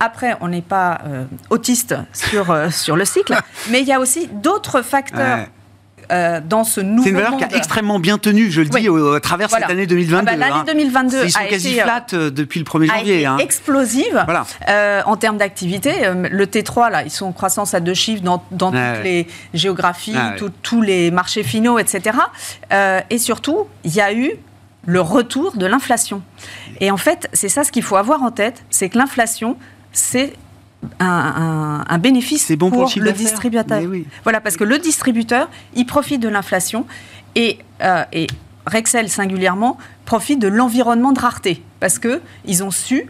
Après, 0.00 0.36
on 0.40 0.48
n'est 0.48 0.62
pas 0.62 1.00
euh, 1.06 1.24
autiste 1.50 1.94
sur, 2.12 2.50
euh, 2.50 2.70
sur 2.70 2.96
le 2.96 3.04
cycle, 3.04 3.36
mais 3.70 3.80
il 3.80 3.86
y 3.86 3.92
a 3.92 4.00
aussi 4.00 4.28
d'autres 4.28 4.82
facteurs. 4.82 5.46
Euh, 6.10 6.40
dans 6.42 6.64
ce 6.64 6.80
nouveau 6.80 7.02
C'est 7.02 7.10
une 7.10 7.16
valeur 7.16 7.36
qui 7.36 7.44
a 7.44 7.54
extrêmement 7.54 7.98
bien 7.98 8.16
tenu, 8.16 8.50
je 8.50 8.62
le 8.62 8.68
dis, 8.70 8.88
au, 8.88 9.20
travers 9.20 9.50
cette 9.50 9.68
année 9.68 9.86
2022. 9.86 10.26
Ah 10.26 10.36
bah, 10.36 10.36
L'année 10.38 10.64
2022 10.66 11.18
hein. 11.18 11.22
Ils 11.26 11.30
sont 11.30 11.46
quasi 11.50 11.74
flat 11.74 12.06
depuis 12.30 12.60
le 12.60 12.64
1er 12.64 12.86
janvier. 12.86 13.26
A 13.26 13.32
hein. 13.32 13.36
explosive 13.36 14.24
en 15.04 15.16
termes 15.18 15.36
d'activité. 15.36 15.92
Le 16.14 16.46
T3, 16.46 16.90
là, 16.90 17.02
ils 17.02 17.10
sont 17.10 17.26
en 17.26 17.32
croissance 17.32 17.74
à 17.74 17.80
deux 17.80 17.92
chiffres 17.92 18.22
dans, 18.22 18.42
dans 18.52 18.70
toutes 18.70 19.04
les 19.04 19.26
géographies, 19.52 20.16
tous 20.62 20.80
les 20.80 21.10
marchés 21.10 21.42
finaux, 21.42 21.78
etc. 21.78 22.16
et 23.10 23.18
surtout, 23.18 23.66
il 23.84 23.94
y 23.94 24.00
a 24.00 24.14
eu 24.14 24.32
le 24.88 25.02
retour 25.02 25.56
de 25.56 25.66
l'inflation. 25.66 26.22
Et 26.80 26.90
en 26.90 26.96
fait, 26.96 27.28
c'est 27.34 27.50
ça 27.50 27.62
ce 27.62 27.70
qu'il 27.70 27.82
faut 27.82 27.96
avoir 27.96 28.22
en 28.22 28.30
tête, 28.30 28.64
c'est 28.70 28.88
que 28.88 28.96
l'inflation, 28.96 29.58
c'est 29.92 30.34
un, 31.00 31.98
bénéfice 31.98 32.50
bon 32.52 32.70
pour, 32.70 32.90
le, 32.96 33.12
distributeur. 33.12 33.80
Voilà, 34.22 34.40
parce 34.40 34.56
que 34.56 34.64
le 34.64 34.78
distributeur, 34.78 35.48
il 35.74 35.86
profite 35.86 36.20
de 36.20 36.28
l'inflation 36.28 36.86
et, 37.34 37.58
euh, 37.82 38.04
et 38.12 38.26
Rexel 38.66 39.08
singulièrement 39.08 39.78
profite 40.04 40.38
de 40.38 40.48
l'environnement 40.48 41.12
de 41.12 41.20
rareté 41.20 41.62
parce 41.80 41.98
que 41.98 42.20
ils 42.44 42.62
ont 42.62 42.70
su 42.70 43.06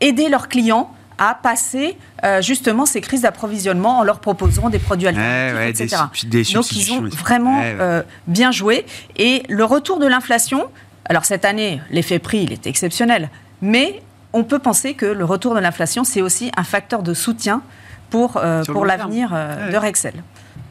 aider 0.00 0.28
leurs 0.28 0.48
clients 0.48 0.92
à 1.18 1.34
passer 1.34 1.98
euh, 2.24 2.40
justement 2.40 2.86
ces 2.86 3.02
crises 3.02 3.22
d'approvisionnement 3.22 3.98
en 3.98 4.02
leur 4.02 4.20
proposant 4.20 4.70
des 4.70 4.78
produits 4.78 5.06
alternatifs, 5.06 5.80
etc. 5.80 6.02
Donc 6.54 6.72
ils 6.72 6.92
ont 6.92 7.02
vraiment 7.02 7.60
euh, 7.62 8.02
bien 8.26 8.50
joué. 8.50 8.86
Et 9.16 9.42
le 9.50 9.64
retour 9.64 9.98
de 9.98 10.06
l'inflation, 10.06 10.64
alors 11.04 11.26
cette 11.26 11.44
année, 11.44 11.82
l'effet 11.90 12.18
prix, 12.18 12.44
il 12.44 12.52
est 12.52 12.66
exceptionnel, 12.66 13.28
mais 13.60 14.00
on 14.32 14.44
peut 14.44 14.58
penser 14.58 14.94
que 14.94 15.06
le 15.06 15.24
retour 15.24 15.54
de 15.54 15.60
l'inflation, 15.60 16.04
c'est 16.04 16.22
aussi 16.22 16.50
un 16.56 16.64
facteur 16.64 17.02
de 17.02 17.14
soutien 17.14 17.62
pour, 18.10 18.36
euh, 18.36 18.64
pour 18.64 18.84
l'avenir 18.84 19.30
euh, 19.32 19.70
de 19.70 19.76
Rexel. 19.76 20.14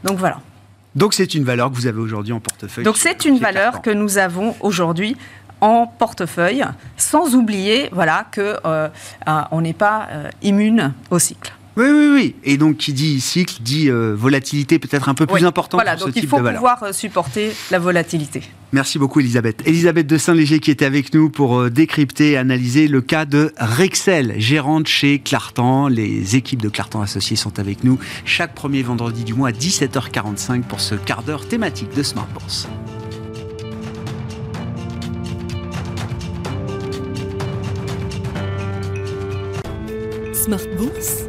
Donc 0.04 0.18
voilà. 0.18 0.40
Donc 0.96 1.14
c'est 1.14 1.34
une 1.34 1.44
valeur 1.44 1.70
que 1.70 1.76
vous 1.76 1.88
avez 1.88 2.00
aujourd'hui 2.00 2.34
en 2.34 2.40
portefeuille. 2.40 2.84
Donc 2.84 2.98
c'est 2.98 3.26
une 3.26 3.38
valeur 3.38 3.82
que 3.82 3.90
nous 3.90 4.18
avons 4.18 4.56
aujourd'hui 4.60 5.16
en 5.62 5.88
portefeuille, 5.88 6.64
sans 6.98 7.36
oublier 7.36 7.90
voilà 7.92 8.26
que 8.32 8.58
euh, 8.66 8.88
on 9.52 9.62
n'est 9.62 9.74
pas 9.74 10.08
immune 10.42 10.94
au 11.12 11.20
cycle. 11.20 11.54
Oui, 11.80 11.88
oui, 11.90 12.10
oui. 12.14 12.36
Et 12.44 12.58
donc, 12.58 12.76
qui 12.76 12.92
dit 12.92 13.22
cycle 13.22 13.62
dit 13.62 13.90
volatilité 13.90 14.80
peut-être 14.80 15.08
un 15.08 15.14
peu 15.14 15.26
plus 15.26 15.46
importante 15.46 15.82
voilà, 15.82 15.96
donc 15.96 16.12
il 16.16 16.28
faut 16.28 16.40
pouvoir 16.40 16.94
supporter 16.94 17.52
la 17.72 17.80
volatilité. 17.80 18.42
Merci 18.74 19.00
beaucoup 19.00 19.20
Elisabeth. 19.20 19.64
Elisabeth 19.66 20.06
de 20.06 20.18
Saint-Léger 20.18 20.60
qui 20.60 20.72
était 20.72 20.86
avec 20.86 21.14
nous 21.14 21.30
pour 21.30 21.58
euh, 21.58 21.70
décrypter 21.70 22.32
et 22.32 22.38
analyser 22.38 22.88
le 22.88 23.02
cas 23.02 23.26
de 23.26 23.54
Rexel, 23.58 24.36
gérante 24.38 24.88
chez 24.88 25.20
Clartan. 25.20 25.88
Les 25.88 26.36
équipes 26.36 26.62
de 26.62 26.70
Clartan 26.70 27.02
Associés 27.02 27.38
sont 27.38 27.60
avec 27.60 27.86
nous 27.86 27.98
chaque 28.26 28.54
premier 28.54 28.84
vendredi 28.84 29.24
du 29.24 29.34
mois 29.34 29.50
à 29.50 29.52
17h45 29.52 30.64
pour 30.64 30.82
ce 30.82 30.96
quart 30.96 31.24
d'heure 31.24 31.48
thématique 31.48 31.96
de 31.96 32.04
Smart 32.04 32.28
Bourse. 32.34 32.68
Smart 40.34 40.60
Bourse 40.78 41.29